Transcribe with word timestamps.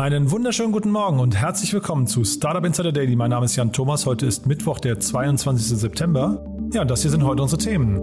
Einen 0.00 0.30
wunderschönen 0.30 0.72
guten 0.72 0.90
Morgen 0.90 1.20
und 1.20 1.36
herzlich 1.36 1.74
willkommen 1.74 2.06
zu 2.06 2.24
Startup 2.24 2.64
Insider 2.64 2.90
Daily. 2.90 3.16
Mein 3.16 3.28
Name 3.28 3.44
ist 3.44 3.54
Jan 3.56 3.70
Thomas. 3.70 4.06
Heute 4.06 4.24
ist 4.24 4.46
Mittwoch, 4.46 4.80
der 4.80 4.98
22. 4.98 5.78
September. 5.78 6.42
Ja, 6.72 6.80
und 6.80 6.90
das 6.90 7.02
hier 7.02 7.10
sind 7.10 7.22
heute 7.22 7.42
unsere 7.42 7.60
Themen. 7.60 7.98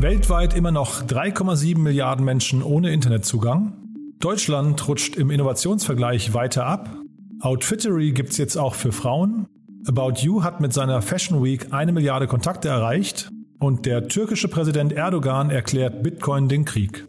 Weltweit 0.00 0.52
immer 0.52 0.70
noch 0.70 1.02
3,7 1.04 1.78
Milliarden 1.78 2.26
Menschen 2.26 2.62
ohne 2.62 2.92
Internetzugang. 2.92 3.72
Deutschland 4.20 4.86
rutscht 4.86 5.16
im 5.16 5.30
Innovationsvergleich 5.30 6.34
weiter 6.34 6.66
ab. 6.66 6.90
Outfittery 7.40 8.12
gibt 8.12 8.32
es 8.32 8.36
jetzt 8.36 8.58
auch 8.58 8.74
für 8.74 8.92
Frauen. 8.92 9.46
About 9.88 10.20
You 10.20 10.42
hat 10.42 10.60
mit 10.60 10.74
seiner 10.74 11.00
Fashion 11.00 11.42
Week 11.42 11.72
eine 11.72 11.92
Milliarde 11.92 12.26
Kontakte 12.26 12.68
erreicht. 12.68 13.30
Und 13.58 13.86
der 13.86 14.08
türkische 14.08 14.48
Präsident 14.48 14.92
Erdogan 14.92 15.48
erklärt 15.48 16.02
Bitcoin 16.02 16.50
den 16.50 16.66
Krieg. 16.66 17.06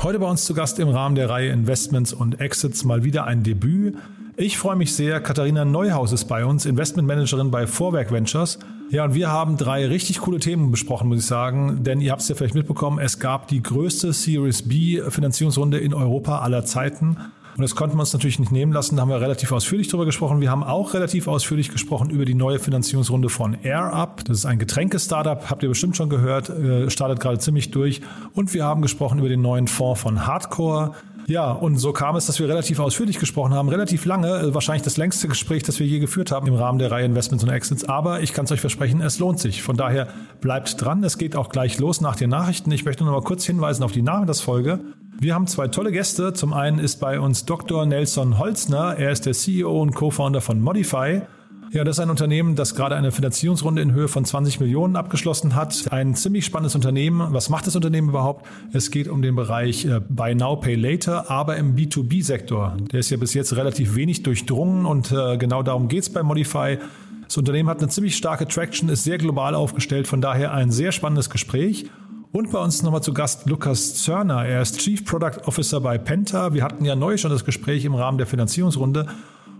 Heute 0.00 0.20
bei 0.20 0.26
uns 0.26 0.44
zu 0.44 0.54
Gast 0.54 0.78
im 0.78 0.90
Rahmen 0.90 1.16
der 1.16 1.28
Reihe 1.28 1.50
Investments 1.50 2.12
und 2.12 2.40
Exits 2.40 2.84
mal 2.84 3.02
wieder 3.02 3.24
ein 3.24 3.42
Debüt. 3.42 3.96
Ich 4.36 4.56
freue 4.56 4.76
mich 4.76 4.94
sehr. 4.94 5.20
Katharina 5.20 5.64
Neuhaus 5.64 6.12
ist 6.12 6.26
bei 6.26 6.44
uns, 6.44 6.66
Investmentmanagerin 6.66 7.50
bei 7.50 7.66
Vorwerk 7.66 8.12
Ventures. 8.12 8.60
Ja, 8.90 9.04
und 9.04 9.14
wir 9.14 9.32
haben 9.32 9.56
drei 9.56 9.88
richtig 9.88 10.20
coole 10.20 10.38
Themen 10.38 10.70
besprochen, 10.70 11.08
muss 11.08 11.18
ich 11.18 11.26
sagen. 11.26 11.82
Denn 11.82 12.00
ihr 12.00 12.12
habt 12.12 12.22
es 12.22 12.28
ja 12.28 12.36
vielleicht 12.36 12.54
mitbekommen, 12.54 13.00
es 13.00 13.18
gab 13.18 13.48
die 13.48 13.60
größte 13.60 14.12
Series 14.12 14.62
B 14.62 15.02
Finanzierungsrunde 15.08 15.78
in 15.78 15.92
Europa 15.92 16.38
aller 16.38 16.64
Zeiten. 16.64 17.16
Und 17.58 17.62
das 17.62 17.74
konnten 17.74 17.96
wir 17.96 18.02
uns 18.02 18.12
natürlich 18.12 18.38
nicht 18.38 18.52
nehmen 18.52 18.72
lassen. 18.72 18.94
Da 18.94 19.02
haben 19.02 19.08
wir 19.08 19.20
relativ 19.20 19.50
ausführlich 19.50 19.88
drüber 19.88 20.04
gesprochen. 20.04 20.40
Wir 20.40 20.48
haben 20.48 20.62
auch 20.62 20.94
relativ 20.94 21.26
ausführlich 21.26 21.70
gesprochen 21.70 22.08
über 22.08 22.24
die 22.24 22.34
neue 22.34 22.60
Finanzierungsrunde 22.60 23.28
von 23.30 23.54
AirUp. 23.64 24.24
Das 24.26 24.38
ist 24.38 24.46
ein 24.46 24.60
Getränke-Startup, 24.60 25.50
habt 25.50 25.64
ihr 25.64 25.68
bestimmt 25.68 25.96
schon 25.96 26.08
gehört, 26.08 26.50
äh, 26.50 26.88
startet 26.88 27.18
gerade 27.18 27.40
ziemlich 27.40 27.72
durch. 27.72 28.00
Und 28.32 28.54
wir 28.54 28.62
haben 28.62 28.80
gesprochen 28.80 29.18
über 29.18 29.28
den 29.28 29.42
neuen 29.42 29.66
Fonds 29.66 30.00
von 30.00 30.24
Hardcore. 30.24 30.92
Ja, 31.26 31.50
und 31.50 31.78
so 31.78 31.92
kam 31.92 32.14
es, 32.14 32.26
dass 32.26 32.38
wir 32.38 32.48
relativ 32.48 32.78
ausführlich 32.78 33.18
gesprochen 33.18 33.52
haben, 33.52 33.68
relativ 33.68 34.04
lange, 34.04 34.28
äh, 34.38 34.54
wahrscheinlich 34.54 34.84
das 34.84 34.96
längste 34.96 35.26
Gespräch, 35.26 35.64
das 35.64 35.80
wir 35.80 35.86
je 35.86 35.98
geführt 35.98 36.30
haben 36.30 36.46
im 36.46 36.54
Rahmen 36.54 36.78
der 36.78 36.92
Reihe 36.92 37.06
Investments 37.06 37.42
und 37.42 37.50
Exits. 37.50 37.84
Aber 37.84 38.22
ich 38.22 38.32
kann 38.32 38.44
es 38.44 38.52
euch 38.52 38.60
versprechen, 38.60 39.00
es 39.00 39.18
lohnt 39.18 39.40
sich. 39.40 39.64
Von 39.64 39.76
daher 39.76 40.06
bleibt 40.40 40.80
dran. 40.80 41.02
Es 41.02 41.18
geht 41.18 41.34
auch 41.34 41.48
gleich 41.48 41.80
los 41.80 42.00
nach 42.00 42.14
den 42.14 42.30
Nachrichten. 42.30 42.70
Ich 42.70 42.84
möchte 42.84 43.02
nur 43.02 43.14
mal 43.14 43.22
kurz 43.22 43.44
hinweisen 43.44 43.82
auf 43.82 43.90
die 43.90 44.02
Nachmittagsfolge. 44.02 44.78
Wir 45.20 45.34
haben 45.34 45.48
zwei 45.48 45.66
tolle 45.66 45.90
Gäste. 45.90 46.32
Zum 46.32 46.52
einen 46.52 46.78
ist 46.78 47.00
bei 47.00 47.18
uns 47.18 47.44
Dr. 47.48 47.86
Nelson 47.86 48.38
Holzner. 48.38 48.96
Er 48.98 49.10
ist 49.10 49.24
der 49.24 49.32
CEO 49.32 49.80
und 49.80 49.94
Co-Founder 49.94 50.42
von 50.42 50.60
Modify. 50.60 51.22
Ja, 51.70 51.82
das 51.82 51.96
ist 51.96 52.00
ein 52.00 52.10
Unternehmen, 52.10 52.56
das 52.56 52.74
gerade 52.74 52.94
eine 52.94 53.10
Finanzierungsrunde 53.10 53.80
in 53.80 53.92
Höhe 53.92 54.08
von 54.08 54.26
20 54.26 54.60
Millionen 54.60 54.96
abgeschlossen 54.96 55.54
hat. 55.54 55.90
Ein 55.90 56.14
ziemlich 56.14 56.44
spannendes 56.44 56.74
Unternehmen. 56.74 57.32
Was 57.32 57.48
macht 57.48 57.66
das 57.66 57.74
Unternehmen 57.74 58.10
überhaupt? 58.10 58.46
Es 58.74 58.90
geht 58.90 59.08
um 59.08 59.22
den 59.22 59.34
Bereich 59.34 59.86
äh, 59.86 60.00
Buy 60.06 60.34
Now, 60.34 60.56
Pay 60.56 60.74
Later, 60.74 61.30
aber 61.30 61.56
im 61.56 61.74
B2B-Sektor. 61.74 62.76
Der 62.92 63.00
ist 63.00 63.08
ja 63.08 63.16
bis 63.16 63.32
jetzt 63.32 63.56
relativ 63.56 63.94
wenig 63.94 64.22
durchdrungen 64.22 64.84
und 64.84 65.10
äh, 65.10 65.38
genau 65.38 65.62
darum 65.62 65.88
geht's 65.88 66.10
bei 66.10 66.22
Modify. 66.22 66.76
Das 67.24 67.38
Unternehmen 67.38 67.70
hat 67.70 67.78
eine 67.78 67.88
ziemlich 67.88 68.14
starke 68.14 68.46
Traction, 68.46 68.90
ist 68.90 69.04
sehr 69.04 69.16
global 69.16 69.54
aufgestellt, 69.54 70.06
von 70.06 70.20
daher 70.20 70.52
ein 70.52 70.70
sehr 70.70 70.92
spannendes 70.92 71.30
Gespräch. 71.30 71.86
Und 72.30 72.52
bei 72.52 72.58
uns 72.58 72.82
nochmal 72.82 73.02
zu 73.02 73.14
Gast 73.14 73.48
Lukas 73.48 73.94
Zörner. 74.02 74.44
Er 74.44 74.60
ist 74.60 74.78
Chief 74.80 75.02
Product 75.02 75.46
Officer 75.46 75.80
bei 75.80 75.96
Penta. 75.96 76.52
Wir 76.52 76.62
hatten 76.62 76.84
ja 76.84 76.94
neu 76.94 77.16
schon 77.16 77.30
das 77.30 77.44
Gespräch 77.44 77.86
im 77.86 77.94
Rahmen 77.94 78.18
der 78.18 78.26
Finanzierungsrunde. 78.26 79.06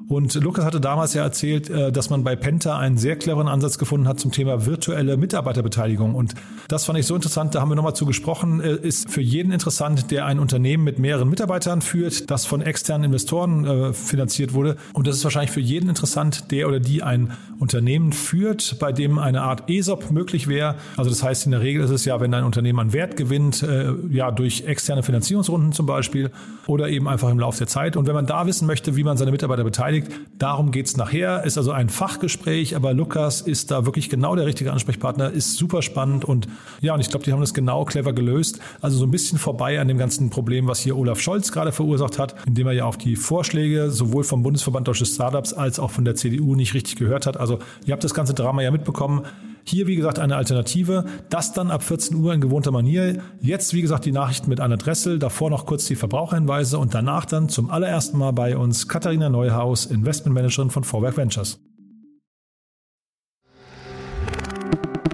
Und 0.09 0.33
Lukas 0.37 0.65
hatte 0.65 0.81
damals 0.81 1.13
ja 1.13 1.23
erzählt, 1.23 1.69
äh, 1.69 1.93
dass 1.93 2.09
man 2.09 2.25
bei 2.25 2.35
Penta 2.35 2.79
einen 2.79 2.97
sehr 2.97 3.17
cleveren 3.17 3.47
Ansatz 3.47 3.77
gefunden 3.77 4.09
hat 4.09 4.19
zum 4.19 4.33
Thema 4.33 4.65
virtuelle 4.65 5.19
Mitarbeiterbeteiligung. 5.19 6.15
Und 6.15 6.35
das 6.69 6.87
fand 6.87 6.99
ich 6.99 7.07
so 7.07 7.15
interessant, 7.15 7.55
da 7.55 7.61
haben 7.61 7.69
wir 7.69 7.75
nochmal 7.75 7.95
zu 7.95 8.07
gesprochen, 8.07 8.63
äh, 8.63 8.75
ist 8.75 9.11
für 9.11 9.21
jeden 9.21 9.53
interessant, 9.53 10.11
der 10.11 10.25
ein 10.25 10.39
Unternehmen 10.39 10.83
mit 10.83 10.99
mehreren 10.99 11.29
Mitarbeitern 11.29 11.83
führt, 11.83 12.31
das 12.31 12.47
von 12.47 12.63
externen 12.63 13.05
Investoren 13.05 13.67
äh, 13.67 13.93
finanziert 13.93 14.55
wurde. 14.55 14.77
Und 14.95 15.07
das 15.07 15.17
ist 15.17 15.25
wahrscheinlich 15.25 15.51
für 15.51 15.61
jeden 15.61 15.91
interessant, 15.91 16.51
der 16.53 16.69
oder 16.69 16.81
die 16.81 17.03
ein 17.03 17.33
Unternehmen 17.59 18.15
führt, 18.15 18.79
bei 18.79 18.93
dem 18.93 19.19
eine 19.19 19.43
Art 19.43 19.69
ESOP 19.69 20.11
möglich 20.11 20.49
wäre. 20.49 20.77
Also 20.97 21.11
das 21.11 21.23
heißt, 21.23 21.45
in 21.45 21.53
der 21.53 21.61
Regel 21.61 21.85
ist 21.85 21.91
es 21.91 22.07
ja, 22.07 22.19
wenn 22.19 22.33
ein 22.33 22.45
Unternehmen 22.45 22.79
an 22.79 22.93
Wert 22.95 23.17
gewinnt, 23.17 23.67
ja, 24.11 24.31
durch 24.31 24.65
externe 24.65 25.03
Finanzierungsrunden 25.03 25.73
zum 25.73 25.85
Beispiel 25.85 26.31
oder 26.67 26.89
eben 26.89 27.09
einfach 27.09 27.31
im 27.31 27.41
Laufe 27.41 27.59
der 27.59 27.67
Zeit. 27.67 27.97
Und 27.97 28.07
wenn 28.07 28.15
man 28.15 28.27
da 28.27 28.47
wissen 28.47 28.67
möchte, 28.67 28.95
wie 28.95 29.03
man 29.03 29.17
seine 29.17 29.33
Mitarbeiter 29.33 29.65
beteiligt, 29.65 29.98
beteiligt. 30.01 30.29
Darum 30.39 30.71
geht's 30.71 30.97
nachher. 30.97 31.43
Ist 31.45 31.59
also 31.59 31.73
ein 31.73 31.89
Fachgespräch, 31.89 32.77
aber 32.77 32.95
Lukas 32.95 33.41
ist 33.41 33.73
da 33.73 33.87
wirklich 33.87 34.09
genau 34.09 34.37
der 34.37 34.47
richtige 34.47 34.73
Ansprechpartner, 34.73 35.31
ist 35.33 35.57
super 35.57 35.83
spannend 35.83 36.25
und 36.25 36.47
ja, 36.81 36.95
und 36.95 37.01
ich 37.01 37.09
glaube, 37.09 37.25
die 37.25 37.33
haben 37.33 37.41
das 37.41 37.55
genau 37.55 37.85
clever 37.85 38.13
gelöst. 38.13 38.61
Also 38.81 38.99
so 38.99 39.05
ein 39.05 39.11
bisschen 39.11 39.39
vorbei 39.39 39.81
an 39.81 39.89
dem 39.89 39.99
ganzen 39.99 40.31
Problem, 40.31 40.69
was 40.69 40.79
hier 40.81 40.97
Olaf 40.97 41.21
Scholz 41.21 41.51
gerade 41.51 41.73
verursacht 41.73 42.21
hat, 42.21 42.37
indem 42.47 42.69
er 42.69 42.73
ja 42.73 42.85
auf 42.85 42.97
die 42.97 43.17
Vorschläge 43.17 43.91
sowohl 43.91 44.23
vom 44.23 44.45
Bundesverband 44.45 44.87
Deutsche 44.87 45.07
Startups 45.07 45.53
als 45.53 45.81
auch 45.81 45.91
von 45.91 46.05
der 46.05 46.15
CDU 46.15 46.55
nicht 46.55 46.75
richtig 46.75 46.97
gehört 46.97 47.27
hat. 47.27 47.37
Also 47.37 47.59
ihr 47.85 47.93
habt 47.93 48.05
das 48.05 48.15
ganze 48.15 48.35
Drama 48.35 48.63
ja 48.63 48.71
mitbekommen. 48.71 49.23
Hier, 49.69 49.87
wie 49.87 49.97
gesagt, 49.97 50.19
eine 50.19 50.37
Alternative. 50.37 51.05
Das 51.29 51.53
dann 51.53 51.71
ab 51.71 51.83
14 51.83 52.17
Uhr 52.17 52.33
in 52.33 52.41
gewohnter 52.41 52.71
Manier. 52.71 53.21
Jetzt, 53.43 53.75
wie 53.75 53.83
gesagt, 53.83 54.07
die 54.07 54.13
Nachrichten 54.13 54.49
mit 54.49 54.61
Anna 54.61 54.77
Dressel. 54.77 55.19
Davor 55.19 55.51
noch 55.51 55.67
kurz 55.67 55.85
die 55.85 55.95
Verbraucherhinweise 55.95 56.79
und 56.79 56.95
danach 56.95 57.27
dann 57.27 57.51
zum 57.51 57.71
allerersten 57.71 58.17
Mal 58.17 58.33
bei 58.33 58.57
uns 58.57 58.89
Katharina 58.89 59.29
Neuhaus, 59.29 59.85
Investmentmanagerin 59.85 60.71
von 60.71 60.85
Vorwerk 60.85 61.19
Ventures. 61.19 61.61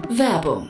Werbung 0.09 0.69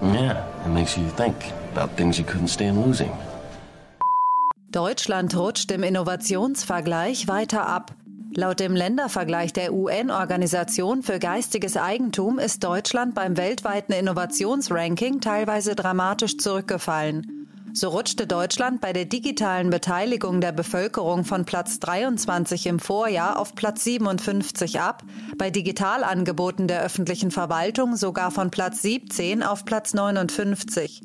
Yeah, 0.00 0.44
it 0.64 0.72
makes 0.72 0.96
you 0.96 1.04
think 1.16 1.34
about 1.74 1.96
things 1.96 2.18
you 2.18 2.24
couldn't 2.24 2.48
stand 2.48 2.84
losing. 2.84 3.10
Deutschland 4.70 5.34
rutscht 5.34 5.70
im 5.72 5.82
Innovationsvergleich 5.82 7.26
weiter 7.26 7.66
ab. 7.66 7.92
Laut 8.34 8.60
dem 8.60 8.76
Ländervergleich 8.76 9.52
der 9.54 9.72
UN-Organisation 9.72 11.02
für 11.02 11.18
geistiges 11.18 11.76
Eigentum 11.76 12.38
ist 12.38 12.62
Deutschland 12.62 13.14
beim 13.14 13.36
weltweiten 13.36 13.92
Innovationsranking 13.94 15.20
teilweise 15.20 15.74
dramatisch 15.74 16.36
zurückgefallen. 16.36 17.47
So 17.74 17.88
rutschte 17.88 18.26
Deutschland 18.26 18.80
bei 18.80 18.92
der 18.92 19.04
digitalen 19.04 19.70
Beteiligung 19.70 20.40
der 20.40 20.52
Bevölkerung 20.52 21.24
von 21.24 21.44
Platz 21.44 21.78
23 21.80 22.66
im 22.66 22.78
Vorjahr 22.78 23.38
auf 23.38 23.54
Platz 23.54 23.84
57 23.84 24.80
ab, 24.80 25.02
bei 25.36 25.50
Digitalangeboten 25.50 26.66
der 26.66 26.82
öffentlichen 26.82 27.30
Verwaltung 27.30 27.96
sogar 27.96 28.30
von 28.30 28.50
Platz 28.50 28.82
17 28.82 29.42
auf 29.42 29.64
Platz 29.64 29.94
59. 29.94 31.02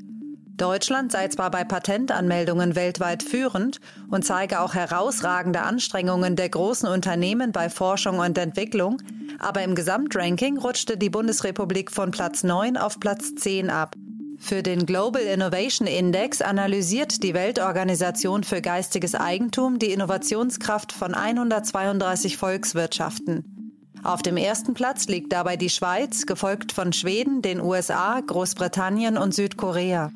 Deutschland 0.56 1.12
sei 1.12 1.27
zwar 1.27 1.51
bei 1.51 1.63
Patentanmeldungen 1.63 2.75
weltweit 2.75 3.24
führend 3.24 3.80
und 4.10 4.24
zeige 4.24 4.62
auch 4.62 4.75
herausragende 4.75 5.62
Anstrengungen 5.62 6.36
der 6.36 6.50
großen 6.50 6.88
Unternehmen 6.88 7.51
bei 7.51 7.69
Forschung 7.69 8.19
und 8.19 8.38
Entwicklung, 8.38 9.01
aber 9.39 9.63
im 9.63 9.75
Gesamtranking 9.75 10.57
rutschte 10.57 10.95
die 10.95 11.10
Bundesrepublik 11.10 11.92
von 11.92 12.12
Platz 12.12 12.44
9 12.44 12.77
auf 12.77 13.00
Platz 13.00 13.33
10 13.36 13.69
ab. 13.69 13.95
Für 14.43 14.61
den 14.61 14.85
Global 14.85 15.21
Innovation 15.21 15.87
Index 15.87 16.41
analysiert 16.41 17.23
die 17.23 17.33
Weltorganisation 17.33 18.43
für 18.43 18.61
geistiges 18.61 19.15
Eigentum 19.15 19.79
die 19.79 19.93
Innovationskraft 19.93 20.91
von 20.91 21.13
132 21.13 22.35
Volkswirtschaften. 22.35 23.93
Auf 24.03 24.21
dem 24.21 24.35
ersten 24.35 24.73
Platz 24.73 25.07
liegt 25.07 25.31
dabei 25.31 25.55
die 25.55 25.69
Schweiz, 25.69 26.25
gefolgt 26.25 26.73
von 26.73 26.91
Schweden, 26.91 27.41
den 27.41 27.61
USA, 27.61 28.19
Großbritannien 28.19 29.17
und 29.17 29.33
Südkorea. 29.33 30.11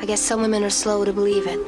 I 0.00 0.06
guess 0.06 0.24
some 0.24 0.44
women 0.44 0.62
are 0.62 0.70
slow 0.70 1.04
to 1.04 1.12
believe 1.12 1.50
it. 1.50 1.58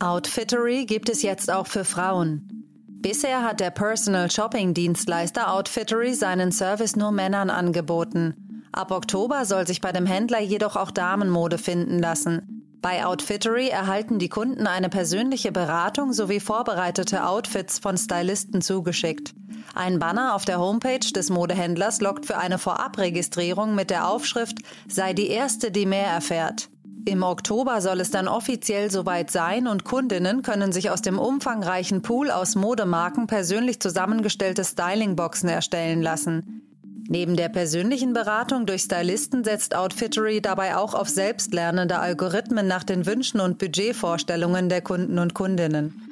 Outfittery 0.00 0.86
gibt 0.86 1.08
es 1.08 1.22
jetzt 1.22 1.52
auch 1.52 1.68
für 1.68 1.84
Frauen. 1.84 2.60
Bisher 3.02 3.42
hat 3.42 3.60
der 3.60 3.70
Personal 3.70 4.30
Shopping 4.30 4.74
Dienstleister 4.74 5.54
Outfittery 5.54 6.12
seinen 6.12 6.52
Service 6.52 6.96
nur 6.96 7.12
Männern 7.12 7.48
angeboten. 7.48 8.62
Ab 8.72 8.90
Oktober 8.90 9.46
soll 9.46 9.66
sich 9.66 9.80
bei 9.80 9.90
dem 9.90 10.04
Händler 10.04 10.40
jedoch 10.40 10.76
auch 10.76 10.90
Damenmode 10.90 11.56
finden 11.56 11.98
lassen. 11.98 12.60
Bei 12.82 13.06
Outfittery 13.06 13.68
erhalten 13.68 14.18
die 14.18 14.28
Kunden 14.28 14.66
eine 14.66 14.90
persönliche 14.90 15.50
Beratung 15.50 16.12
sowie 16.12 16.40
vorbereitete 16.40 17.26
Outfits 17.26 17.78
von 17.78 17.96
Stylisten 17.96 18.60
zugeschickt. 18.60 19.32
Ein 19.74 19.98
Banner 19.98 20.34
auf 20.34 20.44
der 20.44 20.58
Homepage 20.58 20.98
des 20.98 21.30
Modehändlers 21.30 22.02
lockt 22.02 22.26
für 22.26 22.36
eine 22.36 22.58
Vorabregistrierung 22.58 23.74
mit 23.74 23.88
der 23.88 24.08
Aufschrift 24.08 24.58
Sei 24.88 25.14
die 25.14 25.28
Erste, 25.28 25.70
die 25.70 25.86
mehr 25.86 26.06
erfährt. 26.06 26.68
Im 27.06 27.22
Oktober 27.22 27.80
soll 27.80 28.00
es 28.00 28.10
dann 28.10 28.28
offiziell 28.28 28.90
soweit 28.90 29.30
sein 29.30 29.66
und 29.66 29.84
Kundinnen 29.84 30.42
können 30.42 30.72
sich 30.72 30.90
aus 30.90 31.02
dem 31.02 31.18
umfangreichen 31.18 32.02
Pool 32.02 32.30
aus 32.30 32.54
Modemarken 32.54 33.26
persönlich 33.26 33.80
zusammengestellte 33.80 34.64
Stylingboxen 34.64 35.48
erstellen 35.48 36.02
lassen. 36.02 36.62
Neben 37.08 37.36
der 37.36 37.48
persönlichen 37.48 38.12
Beratung 38.12 38.66
durch 38.66 38.82
Stylisten 38.82 39.42
setzt 39.42 39.74
Outfittery 39.74 40.40
dabei 40.40 40.76
auch 40.76 40.94
auf 40.94 41.08
selbstlernende 41.08 41.98
Algorithmen 41.98 42.68
nach 42.68 42.84
den 42.84 43.04
Wünschen 43.06 43.40
und 43.40 43.58
Budgetvorstellungen 43.58 44.68
der 44.68 44.80
Kunden 44.80 45.18
und 45.18 45.34
Kundinnen. 45.34 46.06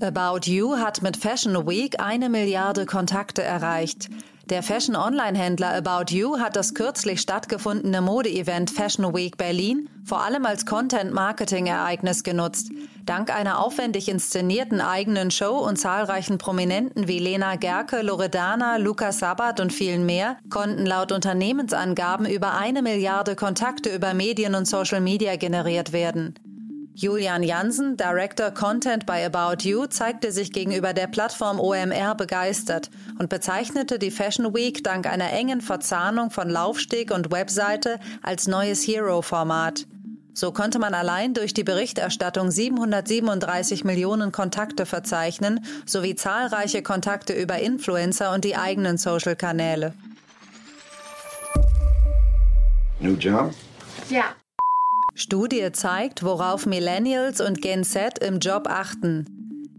About 0.00 0.50
You 0.50 0.76
hat 0.76 1.00
mit 1.00 1.16
Fashion 1.16 1.66
Week 1.66 2.00
eine 2.00 2.28
Milliarde 2.28 2.86
Kontakte 2.86 3.42
erreicht. 3.42 4.10
Der 4.50 4.62
Fashion-Online-Händler 4.62 5.74
About 5.74 6.12
You 6.12 6.38
hat 6.38 6.56
das 6.56 6.74
kürzlich 6.74 7.20
stattgefundene 7.20 8.00
Modeevent 8.00 8.70
Fashion 8.70 9.14
Week 9.14 9.36
Berlin 9.36 9.88
vor 10.04 10.22
allem 10.22 10.44
als 10.46 10.66
Content-Marketing-Ereignis 10.66 12.24
genutzt. 12.24 12.70
Dank 13.06 13.34
einer 13.34 13.60
aufwendig 13.60 14.08
inszenierten 14.08 14.80
eigenen 14.80 15.30
Show 15.30 15.58
und 15.58 15.76
zahlreichen 15.76 16.38
Prominenten 16.38 17.06
wie 17.06 17.20
Lena 17.20 17.54
Gerke, 17.54 18.02
Loredana, 18.02 18.78
Luca 18.78 19.12
Sabat 19.12 19.60
und 19.60 19.72
vielen 19.72 20.04
mehr 20.06 20.36
konnten 20.50 20.86
laut 20.86 21.12
Unternehmensangaben 21.12 22.26
über 22.26 22.54
eine 22.54 22.82
Milliarde 22.82 23.36
Kontakte 23.36 23.94
über 23.94 24.12
Medien 24.12 24.56
und 24.56 24.66
Social 24.66 25.00
Media 25.00 25.36
generiert 25.36 25.92
werden. 25.92 26.34
Julian 26.94 27.42
Jansen, 27.42 27.96
Director 27.96 28.50
Content 28.50 29.06
bei 29.06 29.24
About 29.24 29.66
You, 29.66 29.86
zeigte 29.86 30.30
sich 30.30 30.52
gegenüber 30.52 30.92
der 30.92 31.06
Plattform 31.06 31.58
OMR 31.58 32.14
begeistert 32.14 32.90
und 33.18 33.30
bezeichnete 33.30 33.98
die 33.98 34.10
Fashion 34.10 34.54
Week 34.54 34.84
dank 34.84 35.06
einer 35.06 35.32
engen 35.32 35.62
Verzahnung 35.62 36.30
von 36.30 36.50
Laufsteg 36.50 37.10
und 37.10 37.32
Webseite 37.32 37.98
als 38.22 38.46
neues 38.46 38.86
Hero-Format. 38.86 39.86
So 40.34 40.52
konnte 40.52 40.78
man 40.78 40.94
allein 40.94 41.34
durch 41.34 41.54
die 41.54 41.64
Berichterstattung 41.64 42.50
737 42.50 43.84
Millionen 43.84 44.30
Kontakte 44.30 44.84
verzeichnen, 44.86 45.64
sowie 45.86 46.14
zahlreiche 46.14 46.82
Kontakte 46.82 47.32
über 47.32 47.58
Influencer 47.58 48.32
und 48.32 48.44
die 48.44 48.56
eigenen 48.56 48.98
Social-Kanäle. 48.98 49.94
New 53.00 53.14
job? 53.14 53.52
Yeah. 54.10 54.34
Studie 55.14 55.70
zeigt, 55.72 56.22
worauf 56.22 56.64
Millennials 56.66 57.40
und 57.40 57.60
Gen 57.60 57.84
Z 57.84 58.18
im 58.20 58.38
Job 58.38 58.66
achten. 58.68 59.26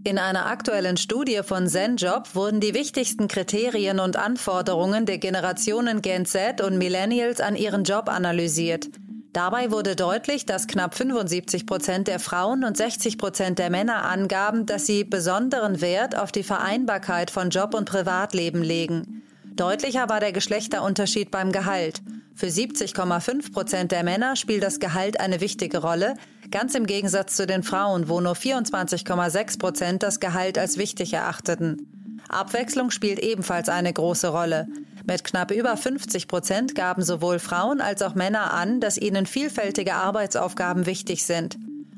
In 0.05 0.17
einer 0.17 0.45
aktuellen 0.45 0.97
Studie 0.97 1.39
von 1.43 1.67
ZenJob 1.67 2.35
wurden 2.35 2.59
die 2.59 2.73
wichtigsten 2.73 3.27
Kriterien 3.27 3.99
und 3.99 4.17
Anforderungen 4.17 5.05
der 5.05 5.17
Generationen 5.17 6.01
Gen 6.01 6.25
Z 6.25 6.61
und 6.61 6.77
Millennials 6.77 7.39
an 7.39 7.55
ihren 7.55 7.83
Job 7.83 8.09
analysiert. 8.09 8.89
Dabei 9.31 9.71
wurde 9.71 9.95
deutlich, 9.95 10.45
dass 10.45 10.67
knapp 10.67 10.93
75 10.93 11.65
Prozent 11.65 12.07
der 12.07 12.19
Frauen 12.19 12.63
und 12.63 12.77
60 12.77 13.17
Prozent 13.17 13.57
der 13.57 13.71
Männer 13.71 14.03
angaben, 14.03 14.67
dass 14.67 14.85
sie 14.85 15.03
besonderen 15.03 15.81
Wert 15.81 16.15
auf 16.15 16.31
die 16.31 16.43
Vereinbarkeit 16.43 17.31
von 17.31 17.49
Job 17.49 17.73
und 17.73 17.85
Privatleben 17.85 18.61
legen. 18.61 19.23
Deutlicher 19.55 20.09
war 20.09 20.19
der 20.19 20.33
Geschlechterunterschied 20.33 21.31
beim 21.31 21.51
Gehalt. 21.51 22.01
Für 22.35 22.47
70,5 22.47 23.53
Prozent 23.53 23.91
der 23.91 24.03
Männer 24.03 24.35
spielt 24.35 24.63
das 24.63 24.79
Gehalt 24.79 25.19
eine 25.19 25.39
wichtige 25.39 25.79
Rolle, 25.79 26.15
ganz 26.51 26.75
im 26.75 26.85
Gegensatz 26.85 27.35
zu 27.35 27.45
den 27.45 27.63
Frauen, 27.63 28.09
wo 28.09 28.21
nur 28.21 28.33
24,6 28.33 29.59
Prozent 29.59 30.03
das 30.03 30.19
Gehalt 30.19 30.57
als 30.57 30.77
wichtig 30.77 31.13
erachteten. 31.13 32.21
Abwechslung 32.29 32.89
spielt 32.89 33.19
ebenfalls 33.19 33.69
eine 33.69 33.93
große 33.93 34.29
Rolle. 34.29 34.67
Mit 35.05 35.23
knapp 35.23 35.51
über 35.51 35.77
50 35.77 36.27
Prozent 36.27 36.75
gaben 36.75 37.03
sowohl 37.03 37.39
Frauen 37.39 37.81
als 37.81 38.01
auch 38.01 38.15
Männer 38.15 38.53
an, 38.53 38.79
dass 38.79 38.97
ihnen 38.97 39.25
vielfältige 39.25 39.95
Arbeitsaufgaben 39.95 40.85
wichtig 40.85 41.25
sind. 41.25 41.57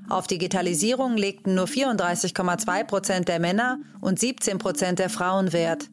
Auf 0.10 0.28
Digitalisierung 0.28 1.16
legten 1.16 1.56
nur 1.56 1.66
34,2 1.66 2.84
Prozent 2.84 3.28
der 3.28 3.40
Männer 3.40 3.80
und 4.02 4.20
17 4.20 4.58
Prozent 4.58 5.00
der 5.00 5.10
Frauen 5.10 5.54
Wert. 5.54 5.90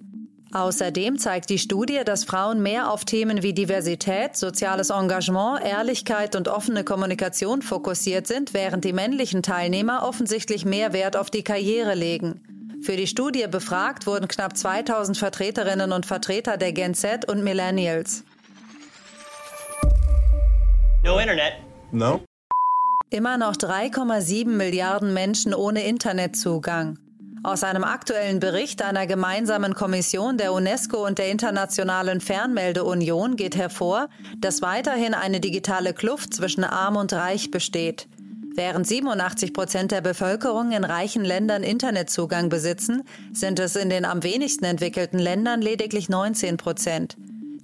Außerdem 0.55 1.19
zeigt 1.19 1.49
die 1.49 1.59
Studie, 1.59 2.03
dass 2.05 2.25
Frauen 2.25 2.63
mehr 2.63 2.91
auf 2.91 3.07
Themen 3.07 3.43
wie 3.43 3.55
Diversität, 3.55 4.37
soziales 4.37 4.91
Engagement, 4.91 5.65
Ehrlichkeit 5.65 6.37
und 6.37 6.49
offene 6.49 6.85
Kommunikation 6.85 7.63
fokussiert 7.63 8.27
sind, 8.27 8.53
während 8.53 8.85
die 8.85 8.93
männlichen 8.93 9.43
Teilnehmer 9.43 10.07
offensichtlich 10.07 10.67
mehr 10.67 10.93
Wert 10.93 11.17
auf 11.17 11.31
die 11.31 11.43
Karriere 11.43 11.95
legen. 11.95 12.43
Für 12.83 12.97
die 12.97 13.07
Studie 13.07 13.47
befragt 13.51 14.07
wurden 14.07 14.29
knapp 14.29 14.57
2000 14.57 15.17
Vertreterinnen 15.17 15.91
und 15.93 16.05
Vertreter 16.05 16.59
der 16.59 16.73
Gen 16.73 16.95
Z 16.95 17.27
und 17.31 17.43
Millennials. 17.43 18.25
No 21.03 21.19
Internet. 21.19 21.55
No. 21.93 22.21
Immer 23.09 23.39
noch 23.39 23.57
3,7 23.57 24.49
Milliarden 24.49 25.15
Menschen 25.15 25.55
ohne 25.55 25.85
Internetzugang. 25.85 26.99
Aus 27.44 27.65
einem 27.65 27.83
aktuellen 27.83 28.39
Bericht 28.39 28.83
einer 28.83 29.09
gemeinsamen 29.09 29.75
Kommission 29.75 30.37
der 30.37 30.53
UNESCO 30.53 31.05
und 31.05 31.19
der 31.19 31.29
Internationalen 31.29 32.21
Fernmeldeunion 32.21 33.35
geht 33.35 33.56
hervor, 33.56 34.09
dass 34.39 34.62
weiterhin 34.62 35.12
eine 35.12 35.41
digitale 35.41 35.93
Kluft 35.93 36.34
zwischen 36.34 36.63
Arm 36.63 36.94
und 36.94 37.13
Reich 37.13 37.51
besteht. 37.51 38.06
Während 38.55 38.87
87 38.87 39.53
Prozent 39.53 39.91
der 39.91 40.03
Bevölkerung 40.03 40.70
in 40.70 40.84
reichen 40.84 41.25
Ländern 41.25 41.65
Internetzugang 41.65 42.49
besitzen, 42.49 43.03
sind 43.32 43.58
es 43.58 43.75
in 43.75 43.91
den 43.91 44.05
am 44.05 44.22
wenigsten 44.22 44.65
entwickelten 44.65 45.19
Ländern 45.19 45.61
lediglich 45.61 46.08
19 46.08 46.58
Prozent. 46.58 47.17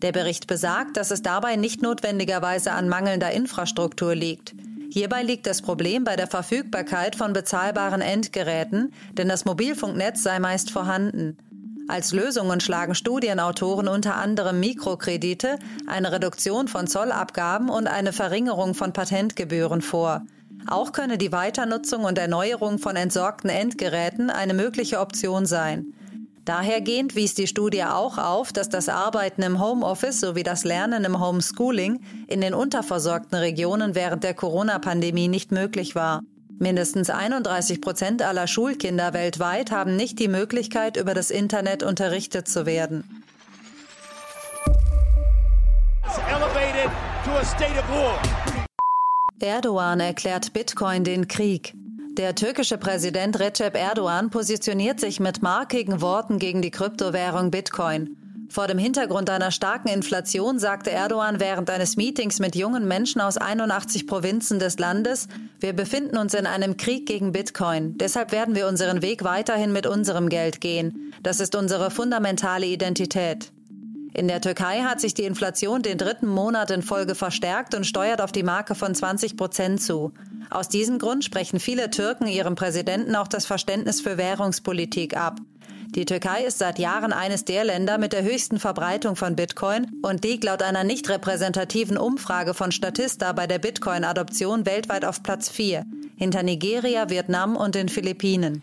Der 0.02 0.10
Bericht 0.10 0.48
besagt, 0.48 0.96
dass 0.96 1.12
es 1.12 1.22
dabei 1.22 1.54
nicht 1.54 1.82
notwendigerweise 1.82 2.72
an 2.72 2.88
mangelnder 2.88 3.30
Infrastruktur 3.30 4.16
liegt. 4.16 4.54
Hierbei 4.90 5.22
liegt 5.22 5.46
das 5.46 5.60
Problem 5.60 6.04
bei 6.04 6.16
der 6.16 6.26
Verfügbarkeit 6.26 7.14
von 7.14 7.32
bezahlbaren 7.32 8.00
Endgeräten, 8.00 8.92
denn 9.12 9.28
das 9.28 9.44
Mobilfunknetz 9.44 10.22
sei 10.22 10.38
meist 10.38 10.70
vorhanden. 10.70 11.36
Als 11.88 12.12
Lösungen 12.12 12.60
schlagen 12.60 12.94
Studienautoren 12.94 13.88
unter 13.88 14.16
anderem 14.16 14.60
Mikrokredite, 14.60 15.58
eine 15.86 16.12
Reduktion 16.12 16.68
von 16.68 16.86
Zollabgaben 16.86 17.70
und 17.70 17.86
eine 17.86 18.12
Verringerung 18.12 18.74
von 18.74 18.92
Patentgebühren 18.92 19.80
vor. 19.80 20.22
Auch 20.66 20.92
könne 20.92 21.16
die 21.16 21.32
Weiternutzung 21.32 22.04
und 22.04 22.18
Erneuerung 22.18 22.78
von 22.78 22.96
entsorgten 22.96 23.48
Endgeräten 23.48 24.28
eine 24.28 24.52
mögliche 24.52 25.00
Option 25.00 25.46
sein. 25.46 25.94
Dahergehend 26.48 27.14
wies 27.14 27.34
die 27.34 27.46
Studie 27.46 27.84
auch 27.84 28.16
auf, 28.16 28.54
dass 28.54 28.70
das 28.70 28.88
Arbeiten 28.88 29.42
im 29.42 29.60
Homeoffice 29.60 30.20
sowie 30.20 30.44
das 30.44 30.64
Lernen 30.64 31.04
im 31.04 31.20
Homeschooling 31.20 32.00
in 32.26 32.40
den 32.40 32.54
unterversorgten 32.54 33.38
Regionen 33.38 33.94
während 33.94 34.24
der 34.24 34.32
Corona-Pandemie 34.32 35.28
nicht 35.28 35.52
möglich 35.52 35.94
war. 35.94 36.22
Mindestens 36.58 37.10
31 37.10 37.82
Prozent 37.82 38.22
aller 38.22 38.46
Schulkinder 38.46 39.12
weltweit 39.12 39.70
haben 39.70 39.94
nicht 39.94 40.18
die 40.20 40.28
Möglichkeit, 40.28 40.96
über 40.96 41.12
das 41.12 41.30
Internet 41.30 41.82
unterrichtet 41.82 42.48
zu 42.48 42.64
werden. 42.64 43.22
Erdogan 49.38 50.00
erklärt 50.00 50.54
Bitcoin 50.54 51.04
den 51.04 51.28
Krieg. 51.28 51.74
Der 52.18 52.34
türkische 52.34 52.78
Präsident 52.78 53.38
Recep 53.38 53.76
Erdogan 53.76 54.28
positioniert 54.30 54.98
sich 54.98 55.20
mit 55.20 55.40
markigen 55.40 56.00
Worten 56.00 56.40
gegen 56.40 56.62
die 56.62 56.72
Kryptowährung 56.72 57.52
Bitcoin. 57.52 58.16
Vor 58.50 58.66
dem 58.66 58.76
Hintergrund 58.76 59.30
einer 59.30 59.52
starken 59.52 59.86
Inflation 59.86 60.58
sagte 60.58 60.90
Erdogan 60.90 61.38
während 61.38 61.70
eines 61.70 61.96
Meetings 61.96 62.40
mit 62.40 62.56
jungen 62.56 62.88
Menschen 62.88 63.20
aus 63.20 63.36
81 63.36 64.08
Provinzen 64.08 64.58
des 64.58 64.80
Landes, 64.80 65.28
wir 65.60 65.74
befinden 65.74 66.16
uns 66.16 66.34
in 66.34 66.46
einem 66.46 66.76
Krieg 66.76 67.06
gegen 67.06 67.30
Bitcoin. 67.30 67.96
Deshalb 67.98 68.32
werden 68.32 68.56
wir 68.56 68.66
unseren 68.66 69.00
Weg 69.00 69.22
weiterhin 69.22 69.72
mit 69.72 69.86
unserem 69.86 70.28
Geld 70.28 70.60
gehen. 70.60 71.14
Das 71.22 71.38
ist 71.38 71.54
unsere 71.54 71.92
fundamentale 71.92 72.66
Identität. 72.66 73.52
In 74.14 74.26
der 74.26 74.40
Türkei 74.40 74.82
hat 74.82 75.00
sich 75.00 75.14
die 75.14 75.24
Inflation 75.24 75.82
den 75.82 75.98
dritten 75.98 76.26
Monat 76.26 76.70
in 76.70 76.82
Folge 76.82 77.14
verstärkt 77.14 77.74
und 77.74 77.84
steuert 77.84 78.20
auf 78.20 78.32
die 78.32 78.42
Marke 78.42 78.74
von 78.74 78.94
20 78.94 79.36
Prozent 79.36 79.82
zu. 79.82 80.12
Aus 80.50 80.68
diesem 80.68 80.98
Grund 80.98 81.24
sprechen 81.24 81.60
viele 81.60 81.90
Türken 81.90 82.26
ihrem 82.26 82.54
Präsidenten 82.54 83.14
auch 83.16 83.28
das 83.28 83.44
Verständnis 83.46 84.00
für 84.00 84.16
Währungspolitik 84.16 85.16
ab. 85.16 85.40
Die 85.94 86.04
Türkei 86.04 86.44
ist 86.44 86.58
seit 86.58 86.78
Jahren 86.78 87.12
eines 87.12 87.44
der 87.44 87.64
Länder 87.64 87.96
mit 87.96 88.12
der 88.12 88.22
höchsten 88.22 88.58
Verbreitung 88.58 89.16
von 89.16 89.36
Bitcoin 89.36 89.90
und 90.02 90.22
liegt 90.22 90.44
laut 90.44 90.62
einer 90.62 90.84
nicht 90.84 91.08
repräsentativen 91.08 91.96
Umfrage 91.96 92.52
von 92.52 92.72
Statista 92.72 93.32
bei 93.32 93.46
der 93.46 93.58
Bitcoin-Adoption 93.58 94.66
weltweit 94.66 95.04
auf 95.04 95.22
Platz 95.22 95.48
4, 95.48 95.86
hinter 96.16 96.42
Nigeria, 96.42 97.08
Vietnam 97.08 97.56
und 97.56 97.74
den 97.74 97.88
Philippinen. 97.88 98.62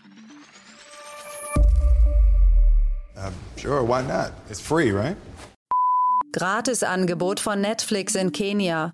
Uh, 3.16 3.30
sure, 3.56 3.82
why 3.82 4.02
not? 4.02 4.32
It's 4.48 4.60
free, 4.60 4.92
right? 4.92 5.16
Gratisangebot 6.36 7.40
von 7.40 7.62
Netflix 7.62 8.14
in 8.14 8.30
Kenia. 8.30 8.92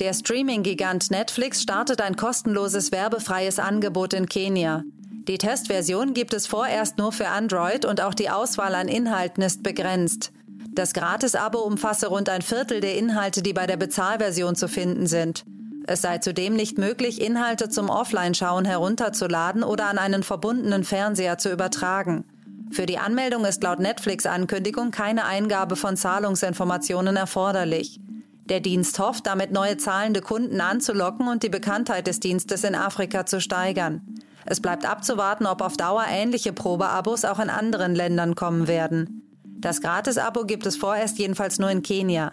Der 0.00 0.12
Streaming-Gigant 0.12 1.12
Netflix 1.12 1.62
startet 1.62 2.00
ein 2.00 2.16
kostenloses 2.16 2.90
werbefreies 2.90 3.60
Angebot 3.60 4.12
in 4.12 4.26
Kenia. 4.26 4.82
Die 5.28 5.38
Testversion 5.38 6.14
gibt 6.14 6.34
es 6.34 6.48
vorerst 6.48 6.98
nur 6.98 7.12
für 7.12 7.28
Android 7.28 7.84
und 7.84 8.00
auch 8.00 8.12
die 8.12 8.28
Auswahl 8.28 8.74
an 8.74 8.88
Inhalten 8.88 9.40
ist 9.44 9.62
begrenzt. 9.62 10.32
Das 10.72 10.92
Gratis-Abo 10.92 11.60
umfasse 11.60 12.08
rund 12.08 12.28
ein 12.28 12.42
Viertel 12.42 12.80
der 12.80 12.98
Inhalte, 12.98 13.40
die 13.40 13.52
bei 13.52 13.68
der 13.68 13.76
Bezahlversion 13.76 14.56
zu 14.56 14.66
finden 14.66 15.06
sind. 15.06 15.44
Es 15.86 16.02
sei 16.02 16.18
zudem 16.18 16.56
nicht 16.56 16.76
möglich, 16.76 17.20
Inhalte 17.20 17.68
zum 17.68 17.88
Offline-Schauen 17.88 18.64
herunterzuladen 18.64 19.62
oder 19.62 19.86
an 19.86 19.98
einen 19.98 20.24
verbundenen 20.24 20.82
Fernseher 20.82 21.38
zu 21.38 21.52
übertragen. 21.52 22.24
Für 22.72 22.86
die 22.86 22.98
Anmeldung 22.98 23.44
ist 23.44 23.62
laut 23.62 23.80
Netflix-Ankündigung 23.80 24.92
keine 24.92 25.24
Eingabe 25.24 25.74
von 25.74 25.96
Zahlungsinformationen 25.96 27.16
erforderlich. 27.16 28.00
Der 28.44 28.60
Dienst 28.60 28.98
hofft, 28.98 29.26
damit 29.26 29.52
neue 29.52 29.76
zahlende 29.76 30.20
Kunden 30.20 30.60
anzulocken 30.60 31.28
und 31.28 31.42
die 31.42 31.48
Bekanntheit 31.48 32.06
des 32.06 32.20
Dienstes 32.20 32.64
in 32.64 32.74
Afrika 32.74 33.26
zu 33.26 33.40
steigern. 33.40 34.02
Es 34.46 34.60
bleibt 34.60 34.88
abzuwarten, 34.88 35.46
ob 35.46 35.62
auf 35.62 35.76
Dauer 35.76 36.04
ähnliche 36.08 36.52
Probeabos 36.52 37.24
auch 37.24 37.38
in 37.38 37.50
anderen 37.50 37.94
Ländern 37.94 38.34
kommen 38.34 38.66
werden. 38.66 39.22
Das 39.44 39.80
Gratis-Abo 39.80 40.44
gibt 40.44 40.66
es 40.66 40.76
vorerst 40.76 41.18
jedenfalls 41.18 41.58
nur 41.58 41.70
in 41.70 41.82
Kenia. 41.82 42.32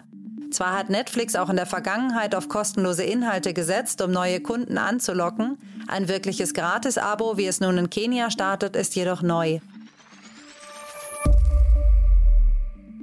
Zwar 0.50 0.76
hat 0.78 0.88
Netflix 0.88 1.36
auch 1.36 1.50
in 1.50 1.56
der 1.56 1.66
Vergangenheit 1.66 2.34
auf 2.34 2.48
kostenlose 2.48 3.02
Inhalte 3.02 3.52
gesetzt, 3.52 4.00
um 4.00 4.10
neue 4.10 4.40
Kunden 4.40 4.78
anzulocken, 4.78 5.58
ein 5.88 6.08
wirkliches 6.08 6.54
Gratis-Abo, 6.54 7.36
wie 7.36 7.46
es 7.46 7.60
nun 7.60 7.76
in 7.76 7.90
Kenia 7.90 8.30
startet, 8.30 8.76
ist 8.76 8.94
jedoch 8.94 9.22
neu. 9.22 9.60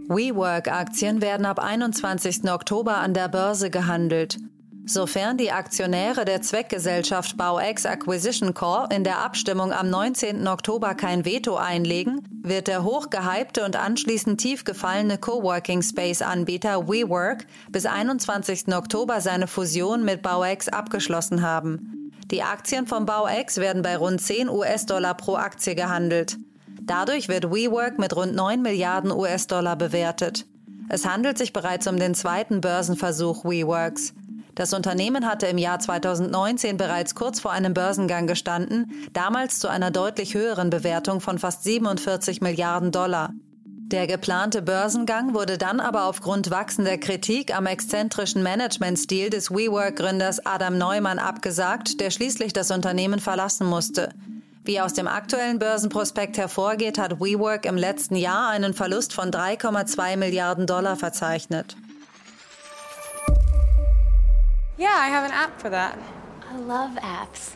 WeWork-Aktien 0.08 1.20
werden 1.22 1.48
ab 1.48 1.58
21. 1.60 2.50
Oktober 2.52 2.98
an 2.98 3.16
der 3.16 3.28
Börse 3.28 3.72
gehandelt. 3.72 4.38
Sofern 4.86 5.38
die 5.38 5.52
Aktionäre 5.52 6.26
der 6.26 6.44
Zweckgesellschaft 6.44 7.38
BauX 7.38 7.88
Acquisition 7.88 8.54
Corp 8.54 8.94
in 8.94 9.04
der 9.04 9.18
Abstimmung 9.18 9.74
am 9.74 9.90
19. 9.90 10.48
Oktober 10.48 10.94
kein 10.94 11.26
Veto 11.26 11.56
einlegen, 11.56 12.22
wird 12.44 12.68
der 12.68 12.84
hochgehypte 12.84 13.66
und 13.66 13.76
anschließend 13.76 14.40
tief 14.40 14.64
gefallene 14.64 15.18
Coworking 15.18 15.82
Space 15.82 16.22
Anbieter 16.22 16.88
WeWork 16.88 17.48
bis 17.72 17.88
21. 17.88 18.76
Oktober 18.76 19.22
seine 19.22 19.48
Fusion 19.48 20.06
mit 20.06 20.22
BauX 20.22 20.68
abgeschlossen 20.68 21.42
haben. 21.42 22.12
Die 22.30 22.44
Aktien 22.44 22.86
von 22.86 23.08
BauX 23.08 23.58
werden 23.58 23.82
bei 23.82 23.98
rund 23.98 24.22
10 24.22 24.50
US-Dollar 24.50 25.16
pro 25.16 25.36
Aktie 25.36 25.74
gehandelt. 25.74 26.38
Dadurch 26.86 27.28
wird 27.30 27.52
WeWork 27.52 27.98
mit 27.98 28.16
rund 28.16 28.36
9 28.36 28.62
Milliarden 28.62 29.12
US-Dollar 29.12 29.76
bewertet. 29.76 30.46
Es 30.88 31.06
handelt 31.06 31.38
sich 31.38 31.52
bereits 31.52 31.88
um 31.88 31.98
den 31.98 32.14
zweiten 32.14 32.62
Börsenversuch 32.62 33.44
WeWorks. 33.44 34.14
Das 34.54 34.72
Unternehmen 34.72 35.26
hatte 35.26 35.48
im 35.48 35.58
Jahr 35.58 35.80
2019 35.80 36.78
bereits 36.78 37.16
kurz 37.16 37.40
vor 37.40 37.52
einem 37.52 37.74
Börsengang 37.74 38.28
gestanden, 38.28 38.92
damals 39.14 39.60
zu 39.60 39.68
einer 39.68 39.90
deutlich 39.90 40.36
höheren 40.36 40.70
Bewertung 40.70 41.22
von 41.22 41.40
fast 41.40 41.64
47 41.64 42.42
Milliarden 42.42 42.92
Dollar. 42.92 43.32
Der 43.88 44.06
geplante 44.06 44.62
Börsengang 44.62 45.34
wurde 45.34 45.58
dann 45.58 45.80
aber 45.80 46.06
aufgrund 46.06 46.52
wachsender 46.52 46.98
Kritik 46.98 47.56
am 47.56 47.66
exzentrischen 47.66 48.44
Managementstil 48.44 49.32
des 49.32 49.50
WeWork-Gründers 49.50 50.46
Adam 50.46 50.78
Neumann 50.78 51.20
abgesagt, 51.20 52.00
der 52.00 52.12
schließlich 52.12 52.54
das 52.54 52.70
Unternehmen 52.70 53.20
verlassen 53.20 53.68
musste. 53.68 54.10
Wie 54.66 54.82
aus 54.82 54.94
dem 54.94 55.08
aktuellen 55.08 55.60
Börsenprospekt 55.60 56.40
hervorgeht, 56.40 56.98
hat 56.98 57.20
WeWork 57.20 57.68
im 57.68 57.78
letzten 57.78 58.16
Jahr 58.16 58.50
einen 58.50 58.74
Verlust 58.74 59.14
von 59.14 59.30
3,2 59.30 60.18
Milliarden 60.18 60.66
Dollar 60.66 60.96
verzeichnet. 60.96 61.78
Yeah, 64.80 64.90
I 64.90 65.12
have 65.12 65.24
an 65.24 65.32
app 65.32 65.62
for 65.62 65.70
that. 65.70 65.94
I 66.52 66.58
love 66.68 66.98
apps. 66.98 67.52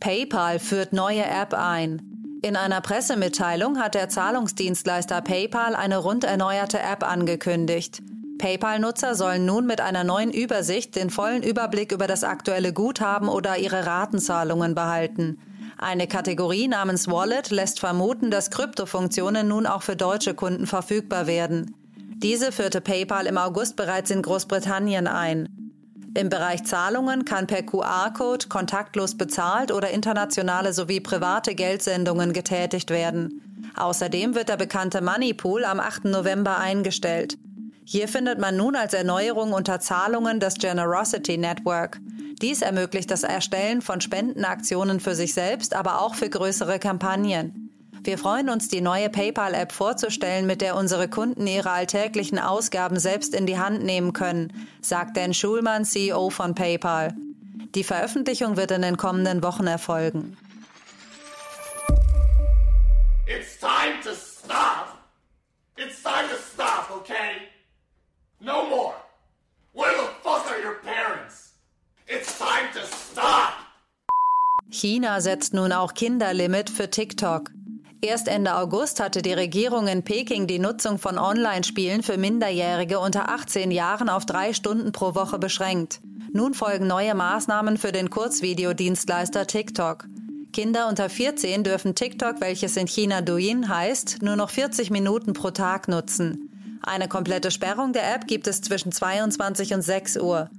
PayPal 0.00 0.58
führt 0.58 0.92
neue 0.92 1.24
App 1.24 1.54
ein. 1.54 2.02
In 2.42 2.56
einer 2.56 2.80
Pressemitteilung 2.80 3.78
hat 3.78 3.94
der 3.94 4.08
Zahlungsdienstleister 4.08 5.20
PayPal 5.20 5.76
eine 5.76 5.98
rund 5.98 6.24
erneuerte 6.24 6.80
App 6.80 7.04
angekündigt. 7.04 8.02
PayPal-Nutzer 8.38 9.14
sollen 9.14 9.44
nun 9.44 9.66
mit 9.66 9.80
einer 9.80 10.02
neuen 10.02 10.32
Übersicht 10.32 10.96
den 10.96 11.10
vollen 11.10 11.44
Überblick 11.44 11.92
über 11.92 12.08
das 12.08 12.24
aktuelle 12.24 12.72
Guthaben 12.72 13.28
oder 13.28 13.58
ihre 13.58 13.86
Ratenzahlungen 13.86 14.74
behalten. 14.74 15.38
Eine 15.82 16.06
Kategorie 16.06 16.68
namens 16.68 17.08
Wallet 17.08 17.48
lässt 17.48 17.80
vermuten, 17.80 18.30
dass 18.30 18.50
Kryptofunktionen 18.50 19.48
nun 19.48 19.64
auch 19.64 19.80
für 19.80 19.96
deutsche 19.96 20.34
Kunden 20.34 20.66
verfügbar 20.66 21.26
werden. 21.26 21.74
Diese 22.18 22.52
führte 22.52 22.82
PayPal 22.82 23.26
im 23.26 23.38
August 23.38 23.76
bereits 23.76 24.10
in 24.10 24.20
Großbritannien 24.20 25.06
ein. 25.06 25.48
Im 26.14 26.28
Bereich 26.28 26.64
Zahlungen 26.64 27.24
kann 27.24 27.46
per 27.46 27.62
QR-Code 27.62 28.48
kontaktlos 28.48 29.16
bezahlt 29.16 29.72
oder 29.72 29.88
internationale 29.88 30.74
sowie 30.74 31.00
private 31.00 31.54
Geldsendungen 31.54 32.34
getätigt 32.34 32.90
werden. 32.90 33.72
Außerdem 33.74 34.34
wird 34.34 34.50
der 34.50 34.58
bekannte 34.58 35.00
Moneypool 35.00 35.64
am 35.64 35.80
8. 35.80 36.04
November 36.04 36.58
eingestellt. 36.58 37.38
Hier 37.86 38.06
findet 38.06 38.38
man 38.38 38.54
nun 38.54 38.76
als 38.76 38.92
Erneuerung 38.92 39.54
unter 39.54 39.80
Zahlungen 39.80 40.40
das 40.40 40.56
Generosity 40.56 41.38
Network. 41.38 42.02
Dies 42.40 42.62
ermöglicht 42.62 43.10
das 43.10 43.22
Erstellen 43.22 43.82
von 43.82 44.00
Spendenaktionen 44.00 45.00
für 45.00 45.14
sich 45.14 45.34
selbst, 45.34 45.74
aber 45.74 46.00
auch 46.00 46.14
für 46.14 46.30
größere 46.30 46.78
Kampagnen. 46.78 47.70
Wir 48.02 48.16
freuen 48.16 48.48
uns, 48.48 48.68
die 48.68 48.80
neue 48.80 49.10
PayPal-App 49.10 49.72
vorzustellen, 49.72 50.46
mit 50.46 50.62
der 50.62 50.74
unsere 50.74 51.08
Kunden 51.08 51.46
ihre 51.46 51.70
alltäglichen 51.70 52.38
Ausgaben 52.38 52.98
selbst 52.98 53.34
in 53.34 53.44
die 53.44 53.58
Hand 53.58 53.82
nehmen 53.82 54.14
können, 54.14 54.52
sagt 54.80 55.18
Dan 55.18 55.34
Schulmann, 55.34 55.84
CEO 55.84 56.30
von 56.30 56.54
PayPal. 56.54 57.14
Die 57.74 57.84
Veröffentlichung 57.84 58.56
wird 58.56 58.70
in 58.70 58.82
den 58.82 58.96
kommenden 58.96 59.42
Wochen 59.42 59.66
erfolgen. 59.66 60.36
It's 63.26 63.58
time 63.60 64.00
to 64.02 64.14
stop. 64.14 64.98
It's 65.76 66.02
time 66.02 66.28
to 66.28 66.36
stop, 66.36 66.90
okay? 66.90 67.48
No 68.40 68.66
more. 68.68 68.94
Where 69.72 69.92
the 69.92 70.08
fuck 70.22 70.50
are 70.50 70.58
your 70.58 70.80
parents? 70.82 71.39
It's 72.12 72.36
time 72.38 72.72
to 72.74 72.80
stop. 72.80 73.52
China 74.68 75.20
setzt 75.20 75.54
nun 75.54 75.70
auch 75.70 75.94
Kinderlimit 75.94 76.68
für 76.68 76.90
TikTok. 76.90 77.52
Erst 78.00 78.26
Ende 78.26 78.56
August 78.56 78.98
hatte 78.98 79.22
die 79.22 79.32
Regierung 79.32 79.86
in 79.86 80.02
Peking 80.02 80.48
die 80.48 80.58
Nutzung 80.58 80.98
von 80.98 81.18
Online-Spielen 81.18 82.02
für 82.02 82.16
Minderjährige 82.16 82.98
unter 82.98 83.28
18 83.28 83.70
Jahren 83.70 84.08
auf 84.08 84.26
drei 84.26 84.54
Stunden 84.54 84.90
pro 84.90 85.14
Woche 85.14 85.38
beschränkt. 85.38 86.00
Nun 86.32 86.54
folgen 86.54 86.88
neue 86.88 87.14
Maßnahmen 87.14 87.76
für 87.76 87.92
den 87.92 88.10
Kurzvideodienstleister 88.10 89.46
TikTok. 89.46 90.06
Kinder 90.52 90.88
unter 90.88 91.08
14 91.08 91.62
dürfen 91.62 91.94
TikTok, 91.94 92.40
welches 92.40 92.76
in 92.76 92.88
China 92.88 93.20
Douyin 93.20 93.68
heißt, 93.68 94.20
nur 94.22 94.34
noch 94.34 94.50
40 94.50 94.90
Minuten 94.90 95.32
pro 95.32 95.52
Tag 95.52 95.86
nutzen. 95.86 96.50
Eine 96.82 97.06
komplette 97.06 97.52
Sperrung 97.52 97.92
der 97.92 98.12
App 98.12 98.26
gibt 98.26 98.48
es 98.48 98.62
zwischen 98.62 98.90
22 98.90 99.74
und 99.74 99.82
6 99.82 100.16
Uhr. 100.16 100.50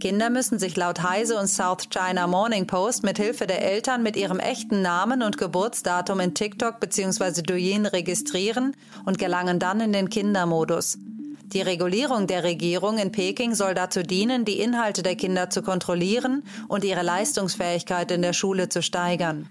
Kinder 0.00 0.28
müssen 0.28 0.58
sich 0.58 0.76
laut 0.76 1.02
Heise 1.02 1.38
und 1.38 1.46
South 1.46 1.88
China 1.88 2.26
Morning 2.26 2.66
Post 2.66 3.04
mit 3.04 3.16
Hilfe 3.16 3.46
der 3.46 3.62
Eltern 3.62 4.02
mit 4.02 4.16
ihrem 4.16 4.40
echten 4.40 4.82
Namen 4.82 5.22
und 5.22 5.38
Geburtsdatum 5.38 6.20
in 6.20 6.34
TikTok 6.34 6.80
bzw. 6.80 7.42
Douyin 7.42 7.86
registrieren 7.86 8.76
und 9.04 9.18
gelangen 9.18 9.58
dann 9.58 9.80
in 9.80 9.92
den 9.92 10.10
Kindermodus. 10.10 10.98
Die 11.52 11.62
Regulierung 11.62 12.26
der 12.26 12.42
Regierung 12.42 12.98
in 12.98 13.12
Peking 13.12 13.54
soll 13.54 13.74
dazu 13.74 14.02
dienen, 14.02 14.44
die 14.44 14.58
Inhalte 14.58 15.04
der 15.04 15.14
Kinder 15.14 15.50
zu 15.50 15.62
kontrollieren 15.62 16.42
und 16.66 16.82
ihre 16.82 17.02
Leistungsfähigkeit 17.02 18.10
in 18.10 18.22
der 18.22 18.32
Schule 18.32 18.68
zu 18.68 18.82
steigern. 18.82 19.48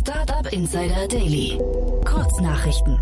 Startup 0.00 0.52
Insider 0.52 1.08
Daily. 1.08 1.58
Kurznachrichten. 2.04 3.00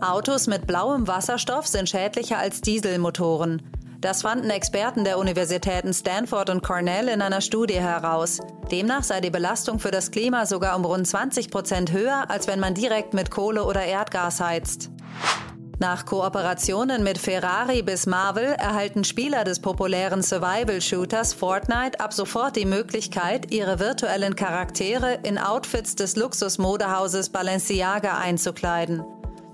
Autos 0.00 0.46
mit 0.46 0.66
blauem 0.66 1.06
Wasserstoff 1.06 1.66
sind 1.66 1.88
schädlicher 1.88 2.38
als 2.38 2.60
Dieselmotoren. 2.60 3.62
Das 4.02 4.22
fanden 4.22 4.50
Experten 4.50 5.04
der 5.04 5.18
Universitäten 5.18 5.94
Stanford 5.94 6.50
und 6.50 6.62
Cornell 6.62 7.08
in 7.08 7.22
einer 7.22 7.40
Studie 7.40 7.80
heraus. 7.80 8.40
Demnach 8.70 9.04
sei 9.04 9.22
die 9.22 9.30
Belastung 9.30 9.78
für 9.78 9.90
das 9.90 10.10
Klima 10.10 10.44
sogar 10.44 10.76
um 10.76 10.84
rund 10.84 11.06
20 11.06 11.50
Prozent 11.50 11.92
höher, 11.92 12.26
als 12.28 12.46
wenn 12.46 12.60
man 12.60 12.74
direkt 12.74 13.14
mit 13.14 13.30
Kohle 13.30 13.64
oder 13.64 13.84
Erdgas 13.84 14.40
heizt. 14.40 14.90
Nach 15.78 16.06
Kooperationen 16.06 17.02
mit 17.02 17.18
Ferrari 17.18 17.82
bis 17.82 18.06
Marvel 18.06 18.44
erhalten 18.44 19.04
Spieler 19.04 19.44
des 19.44 19.60
populären 19.60 20.22
Survival-Shooters 20.22 21.34
Fortnite 21.34 22.00
ab 22.00 22.12
sofort 22.12 22.56
die 22.56 22.64
Möglichkeit, 22.64 23.52
ihre 23.52 23.78
virtuellen 23.78 24.36
Charaktere 24.36 25.18
in 25.22 25.38
Outfits 25.38 25.94
des 25.94 26.16
Luxusmodehauses 26.16 27.30
Balenciaga 27.30 28.16
einzukleiden. 28.18 29.04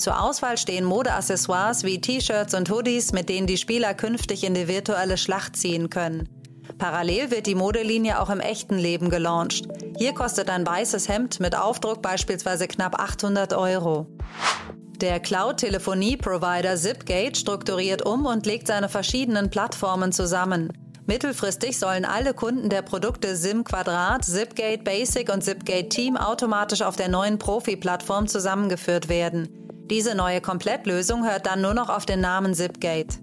Zur 0.02 0.21
Auswahl 0.21 0.59
stehen 0.59 0.85
Modeaccessoires 0.85 1.85
wie 1.85 2.00
T-Shirts 2.00 2.54
und 2.54 2.68
Hoodies, 2.68 3.12
mit 3.12 3.28
denen 3.28 3.47
die 3.47 3.56
Spieler 3.56 3.94
künftig 3.94 4.42
in 4.42 4.52
die 4.52 4.66
virtuelle 4.66 5.16
Schlacht 5.16 5.54
ziehen 5.54 5.90
können. 5.90 6.28
Parallel 6.76 7.30
wird 7.30 7.47
die 7.47 7.54
Modelinie 7.54 8.21
auch 8.21 8.28
im 8.28 8.40
echten 8.40 8.76
Leben 8.78 9.11
gelauncht. 9.11 9.68
Hier 9.97 10.12
kostet 10.12 10.50
ein 10.50 10.66
weißes 10.66 11.09
Hemd 11.09 11.38
mit 11.38 11.56
Aufdruck 11.56 12.02
beispielsweise 12.02 12.66
knapp 12.66 13.00
800 13.00 13.52
Euro. 13.52 14.09
Der 14.97 15.21
Cloud-Telefonie-Provider 15.21 16.75
Zipgate 16.75 17.37
strukturiert 17.37 18.04
um 18.04 18.26
und 18.26 18.44
legt 18.44 18.66
seine 18.66 18.88
verschiedenen 18.88 19.50
Plattformen 19.50 20.11
zusammen. 20.11 20.73
Mittelfristig 21.06 21.78
sollen 21.78 22.04
alle 22.04 22.35
Kunden 22.35 22.71
der 22.71 22.82
Produkte 22.82 23.37
SIM 23.37 23.62
Quadrat, 23.62 24.25
Zipgate 24.25 24.82
Basic 24.82 25.32
und 25.32 25.44
Zipgate 25.44 25.90
Team 25.90 26.16
automatisch 26.16 26.82
auf 26.82 26.97
der 26.97 27.09
neuen 27.09 27.38
Profi-Plattform 27.38 28.26
zusammengeführt 28.26 29.09
werden. 29.09 29.62
Diese 29.92 30.14
neue 30.14 30.40
Komplettlösung 30.40 31.26
hört 31.28 31.44
dann 31.44 31.61
nur 31.61 31.75
noch 31.75 31.90
auf 31.90 32.06
den 32.06 32.22
Namen 32.22 32.54
Zipgate. 32.54 33.18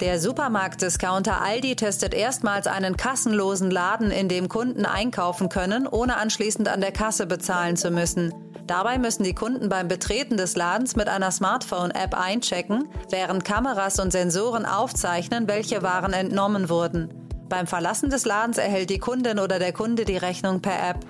Der 0.00 0.18
Supermarkt-Discounter 0.18 1.40
Aldi 1.40 1.76
testet 1.76 2.14
erstmals 2.14 2.66
einen 2.66 2.96
kassenlosen 2.96 3.70
Laden, 3.70 4.10
in 4.10 4.28
dem 4.28 4.48
Kunden 4.48 4.84
einkaufen 4.84 5.48
können, 5.48 5.86
ohne 5.86 6.16
anschließend 6.16 6.66
an 6.66 6.80
der 6.80 6.90
Kasse 6.90 7.26
bezahlen 7.26 7.76
zu 7.76 7.92
müssen. 7.92 8.34
Dabei 8.66 8.98
müssen 8.98 9.22
die 9.22 9.36
Kunden 9.36 9.68
beim 9.68 9.86
Betreten 9.86 10.36
des 10.36 10.56
Ladens 10.56 10.96
mit 10.96 11.08
einer 11.08 11.30
Smartphone-App 11.30 12.12
einchecken, 12.12 12.88
während 13.10 13.44
Kameras 13.44 14.00
und 14.00 14.10
Sensoren 14.10 14.66
aufzeichnen, 14.66 15.46
welche 15.46 15.84
Waren 15.84 16.12
entnommen 16.12 16.68
wurden. 16.68 17.14
Beim 17.48 17.68
Verlassen 17.68 18.10
des 18.10 18.26
Ladens 18.26 18.58
erhält 18.58 18.90
die 18.90 18.98
Kundin 18.98 19.38
oder 19.38 19.60
der 19.60 19.72
Kunde 19.72 20.04
die 20.04 20.16
Rechnung 20.16 20.60
per 20.60 20.90
App. 20.90 21.06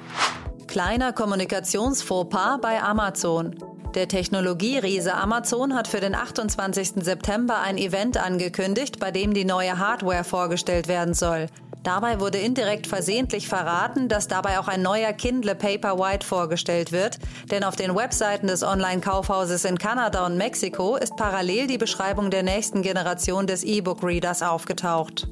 Kleiner 0.66 1.14
Kommunikationsfauxpas 1.14 2.58
bei 2.60 2.82
Amazon. 2.82 3.56
Der 3.95 4.07
Technologieriese 4.07 5.14
Amazon 5.14 5.75
hat 5.75 5.88
für 5.88 6.00
den 6.00 6.14
28. 6.14 7.02
September 7.02 7.61
ein 7.61 7.78
Event 7.78 8.18
angekündigt, 8.18 9.00
bei 9.00 9.11
dem 9.11 9.33
die 9.33 9.47
neue 9.47 9.78
Hardware 9.78 10.25
vorgestellt 10.25 10.88
werden 10.88 11.14
soll. 11.14 11.47
Dabei 11.85 12.21
wurde 12.21 12.38
indirekt 12.38 12.87
versehentlich 12.87 13.49
verraten, 13.49 14.09
dass 14.09 14.28
dabei 14.28 14.59
auch 14.59 14.68
ein 14.68 14.83
neuer 14.83 15.12
Kindle 15.14 15.54
Paperwhite 15.54 16.26
vorgestellt 16.26 16.92
wird, 16.92 17.18
denn 17.50 17.64
auf 17.64 17.76
den 17.76 17.97
Webseiten 17.97 18.49
des 18.49 18.62
Online-Kaufhauses 18.62 19.64
in 19.64 19.78
Kanada 19.78 20.26
und 20.26 20.37
Mexiko 20.37 20.97
ist 20.97 21.16
parallel 21.16 21.66
die 21.66 21.78
Beschreibung 21.78 22.30
der 22.30 22.42
nächsten 22.42 22.83
Generation 22.83 23.47
des 23.47 23.64
E-Book-Readers 23.64 24.42
aufgetaucht. 24.42 25.28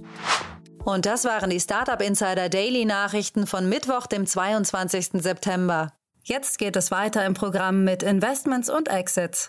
Und 0.84 1.04
das 1.04 1.24
waren 1.24 1.50
die 1.50 1.60
Startup 1.60 2.00
Insider 2.00 2.48
Daily 2.48 2.84
Nachrichten 2.84 3.46
von 3.46 3.68
Mittwoch, 3.68 4.06
dem 4.06 4.24
22. 4.24 5.20
September. 5.22 5.92
Jetzt 6.28 6.58
geht 6.58 6.74
es 6.74 6.90
weiter 6.90 7.24
im 7.24 7.34
Programm 7.34 7.84
mit 7.84 8.02
Investments 8.02 8.68
und 8.68 8.88
Exits. 8.88 9.48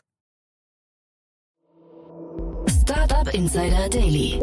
Startup 2.83 3.33
Insider 3.33 3.89
Daily. 3.89 4.39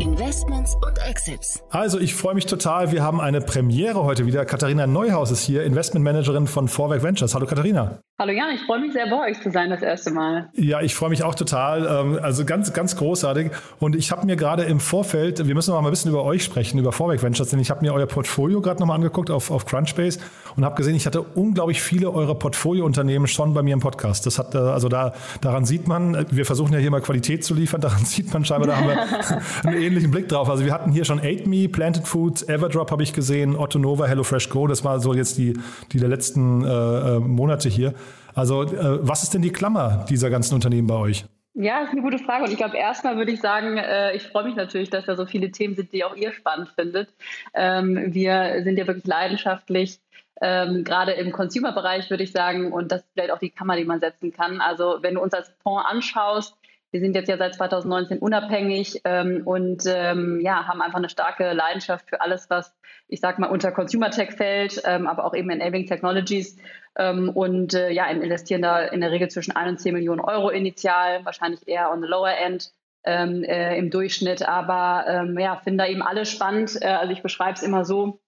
Investments 0.00 0.76
und 0.76 0.96
Exits. 1.08 1.64
Also 1.70 1.98
ich 1.98 2.14
freue 2.14 2.34
mich 2.34 2.46
total. 2.46 2.92
Wir 2.92 3.02
haben 3.02 3.20
eine 3.20 3.40
Premiere 3.40 4.04
heute 4.04 4.26
wieder. 4.26 4.44
Katharina 4.44 4.86
Neuhaus 4.86 5.32
ist 5.32 5.42
hier, 5.42 5.64
Investmentmanagerin 5.64 6.46
von 6.46 6.68
Vorwerk 6.68 7.02
Ventures. 7.02 7.34
Hallo 7.34 7.46
Katharina. 7.46 7.98
Hallo 8.20 8.32
Jan, 8.32 8.54
ich 8.54 8.62
freue 8.62 8.80
mich 8.80 8.92
sehr, 8.92 9.06
bei 9.08 9.30
euch 9.30 9.40
zu 9.40 9.50
sein 9.50 9.70
das 9.70 9.82
erste 9.82 10.10
Mal. 10.10 10.50
Ja, 10.54 10.80
ich 10.80 10.94
freue 10.94 11.10
mich 11.10 11.22
auch 11.22 11.34
total. 11.34 11.86
Ähm, 11.86 12.18
also 12.22 12.44
ganz, 12.44 12.72
ganz 12.72 12.96
großartig. 12.96 13.50
Und 13.80 13.96
ich 13.96 14.10
habe 14.10 14.26
mir 14.26 14.36
gerade 14.36 14.64
im 14.64 14.80
Vorfeld, 14.80 15.46
wir 15.46 15.54
müssen 15.54 15.72
noch 15.72 15.80
mal 15.80 15.88
ein 15.88 15.90
bisschen 15.92 16.10
über 16.10 16.24
euch 16.24 16.44
sprechen, 16.44 16.78
über 16.78 16.92
Vorwerk 16.92 17.22
Ventures, 17.22 17.50
denn 17.50 17.60
ich 17.60 17.70
habe 17.70 17.80
mir 17.80 17.92
euer 17.92 18.06
Portfolio 18.06 18.60
gerade 18.60 18.80
nochmal 18.80 18.96
angeguckt 18.96 19.30
auf, 19.30 19.50
auf 19.50 19.66
Crunchbase 19.66 20.20
und 20.56 20.64
habe 20.64 20.74
gesehen, 20.74 20.96
ich 20.96 21.06
hatte 21.06 21.22
unglaublich 21.22 21.80
viele 21.80 22.10
eurer 22.10 22.34
Portfoliounternehmen 22.34 23.28
schon 23.28 23.54
bei 23.54 23.62
mir 23.62 23.74
im 23.74 23.80
Podcast. 23.80 24.26
Das 24.26 24.38
hat, 24.38 24.54
äh, 24.54 24.58
also 24.58 24.88
da, 24.88 25.12
daran 25.40 25.64
sieht 25.64 25.86
man, 25.86 26.26
wir 26.30 26.44
versuchen 26.44 26.72
ja 26.72 26.80
hier 26.80 26.90
mal 26.90 27.00
Qualität 27.00 27.44
zu 27.44 27.54
liefern, 27.54 27.80
daran 27.80 28.04
sieht 28.04 28.32
man 28.32 28.44
scheinbar, 28.44 28.68
da 28.68 28.76
haben 28.76 28.88
wir 28.88 29.78
ähnlichen 29.88 30.10
Blick 30.10 30.28
drauf. 30.28 30.48
Also 30.48 30.64
wir 30.64 30.72
hatten 30.72 30.92
hier 30.92 31.04
schon 31.04 31.20
8Me, 31.20 31.70
Planted 31.70 32.06
Foods, 32.06 32.48
Everdrop 32.48 32.90
habe 32.90 33.02
ich 33.02 33.12
gesehen, 33.12 33.56
Otto 33.56 33.78
Nova, 33.78 34.06
HelloFresh 34.06 34.50
Go. 34.50 34.66
Das 34.66 34.84
war 34.84 35.00
so 35.00 35.14
jetzt 35.14 35.38
die, 35.38 35.54
die 35.92 35.98
der 35.98 36.08
letzten 36.08 36.64
äh, 36.64 36.68
äh 36.68 37.18
Monate 37.18 37.68
hier. 37.68 37.94
Also 38.34 38.62
äh, 38.62 38.98
was 39.06 39.22
ist 39.22 39.34
denn 39.34 39.42
die 39.42 39.50
Klammer 39.50 40.04
dieser 40.08 40.30
ganzen 40.30 40.54
Unternehmen 40.54 40.86
bei 40.86 40.94
euch? 40.94 41.24
Ja, 41.54 41.82
ist 41.82 41.90
eine 41.90 42.02
gute 42.02 42.18
Frage. 42.18 42.44
Und 42.44 42.52
ich 42.52 42.56
glaube, 42.56 42.76
erstmal 42.76 43.16
würde 43.16 43.32
ich 43.32 43.40
sagen, 43.40 43.78
äh, 43.78 44.14
ich 44.14 44.22
freue 44.22 44.44
mich 44.44 44.54
natürlich, 44.54 44.90
dass 44.90 45.06
da 45.06 45.16
so 45.16 45.26
viele 45.26 45.50
Themen 45.50 45.74
sind, 45.74 45.92
die 45.92 46.04
auch 46.04 46.14
ihr 46.14 46.32
spannend 46.32 46.68
findet. 46.68 47.08
Ähm, 47.52 48.14
wir 48.14 48.60
sind 48.62 48.78
ja 48.78 48.86
wirklich 48.86 49.06
leidenschaftlich, 49.06 49.98
ähm, 50.40 50.84
gerade 50.84 51.12
im 51.12 51.32
Consumer-Bereich, 51.32 52.10
würde 52.10 52.22
ich 52.22 52.30
sagen. 52.30 52.72
Und 52.72 52.92
das 52.92 53.00
ist 53.00 53.08
vielleicht 53.12 53.32
auch 53.32 53.40
die 53.40 53.50
Kammer, 53.50 53.76
die 53.76 53.84
man 53.84 53.98
setzen 53.98 54.32
kann. 54.32 54.60
Also, 54.60 54.98
wenn 55.00 55.14
du 55.14 55.20
uns 55.20 55.34
als 55.34 55.50
Fonds 55.64 55.84
anschaust, 55.84 56.54
wir 56.90 57.00
sind 57.00 57.14
jetzt 57.14 57.28
ja 57.28 57.36
seit 57.36 57.54
2019 57.54 58.18
unabhängig 58.18 59.00
ähm, 59.04 59.42
und 59.44 59.82
ähm, 59.86 60.40
ja, 60.40 60.66
haben 60.66 60.80
einfach 60.80 60.98
eine 60.98 61.08
starke 61.08 61.52
Leidenschaft 61.52 62.08
für 62.08 62.20
alles, 62.20 62.48
was 62.48 62.74
ich 63.08 63.20
sag 63.20 63.38
mal 63.38 63.48
unter 63.48 63.72
Consumer 63.72 64.10
Tech 64.10 64.32
fällt, 64.32 64.82
ähm, 64.84 65.06
aber 65.06 65.24
auch 65.24 65.34
eben 65.34 65.50
Enabling 65.50 65.86
Technologies 65.86 66.56
ähm, 66.96 67.30
und 67.30 67.74
äh, 67.74 67.90
ja, 67.90 68.06
investieren 68.06 68.62
da 68.62 68.80
in 68.80 69.00
der 69.00 69.10
Regel 69.10 69.28
zwischen 69.28 69.54
1 69.54 69.70
und 69.70 69.78
10 69.78 69.94
Millionen 69.94 70.20
Euro 70.20 70.50
initial, 70.50 71.24
wahrscheinlich 71.24 71.66
eher 71.66 71.90
on 71.90 72.02
the 72.02 72.08
lower 72.08 72.36
end. 72.36 72.72
Ähm, 73.04 73.44
äh, 73.44 73.78
im 73.78 73.90
Durchschnitt, 73.90 74.46
aber 74.46 75.06
ähm, 75.08 75.38
ja, 75.38 75.56
finde 75.56 75.84
da 75.84 75.88
eben 75.88 76.02
alles 76.02 76.30
spannend. 76.30 76.76
Äh, 76.82 76.88
also 76.88 77.12
ich 77.12 77.22
beschreibe 77.22 77.52
es 77.52 77.62
immer 77.62 77.84
so, 77.84 78.20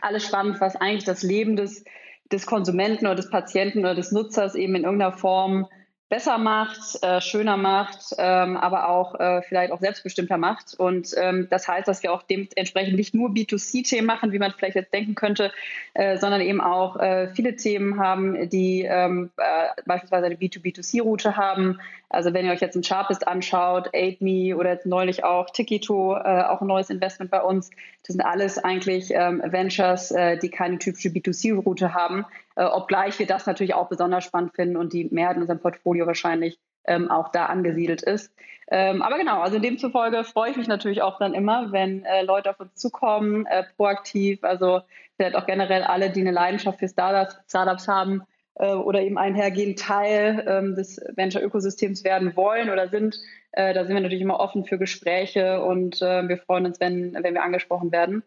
alles 0.00 0.24
spannend, 0.24 0.60
was 0.60 0.76
eigentlich 0.76 1.04
das 1.04 1.22
Leben 1.22 1.56
des, 1.56 1.84
des 2.30 2.46
Konsumenten 2.46 3.06
oder 3.06 3.16
des 3.16 3.30
Patienten 3.30 3.80
oder 3.80 3.94
des 3.94 4.12
Nutzers 4.12 4.54
eben 4.54 4.74
in 4.74 4.84
irgendeiner 4.84 5.12
Form 5.12 5.66
besser 6.10 6.38
macht, 6.38 7.02
äh, 7.02 7.20
schöner 7.20 7.56
macht, 7.56 8.16
ähm, 8.18 8.56
aber 8.56 8.88
auch 8.88 9.18
äh, 9.18 9.42
vielleicht 9.42 9.72
auch 9.72 9.78
selbstbestimmter 9.78 10.38
macht. 10.38 10.74
Und 10.74 11.14
ähm, 11.16 11.46
das 11.50 11.68
heißt, 11.68 11.86
dass 11.86 12.02
wir 12.02 12.12
auch 12.12 12.24
dementsprechend 12.24 12.96
nicht 12.96 13.14
nur 13.14 13.30
B2C-Themen 13.30 14.08
machen, 14.08 14.32
wie 14.32 14.40
man 14.40 14.52
vielleicht 14.52 14.74
jetzt 14.74 14.92
denken 14.92 15.14
könnte, 15.14 15.52
äh, 15.94 16.18
sondern 16.18 16.40
eben 16.40 16.60
auch 16.60 16.96
äh, 16.96 17.28
viele 17.34 17.54
Themen 17.54 18.00
haben, 18.00 18.50
die 18.50 18.82
ähm, 18.82 19.30
äh, 19.36 19.82
beispielsweise 19.86 20.26
eine 20.26 20.34
B2B2C-Route 20.34 21.36
haben. 21.36 21.78
Also 22.08 22.34
wenn 22.34 22.44
ihr 22.44 22.50
euch 22.50 22.60
jetzt 22.60 22.74
ein 22.74 22.82
Sharpist 22.82 23.28
anschaut, 23.28 23.90
AidMe 23.94 24.56
oder 24.56 24.70
jetzt 24.70 24.86
neulich 24.86 25.22
auch 25.22 25.48
Tikito, 25.50 26.16
äh, 26.16 26.42
auch 26.42 26.60
ein 26.60 26.66
neues 26.66 26.90
Investment 26.90 27.30
bei 27.30 27.40
uns, 27.40 27.70
das 28.04 28.14
sind 28.14 28.22
alles 28.22 28.58
eigentlich 28.58 29.12
ähm, 29.12 29.40
Ventures, 29.44 30.12
die 30.42 30.48
keine 30.48 30.78
typische 30.78 31.10
B2C-Route 31.10 31.94
haben, 31.94 32.24
äh, 32.56 32.64
obgleich 32.64 33.18
wir 33.18 33.26
das 33.26 33.46
natürlich 33.46 33.74
auch 33.74 33.88
besonders 33.88 34.24
spannend 34.24 34.54
finden 34.54 34.76
und 34.76 34.92
die 34.92 35.08
Mehrheit 35.10 35.36
in 35.36 35.42
unserem 35.42 35.60
Portfolio 35.60 36.06
wahrscheinlich 36.06 36.58
ähm, 36.84 37.10
auch 37.10 37.30
da 37.30 37.46
angesiedelt 37.46 38.02
ist. 38.02 38.32
Ähm, 38.70 39.02
aber 39.02 39.18
genau, 39.18 39.40
also 39.40 39.58
demzufolge 39.58 40.22
freue 40.24 40.52
ich 40.52 40.56
mich 40.56 40.68
natürlich 40.68 41.02
auch 41.02 41.18
dann 41.18 41.34
immer, 41.34 41.72
wenn 41.72 42.04
äh, 42.04 42.22
Leute 42.22 42.50
auf 42.50 42.60
uns 42.60 42.74
zukommen, 42.76 43.46
äh, 43.46 43.64
proaktiv, 43.76 44.44
also 44.44 44.82
vielleicht 45.16 45.36
auch 45.36 45.46
generell 45.46 45.82
alle, 45.82 46.10
die 46.10 46.20
eine 46.20 46.30
Leidenschaft 46.30 46.78
für 46.78 46.88
Startups, 46.88 47.36
Startups 47.48 47.88
haben 47.88 48.22
äh, 48.54 48.72
oder 48.72 49.00
eben 49.00 49.18
einhergehend 49.18 49.78
Teil 49.80 50.44
ähm, 50.46 50.76
des 50.76 51.00
Venture-Ökosystems 51.16 52.04
werden 52.04 52.36
wollen 52.36 52.70
oder 52.70 52.88
sind. 52.88 53.16
Äh, 53.52 53.74
da 53.74 53.84
sind 53.84 53.94
wir 53.94 54.00
natürlich 54.00 54.22
immer 54.22 54.38
offen 54.38 54.64
für 54.64 54.78
Gespräche 54.78 55.62
und 55.62 56.00
äh, 56.02 56.28
wir 56.28 56.38
freuen 56.38 56.66
uns, 56.66 56.80
wenn, 56.80 57.14
wenn 57.14 57.34
wir 57.34 57.42
angesprochen 57.42 57.90
werden. 57.90 58.22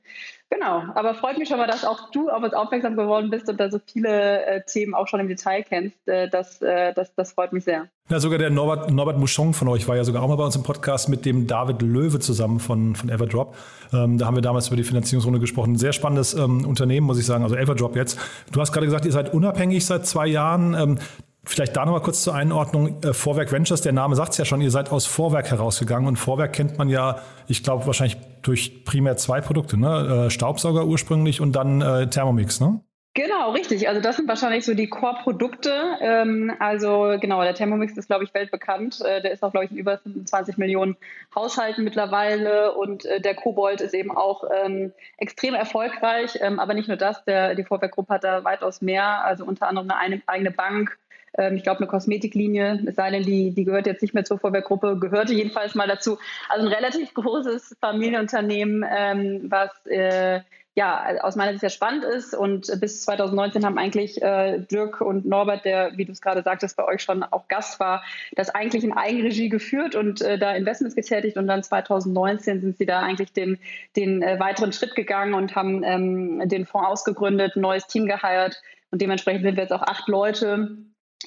Genau, 0.49 0.83
aber 0.93 1.15
freut 1.15 1.37
mich 1.39 1.49
schon 1.49 1.57
mal, 1.57 1.67
dass 1.67 1.83
auch 1.83 2.11
du 2.11 2.29
auf 2.29 2.43
uns 2.43 2.53
aufmerksam 2.53 2.95
geworden 2.95 3.29
bist 3.29 3.49
und 3.49 3.59
da 3.59 3.71
so 3.71 3.79
viele 3.79 4.45
äh, 4.45 4.61
Themen 4.65 4.93
auch 4.93 5.07
schon 5.07 5.19
im 5.19 5.27
Detail 5.27 5.63
kennst. 5.63 6.07
Äh, 6.07 6.29
das, 6.29 6.61
äh, 6.61 6.93
das, 6.93 7.15
das 7.15 7.31
freut 7.31 7.53
mich 7.53 7.63
sehr. 7.63 7.87
Ja, 8.09 8.19
sogar 8.19 8.37
der 8.37 8.49
Norbert, 8.49 8.91
Norbert 8.91 9.17
Mouchon 9.17 9.53
von 9.53 9.67
euch 9.69 9.87
war 9.87 9.95
ja 9.95 10.03
sogar 10.03 10.21
auch 10.21 10.27
mal 10.27 10.35
bei 10.35 10.43
uns 10.43 10.55
im 10.55 10.63
Podcast 10.63 11.09
mit 11.09 11.25
dem 11.25 11.47
David 11.47 11.81
Löwe 11.81 12.19
zusammen 12.19 12.59
von, 12.59 12.95
von 12.95 13.09
Everdrop. 13.09 13.55
Ähm, 13.93 14.17
da 14.17 14.25
haben 14.25 14.35
wir 14.35 14.41
damals 14.41 14.67
über 14.67 14.75
die 14.75 14.83
Finanzierungsrunde 14.83 15.39
gesprochen. 15.39 15.77
Sehr 15.77 15.93
spannendes 15.93 16.33
ähm, 16.33 16.65
Unternehmen, 16.67 17.07
muss 17.07 17.17
ich 17.17 17.25
sagen, 17.25 17.43
also 17.43 17.55
Everdrop 17.55 17.95
jetzt. 17.95 18.19
Du 18.51 18.59
hast 18.59 18.73
gerade 18.73 18.85
gesagt, 18.85 19.05
ihr 19.05 19.11
seid 19.11 19.33
unabhängig 19.33 19.85
seit 19.85 20.05
zwei 20.05 20.27
Jahren. 20.27 20.73
Ähm, 20.75 20.99
Vielleicht 21.45 21.75
da 21.75 21.83
nochmal 21.85 22.01
kurz 22.01 22.23
zur 22.23 22.35
Einordnung. 22.35 23.03
Äh, 23.03 23.13
Vorwerk 23.13 23.51
Ventures, 23.51 23.81
der 23.81 23.91
Name 23.91 24.15
sagt 24.15 24.31
es 24.31 24.37
ja 24.37 24.45
schon, 24.45 24.61
ihr 24.61 24.71
seid 24.71 24.91
aus 24.91 25.05
Vorwerk 25.05 25.51
herausgegangen 25.51 26.07
und 26.07 26.15
Vorwerk 26.15 26.53
kennt 26.53 26.77
man 26.77 26.87
ja, 26.87 27.19
ich 27.47 27.63
glaube, 27.63 27.85
wahrscheinlich 27.85 28.17
durch 28.41 28.85
primär 28.85 29.17
zwei 29.17 29.41
Produkte, 29.41 29.77
ne? 29.77 30.25
Äh, 30.27 30.29
Staubsauger 30.29 30.85
ursprünglich 30.85 31.41
und 31.41 31.53
dann 31.53 31.81
äh, 31.81 32.07
Thermomix, 32.09 32.61
ne? 32.61 32.79
Genau, 33.15 33.51
richtig. 33.51 33.87
Also 33.87 34.01
das 34.01 34.15
sind 34.15 34.27
wahrscheinlich 34.27 34.65
so 34.65 34.73
die 34.73 34.89
Core-Produkte. 34.89 35.69
Ähm, 36.01 36.51
also 36.57 37.17
genau, 37.21 37.43
der 37.43 37.53
Thermomix 37.53 37.95
ist, 37.95 38.07
glaube 38.07 38.23
ich, 38.23 38.33
weltbekannt. 38.33 39.01
Der 39.01 39.31
ist 39.31 39.43
auch, 39.43 39.51
glaube 39.51 39.65
ich, 39.65 39.71
in 39.71 39.77
über 39.77 39.99
25 39.99 40.57
Millionen 40.57 40.97
Haushalten 41.35 41.83
mittlerweile 41.83 42.73
und 42.73 43.03
der 43.03 43.35
Kobold 43.35 43.81
ist 43.81 43.93
eben 43.93 44.09
auch 44.09 44.45
ähm, 44.65 44.93
extrem 45.17 45.53
erfolgreich. 45.53 46.39
Ähm, 46.41 46.59
aber 46.59 46.73
nicht 46.73 46.87
nur 46.87 46.97
das, 46.97 47.23
der, 47.23 47.53
die 47.53 47.63
Vorwerkgruppe 47.63 48.15
hat 48.15 48.23
da 48.23 48.43
weitaus 48.43 48.81
mehr, 48.81 49.23
also 49.23 49.45
unter 49.45 49.67
anderem 49.67 49.91
eine 49.91 50.23
eigene 50.25 50.49
Bank, 50.49 50.97
ähm, 51.37 51.55
ich 51.55 51.63
glaube, 51.63 51.79
eine 51.79 51.87
Kosmetiklinie, 51.87 52.83
es 52.85 52.95
sei 52.95 53.11
denn, 53.11 53.23
die, 53.23 53.51
die 53.51 53.65
gehört 53.65 53.87
jetzt 53.87 54.01
nicht 54.01 54.13
mehr 54.13 54.25
zur 54.25 54.39
Vorwerkgruppe, 54.39 54.97
gehörte 54.99 55.33
jedenfalls 55.33 55.75
mal 55.75 55.87
dazu. 55.87 56.17
Also 56.49 56.67
ein 56.67 56.73
relativ 56.73 57.13
großes 57.13 57.75
Familienunternehmen, 57.79 58.85
ähm, 58.89 59.45
was 59.49 59.71
äh, 59.85 60.41
ja, 60.75 61.19
aus 61.21 61.35
meiner 61.35 61.51
Sicht 61.51 61.61
sehr 61.61 61.69
spannend 61.69 62.03
ist. 62.03 62.33
Und 62.33 62.71
bis 62.79 63.03
2019 63.03 63.63
haben 63.63 63.77
eigentlich 63.77 64.21
äh, 64.21 64.59
Dirk 64.59 65.01
und 65.01 65.25
Norbert, 65.25 65.65
der, 65.65 65.91
wie 65.97 66.05
du 66.05 66.11
es 66.11 66.21
gerade 66.21 66.41
sagtest, 66.41 66.75
bei 66.75 66.85
euch 66.85 67.01
schon 67.03 67.21
auch 67.23 67.47
Gast 67.47 67.79
war, 67.79 68.03
das 68.35 68.49
eigentlich 68.49 68.83
in 68.83 68.93
Eigenregie 68.93 69.49
geführt 69.49 69.95
und 69.95 70.21
äh, 70.21 70.39
da 70.39 70.55
Investments 70.55 70.95
getätigt. 70.95 71.37
Und 71.37 71.47
dann 71.47 71.61
2019 71.61 72.61
sind 72.61 72.77
sie 72.77 72.87
da 72.87 73.01
eigentlich 73.01 73.33
den, 73.33 73.59
den 73.95 74.23
äh, 74.23 74.39
weiteren 74.39 74.73
Schritt 74.73 74.95
gegangen 74.95 75.35
und 75.35 75.55
haben 75.55 75.83
ähm, 75.83 76.41
den 76.49 76.65
Fonds 76.65 76.87
ausgegründet, 76.87 77.55
ein 77.55 77.61
neues 77.61 77.85
Team 77.85 78.07
geheiert. 78.07 78.59
Und 78.89 79.01
dementsprechend 79.01 79.43
sind 79.43 79.55
wir 79.55 79.63
jetzt 79.63 79.73
auch 79.73 79.83
acht 79.83 80.07
Leute 80.07 80.77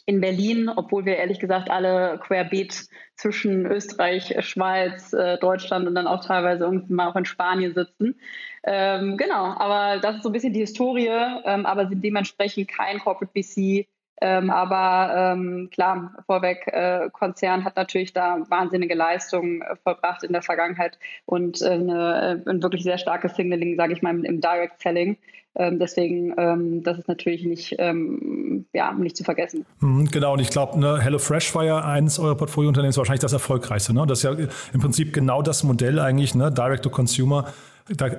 in 0.06 0.20
Berlin, 0.20 0.68
obwohl 0.68 1.04
wir 1.04 1.16
ehrlich 1.16 1.40
gesagt 1.40 1.70
alle 1.70 2.18
querbeet 2.18 2.88
zwischen 3.14 3.66
Österreich, 3.66 4.34
Schweiz, 4.40 5.12
äh, 5.12 5.38
Deutschland 5.38 5.86
und 5.86 5.94
dann 5.94 6.06
auch 6.06 6.24
teilweise 6.24 6.64
irgendwie 6.64 6.92
mal 6.92 7.08
auch 7.08 7.16
in 7.16 7.24
Spanien 7.24 7.74
sitzen. 7.74 8.20
Ähm, 8.64 9.16
genau, 9.16 9.54
aber 9.56 10.00
das 10.00 10.16
ist 10.16 10.22
so 10.22 10.28
ein 10.28 10.32
bisschen 10.32 10.52
die 10.52 10.60
Historie, 10.60 11.08
ähm, 11.08 11.66
aber 11.66 11.88
sind 11.88 12.04
dementsprechend 12.04 12.68
kein 12.68 12.98
Corporate 12.98 13.32
VC. 13.32 13.86
Ähm, 14.22 14.50
aber 14.50 15.34
ähm, 15.34 15.68
klar, 15.70 16.14
Vorweg-Konzern 16.26 17.60
äh, 17.60 17.64
hat 17.64 17.76
natürlich 17.76 18.14
da 18.14 18.38
wahnsinnige 18.48 18.94
Leistungen 18.94 19.60
äh, 19.60 19.76
vollbracht 19.76 20.22
in 20.22 20.32
der 20.32 20.40
Vergangenheit 20.40 20.98
und 21.26 21.60
äh, 21.60 21.72
eine, 21.72 22.42
äh, 22.46 22.50
ein 22.50 22.62
wirklich 22.62 22.82
sehr 22.82 22.96
starkes 22.96 23.36
Signaling, 23.36 23.76
sage 23.76 23.92
ich 23.92 24.00
mal, 24.00 24.24
im 24.24 24.40
Direct 24.40 24.80
Selling. 24.80 25.18
Ähm, 25.58 25.78
deswegen, 25.78 26.34
ähm, 26.36 26.82
das 26.82 26.98
ist 26.98 27.08
natürlich 27.08 27.44
nicht, 27.44 27.76
ähm, 27.78 28.66
ja, 28.74 28.92
nicht 28.92 29.16
zu 29.16 29.24
vergessen. 29.24 29.64
Mhm, 29.80 30.10
genau, 30.10 30.34
und 30.34 30.40
ich 30.40 30.50
glaube, 30.50 30.78
ne, 30.78 31.00
HelloFresh 31.00 31.54
war 31.54 31.64
ja 31.64 31.78
eines 31.78 32.18
eurer 32.18 32.36
Portfoliounternehmen, 32.36 32.94
wahrscheinlich 32.96 33.22
das 33.22 33.32
erfolgreichste. 33.32 33.94
Ne? 33.94 34.04
Das 34.06 34.18
ist 34.18 34.24
ja 34.24 34.32
im 34.72 34.80
Prinzip 34.80 35.14
genau 35.14 35.40
das 35.40 35.64
Modell 35.64 35.98
eigentlich, 35.98 36.34
ne? 36.34 36.52
Direct 36.52 36.84
to 36.84 36.90
Consumer. 36.90 37.52
Da, 37.88 38.10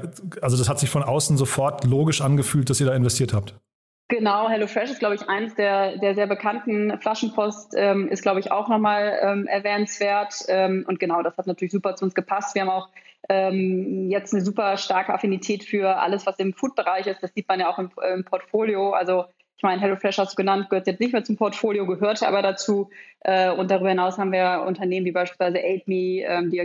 also 0.41 0.57
das 0.57 0.67
hat 0.67 0.79
sich 0.79 0.89
von 0.89 1.03
außen 1.03 1.37
sofort 1.37 1.83
logisch 1.83 2.21
angefühlt, 2.21 2.69
dass 2.69 2.79
ihr 2.79 2.87
da 2.87 2.95
investiert 2.95 3.33
habt. 3.33 3.53
Genau, 4.09 4.47
HelloFresh 4.47 4.91
ist, 4.91 4.99
glaube 4.99 5.15
ich, 5.15 5.27
eines 5.27 5.53
der, 5.55 5.97
der 5.97 6.15
sehr 6.15 6.27
bekannten. 6.27 6.97
Flaschenpost 7.01 7.73
ähm, 7.75 8.07
ist, 8.07 8.21
glaube 8.21 8.39
ich, 8.39 8.51
auch 8.51 8.69
nochmal 8.69 9.19
ähm, 9.21 9.47
erwähnenswert. 9.47 10.45
Ähm, 10.47 10.85
und 10.87 10.97
genau, 10.99 11.21
das 11.21 11.37
hat 11.37 11.45
natürlich 11.45 11.73
super 11.73 11.95
zu 11.95 12.05
uns 12.05 12.15
gepasst. 12.15 12.55
Wir 12.55 12.61
haben 12.61 12.69
auch 12.69 12.87
ähm, 13.29 14.09
jetzt 14.09 14.33
eine 14.33 14.43
super 14.43 14.77
starke 14.77 15.13
Affinität 15.13 15.63
für 15.63 15.97
alles, 15.97 16.25
was 16.25 16.39
im 16.39 16.53
Food-Bereich 16.53 17.07
ist. 17.07 17.21
Das 17.21 17.33
sieht 17.33 17.47
man 17.47 17.59
ja 17.59 17.69
auch 17.69 17.79
im, 17.79 17.91
im 18.13 18.23
Portfolio. 18.23 18.91
Also 18.91 19.25
ich 19.57 19.63
meine, 19.63 19.81
HelloFresh 19.81 20.19
hast 20.19 20.33
du 20.33 20.35
genannt, 20.35 20.69
gehört 20.69 20.85
jetzt 20.85 20.99
nicht 20.99 21.13
mehr 21.13 21.23
zum 21.23 21.35
Portfolio, 21.35 21.87
gehörte 21.87 22.27
aber 22.27 22.43
dazu. 22.43 22.91
Äh, 23.21 23.49
und 23.49 23.71
darüber 23.71 23.89
hinaus 23.89 24.19
haben 24.19 24.31
wir 24.31 24.63
Unternehmen 24.67 25.05
wie 25.07 25.11
beispielsweise 25.11 25.57
AidMe, 25.57 26.21
ähm, 26.21 26.51
die 26.51 26.59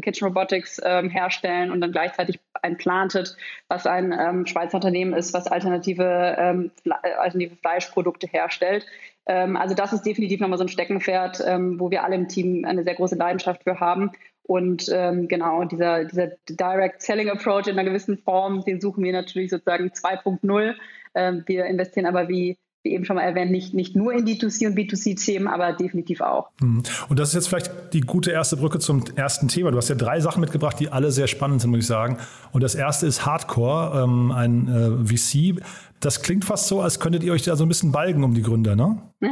Kitchen 0.00 0.26
Robotics 0.26 0.80
ähm, 0.82 1.10
herstellen 1.10 1.70
und 1.70 1.82
dann 1.82 1.92
gleichzeitig 1.92 2.40
ein 2.62 2.78
Planted, 2.78 3.36
was 3.68 3.86
ein 3.86 4.12
ähm, 4.18 4.46
Schweizer 4.46 4.76
Unternehmen 4.76 5.12
ist, 5.12 5.34
was 5.34 5.46
alternative, 5.46 6.36
ähm, 6.38 6.70
alternative 7.18 7.56
Fleischprodukte 7.56 8.26
herstellt. 8.26 8.86
Ähm, 9.26 9.56
also 9.56 9.74
das 9.74 9.92
ist 9.92 10.06
definitiv 10.06 10.40
nochmal 10.40 10.58
so 10.58 10.64
ein 10.64 10.68
Steckenpferd, 10.68 11.42
ähm, 11.46 11.78
wo 11.78 11.90
wir 11.90 12.02
alle 12.02 12.16
im 12.16 12.28
Team 12.28 12.64
eine 12.64 12.82
sehr 12.82 12.94
große 12.94 13.16
Leidenschaft 13.16 13.62
für 13.62 13.78
haben. 13.78 14.10
Und 14.44 14.90
ähm, 14.92 15.28
genau, 15.28 15.64
dieser, 15.64 16.04
dieser 16.04 16.32
Direct 16.48 17.02
Selling 17.02 17.30
Approach 17.30 17.68
in 17.68 17.78
einer 17.78 17.88
gewissen 17.88 18.18
Form, 18.18 18.64
den 18.64 18.80
suchen 18.80 19.04
wir 19.04 19.12
natürlich 19.12 19.50
sozusagen 19.50 19.88
2.0. 19.88 20.74
Ähm, 21.14 21.44
wir 21.46 21.66
investieren 21.66 22.06
aber 22.06 22.28
wie 22.28 22.58
wie 22.82 22.92
eben 22.94 23.04
schon 23.04 23.16
mal 23.16 23.22
erwähnt, 23.22 23.50
nicht, 23.50 23.74
nicht 23.74 23.94
nur 23.94 24.12
in 24.12 24.24
D2C 24.24 24.66
und 24.66 24.76
B2C-Themen, 24.76 25.46
aber 25.46 25.72
definitiv 25.72 26.20
auch. 26.20 26.50
Mhm. 26.60 26.82
Und 27.08 27.18
das 27.18 27.28
ist 27.28 27.34
jetzt 27.34 27.48
vielleicht 27.48 27.70
die 27.92 28.00
gute 28.00 28.32
erste 28.32 28.56
Brücke 28.56 28.78
zum 28.80 29.04
ersten 29.14 29.48
Thema. 29.48 29.70
Du 29.70 29.76
hast 29.76 29.88
ja 29.88 29.94
drei 29.94 30.20
Sachen 30.20 30.40
mitgebracht, 30.40 30.78
die 30.80 30.88
alle 30.88 31.12
sehr 31.12 31.28
spannend 31.28 31.60
sind, 31.60 31.70
muss 31.70 31.80
ich 31.80 31.86
sagen. 31.86 32.18
Und 32.50 32.62
das 32.62 32.74
erste 32.74 33.06
ist 33.06 33.24
Hardcore, 33.24 34.02
ähm, 34.02 34.32
ein 34.32 34.68
äh, 34.68 35.16
VC. 35.16 35.62
Das 36.00 36.22
klingt 36.22 36.44
fast 36.44 36.66
so, 36.66 36.80
als 36.80 36.98
könntet 36.98 37.22
ihr 37.22 37.32
euch 37.32 37.42
da 37.42 37.54
so 37.54 37.64
ein 37.64 37.68
bisschen 37.68 37.92
balgen 37.92 38.24
um 38.24 38.34
die 38.34 38.42
Gründer, 38.42 38.74
ne? 38.74 38.98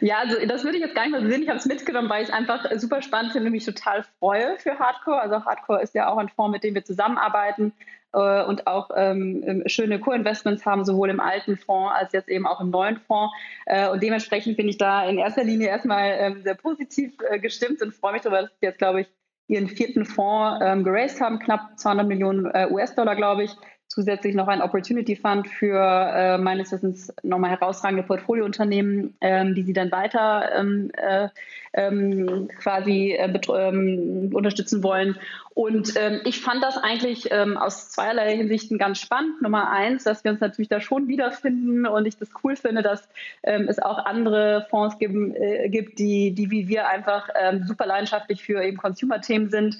ja, 0.00 0.18
also 0.18 0.36
das 0.46 0.64
würde 0.64 0.76
ich 0.78 0.82
jetzt 0.82 0.94
gar 0.94 1.02
nicht 1.02 1.12
mal 1.12 1.26
sehen. 1.26 1.42
Ich 1.42 1.48
habe 1.48 1.58
es 1.58 1.66
mitgenommen, 1.66 2.08
weil 2.08 2.24
ich 2.24 2.32
einfach 2.32 2.66
super 2.76 3.02
spannend 3.02 3.32
finde 3.32 3.46
und 3.46 3.52
mich 3.52 3.64
total 3.64 4.04
freue 4.18 4.58
für 4.58 4.78
Hardcore. 4.78 5.20
Also 5.20 5.44
Hardcore 5.44 5.82
ist 5.82 5.94
ja 5.94 6.08
auch 6.08 6.18
ein 6.18 6.28
Fonds, 6.28 6.52
mit 6.52 6.64
dem 6.64 6.74
wir 6.74 6.84
zusammenarbeiten 6.84 7.72
äh, 8.12 8.42
und 8.44 8.66
auch 8.66 8.90
ähm, 8.96 9.42
ähm, 9.46 9.62
schöne 9.66 10.00
Co-Investments 10.00 10.64
haben, 10.66 10.84
sowohl 10.84 11.10
im 11.10 11.20
alten 11.20 11.56
Fonds 11.56 11.94
als 11.94 12.12
jetzt 12.12 12.28
eben 12.28 12.46
auch 12.46 12.60
im 12.60 12.70
neuen 12.70 12.98
Fonds. 12.98 13.34
Äh, 13.66 13.88
und 13.88 14.02
dementsprechend 14.02 14.56
bin 14.56 14.68
ich 14.68 14.78
da 14.78 15.04
in 15.04 15.18
erster 15.18 15.44
Linie 15.44 15.68
erstmal 15.68 16.16
ähm, 16.18 16.42
sehr 16.42 16.54
positiv 16.54 17.12
äh, 17.28 17.38
gestimmt 17.38 17.82
und 17.82 17.92
freue 17.92 18.12
mich 18.12 18.22
darüber, 18.22 18.42
dass 18.42 18.50
sie 18.60 18.66
jetzt, 18.66 18.78
glaube 18.78 19.02
ich, 19.02 19.08
ihren 19.48 19.68
vierten 19.68 20.04
Fonds 20.04 20.60
ähm, 20.62 20.84
geraced 20.84 21.20
haben, 21.20 21.40
knapp 21.40 21.78
200 21.78 22.06
Millionen 22.06 22.46
äh, 22.46 22.68
US-Dollar, 22.70 23.16
glaube 23.16 23.44
ich 23.44 23.56
zusätzlich 23.90 24.36
noch 24.36 24.46
ein 24.46 24.62
Opportunity 24.62 25.16
Fund 25.16 25.48
für 25.48 25.76
äh, 25.76 26.38
meines 26.38 26.70
Wissens 26.70 27.12
nochmal 27.24 27.50
herausragende 27.50 28.04
Portfoliounternehmen, 28.04 29.14
ähm, 29.20 29.56
die 29.56 29.64
sie 29.64 29.72
dann 29.72 29.90
weiter 29.90 30.48
ähm, 30.54 30.92
äh, 30.96 31.28
ähm, 31.72 32.48
quasi 32.56 33.16
äh, 33.18 33.32
ähm, 33.48 34.30
unterstützen 34.32 34.84
wollen. 34.84 35.18
Und 35.54 35.94
ähm, 35.96 36.20
ich 36.24 36.40
fand 36.40 36.62
das 36.62 36.76
eigentlich 36.78 37.32
ähm, 37.32 37.56
aus 37.56 37.90
zweierlei 37.90 38.36
Hinsichten 38.36 38.78
ganz 38.78 39.00
spannend. 39.00 39.42
Nummer 39.42 39.70
eins, 39.72 40.04
dass 40.04 40.22
wir 40.22 40.30
uns 40.30 40.40
natürlich 40.40 40.68
da 40.68 40.80
schon 40.80 41.08
wiederfinden 41.08 41.84
und 41.84 42.06
ich 42.06 42.16
das 42.16 42.28
cool 42.44 42.54
finde, 42.54 42.82
dass 42.82 43.08
es 43.42 43.78
auch 43.80 44.04
andere 44.04 44.66
Fonds 44.70 44.98
geben, 44.98 45.34
äh, 45.34 45.68
gibt, 45.68 45.98
die, 45.98 46.32
die 46.32 46.50
wie 46.50 46.68
wir 46.68 46.88
einfach 46.88 47.28
super 47.66 47.86
leidenschaftlich 47.86 48.42
für 48.42 48.62
eben 48.62 48.76
Consumer-Themen 48.76 49.50
sind 49.50 49.78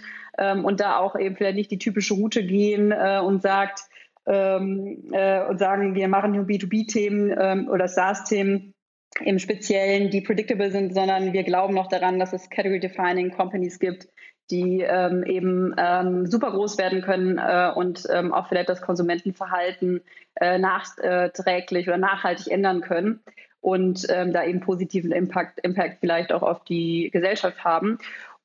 und 0.62 0.80
da 0.80 0.96
auch 0.96 1.16
eben 1.16 1.36
vielleicht 1.36 1.56
nicht 1.56 1.70
die 1.70 1.78
typische 1.78 2.14
Route 2.14 2.44
gehen 2.44 2.92
äh, 2.92 3.20
und 3.22 3.42
sagt, 3.42 3.89
ähm, 4.30 5.10
äh, 5.12 5.44
und 5.44 5.58
sagen, 5.58 5.94
wir 5.94 6.08
machen 6.08 6.32
nur 6.32 6.44
B2B-Themen 6.44 7.36
ähm, 7.38 7.68
oder 7.68 7.88
SaaS-Themen 7.88 8.74
im 9.24 9.38
Speziellen, 9.40 10.10
die 10.10 10.20
predictable 10.20 10.70
sind, 10.70 10.94
sondern 10.94 11.32
wir 11.32 11.42
glauben 11.42 11.74
noch 11.74 11.88
daran, 11.88 12.20
dass 12.20 12.32
es 12.32 12.48
Category-Defining 12.48 13.32
Companies 13.32 13.80
gibt, 13.80 14.06
die 14.50 14.82
ähm, 14.82 15.24
eben 15.24 15.74
ähm, 15.76 16.26
super 16.26 16.52
groß 16.52 16.78
werden 16.78 17.02
können 17.02 17.38
äh, 17.38 17.72
und 17.74 18.04
ähm, 18.12 18.32
auch 18.32 18.48
vielleicht 18.48 18.68
das 18.68 18.82
Konsumentenverhalten 18.82 20.00
äh, 20.36 20.58
nachträglich 20.58 21.88
oder 21.88 21.98
nachhaltig 21.98 22.52
ändern 22.52 22.82
können 22.82 23.20
und 23.60 24.06
ähm, 24.08 24.32
da 24.32 24.44
eben 24.44 24.60
positiven 24.60 25.12
Impact, 25.12 25.60
Impact 25.60 25.98
vielleicht 26.00 26.32
auch 26.32 26.42
auf 26.42 26.64
die 26.64 27.10
Gesellschaft 27.12 27.62
haben. 27.64 27.98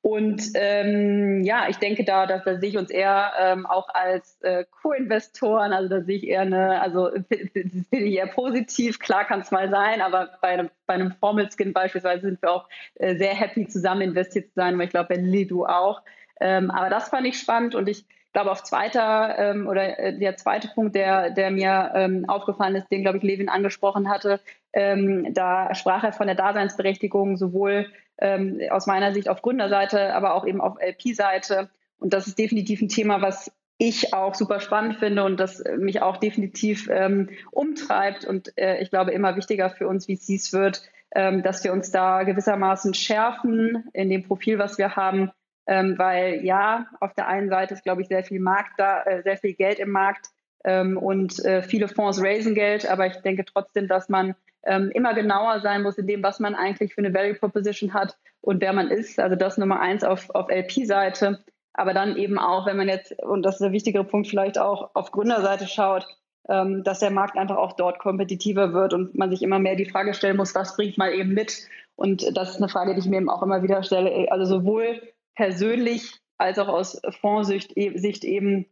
Und 0.06 0.52
ähm, 0.54 1.42
ja, 1.42 1.66
ich 1.68 1.78
denke, 1.78 2.04
da, 2.04 2.26
da, 2.26 2.38
da 2.38 2.60
sehe 2.60 2.68
ich 2.68 2.78
uns 2.78 2.90
eher 2.90 3.32
ähm, 3.40 3.66
auch 3.66 3.88
als 3.88 4.40
äh, 4.42 4.64
Co-Investoren. 4.80 5.72
Also 5.72 5.88
da 5.88 6.02
sehe 6.02 6.18
ich 6.18 6.28
eher 6.28 6.42
eine, 6.42 6.80
also 6.80 7.10
bin 7.28 7.88
ich 7.90 8.14
eher 8.14 8.28
positiv. 8.28 9.00
Klar 9.00 9.24
kann 9.24 9.40
es 9.40 9.50
mal 9.50 9.68
sein, 9.68 10.00
aber 10.00 10.30
bei 10.40 10.50
einem, 10.50 10.70
bei 10.86 10.94
einem 10.94 11.10
Formel-Skin 11.10 11.72
beispielsweise 11.72 12.20
sind 12.20 12.40
wir 12.40 12.52
auch 12.52 12.68
äh, 12.94 13.16
sehr 13.16 13.34
happy, 13.34 13.66
zusammen 13.66 14.02
investiert 14.02 14.46
zu 14.46 14.54
sein. 14.54 14.78
Weil 14.78 14.84
ich 14.84 14.92
glaube, 14.92 15.08
bei 15.08 15.20
Lilly 15.20 15.48
du 15.48 15.66
auch. 15.66 16.02
Ähm, 16.40 16.70
aber 16.70 16.88
das 16.88 17.08
fand 17.08 17.26
ich 17.26 17.40
spannend 17.40 17.74
und 17.74 17.88
ich 17.88 18.06
glaube, 18.32 18.52
auf 18.52 18.62
zweiter 18.62 19.36
ähm, 19.36 19.66
oder 19.66 19.98
äh, 19.98 20.16
der 20.16 20.36
zweite 20.36 20.68
Punkt, 20.68 20.94
der, 20.94 21.30
der 21.30 21.50
mir 21.50 21.90
ähm, 21.96 22.26
aufgefallen 22.28 22.76
ist, 22.76 22.92
den, 22.92 23.02
glaube 23.02 23.18
ich, 23.18 23.24
Levin 23.24 23.48
angesprochen 23.48 24.08
hatte, 24.08 24.38
ähm, 24.72 25.34
da 25.34 25.74
sprach 25.74 26.04
er 26.04 26.12
von 26.12 26.28
der 26.28 26.36
Daseinsberechtigung 26.36 27.36
sowohl 27.38 27.86
ähm, 28.18 28.60
aus 28.70 28.86
meiner 28.86 29.12
Sicht 29.12 29.28
auf 29.28 29.42
Gründerseite, 29.42 30.14
aber 30.14 30.34
auch 30.34 30.46
eben 30.46 30.60
auf 30.60 30.76
LP-Seite. 30.80 31.70
Und 31.98 32.12
das 32.12 32.26
ist 32.26 32.38
definitiv 32.38 32.80
ein 32.82 32.88
Thema, 32.88 33.22
was 33.22 33.50
ich 33.78 34.14
auch 34.14 34.34
super 34.34 34.60
spannend 34.60 34.96
finde 34.96 35.24
und 35.24 35.38
das 35.38 35.62
mich 35.76 36.00
auch 36.00 36.16
definitiv 36.16 36.88
ähm, 36.90 37.28
umtreibt. 37.50 38.24
Und 38.24 38.56
äh, 38.58 38.80
ich 38.80 38.90
glaube 38.90 39.12
immer 39.12 39.36
wichtiger 39.36 39.70
für 39.70 39.86
uns 39.86 40.06
VCs 40.06 40.52
wird, 40.52 40.82
ähm, 41.14 41.42
dass 41.42 41.62
wir 41.62 41.72
uns 41.72 41.90
da 41.90 42.22
gewissermaßen 42.22 42.94
schärfen 42.94 43.84
in 43.92 44.08
dem 44.08 44.22
Profil, 44.22 44.58
was 44.58 44.78
wir 44.78 44.96
haben, 44.96 45.30
ähm, 45.66 45.98
weil 45.98 46.44
ja, 46.44 46.86
auf 47.00 47.12
der 47.14 47.28
einen 47.28 47.48
Seite 47.50 47.74
ist, 47.74 47.82
glaube 47.82 48.02
ich, 48.02 48.08
sehr 48.08 48.24
viel 48.24 48.40
Markt 48.40 48.72
da, 48.78 49.02
äh, 49.02 49.22
sehr 49.22 49.36
viel 49.36 49.54
Geld 49.54 49.78
im 49.78 49.90
Markt 49.90 50.30
ähm, 50.64 50.96
und 50.96 51.44
äh, 51.44 51.62
viele 51.62 51.88
Fonds 51.88 52.22
raisen 52.22 52.54
Geld, 52.54 52.88
aber 52.88 53.06
ich 53.06 53.16
denke 53.16 53.44
trotzdem, 53.44 53.88
dass 53.88 54.08
man 54.08 54.34
ähm, 54.66 54.90
immer 54.90 55.14
genauer 55.14 55.60
sein 55.60 55.82
muss 55.82 55.98
in 55.98 56.06
dem, 56.06 56.22
was 56.22 56.40
man 56.40 56.54
eigentlich 56.54 56.94
für 56.94 57.00
eine 57.00 57.14
Value 57.14 57.34
Proposition 57.34 57.94
hat 57.94 58.16
und 58.40 58.60
wer 58.60 58.72
man 58.72 58.90
ist. 58.90 59.18
Also 59.18 59.36
das 59.36 59.58
Nummer 59.58 59.80
eins 59.80 60.04
auf, 60.04 60.30
auf 60.30 60.48
LP-Seite. 60.50 61.44
Aber 61.72 61.92
dann 61.94 62.16
eben 62.16 62.38
auch, 62.38 62.66
wenn 62.66 62.76
man 62.76 62.88
jetzt, 62.88 63.12
und 63.22 63.42
das 63.42 63.56
ist 63.56 63.60
der 63.62 63.72
wichtigere 63.72 64.04
Punkt, 64.04 64.28
vielleicht 64.28 64.58
auch 64.58 64.90
auf 64.94 65.12
Gründerseite 65.12 65.66
schaut, 65.66 66.06
ähm, 66.48 66.82
dass 66.84 67.00
der 67.00 67.10
Markt 67.10 67.36
einfach 67.36 67.56
auch 67.56 67.72
dort 67.72 67.98
kompetitiver 67.98 68.72
wird 68.72 68.94
und 68.94 69.14
man 69.14 69.30
sich 69.30 69.42
immer 69.42 69.58
mehr 69.58 69.76
die 69.76 69.90
Frage 69.90 70.14
stellen 70.14 70.36
muss, 70.36 70.54
was 70.54 70.76
bringt 70.76 70.96
man 70.96 71.12
eben 71.12 71.34
mit? 71.34 71.68
Und 71.96 72.36
das 72.36 72.50
ist 72.50 72.56
eine 72.58 72.68
Frage, 72.68 72.94
die 72.94 73.00
ich 73.00 73.06
mir 73.06 73.16
eben 73.16 73.30
auch 73.30 73.42
immer 73.42 73.62
wieder 73.62 73.82
stelle. 73.82 74.30
Also 74.30 74.44
sowohl 74.44 75.02
persönlich 75.34 76.20
als 76.38 76.58
auch 76.58 76.68
aus 76.68 77.00
Fondssicht 77.20 77.72
Sicht 77.74 78.24
eben, 78.24 78.66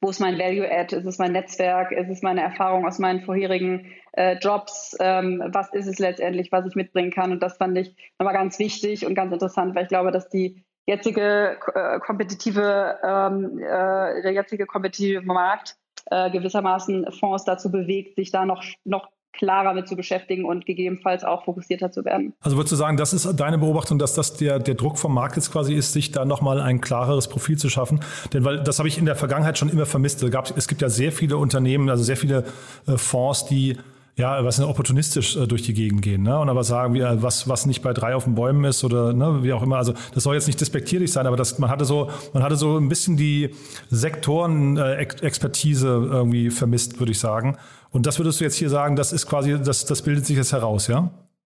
wo 0.00 0.10
ist 0.10 0.20
mein 0.20 0.38
Value-Add? 0.38 0.96
Ist 0.96 1.06
es 1.06 1.18
mein 1.18 1.32
Netzwerk? 1.32 1.92
Ist 1.92 2.10
es 2.10 2.22
meine 2.22 2.42
Erfahrung 2.42 2.86
aus 2.86 2.98
meinen 2.98 3.22
vorherigen 3.22 3.92
äh, 4.12 4.36
Jobs? 4.38 4.96
Ähm, 5.00 5.42
was 5.46 5.72
ist 5.72 5.86
es 5.86 5.98
letztendlich, 5.98 6.52
was 6.52 6.66
ich 6.66 6.74
mitbringen 6.74 7.10
kann? 7.10 7.32
Und 7.32 7.42
das 7.42 7.56
fand 7.56 7.76
ich 7.78 7.94
nochmal 8.18 8.34
ganz 8.34 8.58
wichtig 8.58 9.06
und 9.06 9.14
ganz 9.14 9.32
interessant, 9.32 9.74
weil 9.74 9.84
ich 9.84 9.88
glaube, 9.88 10.12
dass 10.12 10.28
die 10.28 10.64
jetzige 10.86 11.58
äh, 11.74 11.98
kompetitive, 11.98 12.98
ähm, 13.02 13.58
äh, 13.58 14.22
der 14.22 14.32
jetzige 14.32 14.66
kompetitive 14.66 15.20
Markt 15.22 15.76
äh, 16.10 16.30
gewissermaßen 16.30 17.10
Fonds 17.12 17.44
dazu 17.44 17.70
bewegt, 17.70 18.16
sich 18.16 18.30
da 18.30 18.44
noch, 18.44 18.62
noch 18.84 19.10
klarer 19.36 19.74
mit 19.74 19.88
zu 19.88 19.96
beschäftigen 19.96 20.44
und 20.44 20.66
gegebenenfalls 20.66 21.24
auch 21.24 21.44
fokussierter 21.44 21.90
zu 21.92 22.04
werden. 22.04 22.32
Also 22.40 22.56
würdest 22.56 22.72
du 22.72 22.76
sagen, 22.76 22.96
das 22.96 23.12
ist 23.12 23.32
deine 23.38 23.58
Beobachtung, 23.58 23.98
dass 23.98 24.14
das 24.14 24.34
der, 24.34 24.58
der 24.58 24.74
Druck 24.74 24.98
vom 24.98 25.14
Markt 25.14 25.36
jetzt 25.36 25.52
quasi 25.52 25.74
ist, 25.74 25.92
sich 25.92 26.10
da 26.10 26.24
nochmal 26.24 26.60
ein 26.60 26.80
klareres 26.80 27.28
Profil 27.28 27.58
zu 27.58 27.68
schaffen? 27.68 28.00
Denn 28.32 28.44
weil 28.44 28.62
das 28.62 28.78
habe 28.78 28.88
ich 28.88 28.98
in 28.98 29.06
der 29.06 29.16
Vergangenheit 29.16 29.58
schon 29.58 29.68
immer 29.68 29.86
vermisst. 29.86 30.22
Es, 30.22 30.30
gab, 30.30 30.56
es 30.56 30.68
gibt 30.68 30.82
ja 30.82 30.88
sehr 30.88 31.12
viele 31.12 31.36
Unternehmen, 31.36 31.88
also 31.90 32.02
sehr 32.02 32.16
viele 32.16 32.44
äh, 32.86 32.96
Fonds, 32.96 33.46
die 33.46 33.76
ja, 34.18 34.42
was 34.42 34.58
opportunistisch 34.60 35.36
äh, 35.36 35.46
durch 35.46 35.62
die 35.62 35.74
Gegend 35.74 36.00
gehen, 36.00 36.22
ne? 36.22 36.38
Und 36.38 36.48
aber 36.48 36.64
sagen, 36.64 36.94
wie, 36.94 37.00
äh, 37.00 37.22
was, 37.22 37.48
was 37.48 37.66
nicht 37.66 37.82
bei 37.82 37.92
drei 37.92 38.14
auf 38.14 38.24
den 38.24 38.34
Bäumen 38.34 38.64
ist 38.64 38.82
oder 38.82 39.12
ne, 39.12 39.42
wie 39.42 39.52
auch 39.52 39.62
immer. 39.62 39.76
Also 39.76 39.92
das 40.14 40.22
soll 40.22 40.34
jetzt 40.34 40.46
nicht 40.46 40.58
despektierlich 40.60 41.12
sein, 41.12 41.26
aber 41.26 41.36
das, 41.36 41.58
man 41.58 41.68
hatte 41.68 41.84
so, 41.84 42.10
man 42.32 42.42
hatte 42.42 42.56
so 42.56 42.78
ein 42.78 42.88
bisschen 42.88 43.18
die 43.18 43.50
Sektoren-Expertise 43.90 45.88
äh, 45.88 46.14
irgendwie 46.14 46.48
vermisst, 46.48 46.98
würde 46.98 47.12
ich 47.12 47.18
sagen. 47.18 47.58
Und 47.96 48.04
das 48.04 48.18
würdest 48.18 48.40
du 48.40 48.44
jetzt 48.44 48.56
hier 48.56 48.68
sagen, 48.68 48.94
das 48.94 49.10
ist 49.10 49.26
quasi, 49.26 49.58
das, 49.58 49.86
das 49.86 50.02
bildet 50.02 50.26
sich 50.26 50.36
jetzt 50.36 50.52
heraus, 50.52 50.86
ja? 50.86 51.10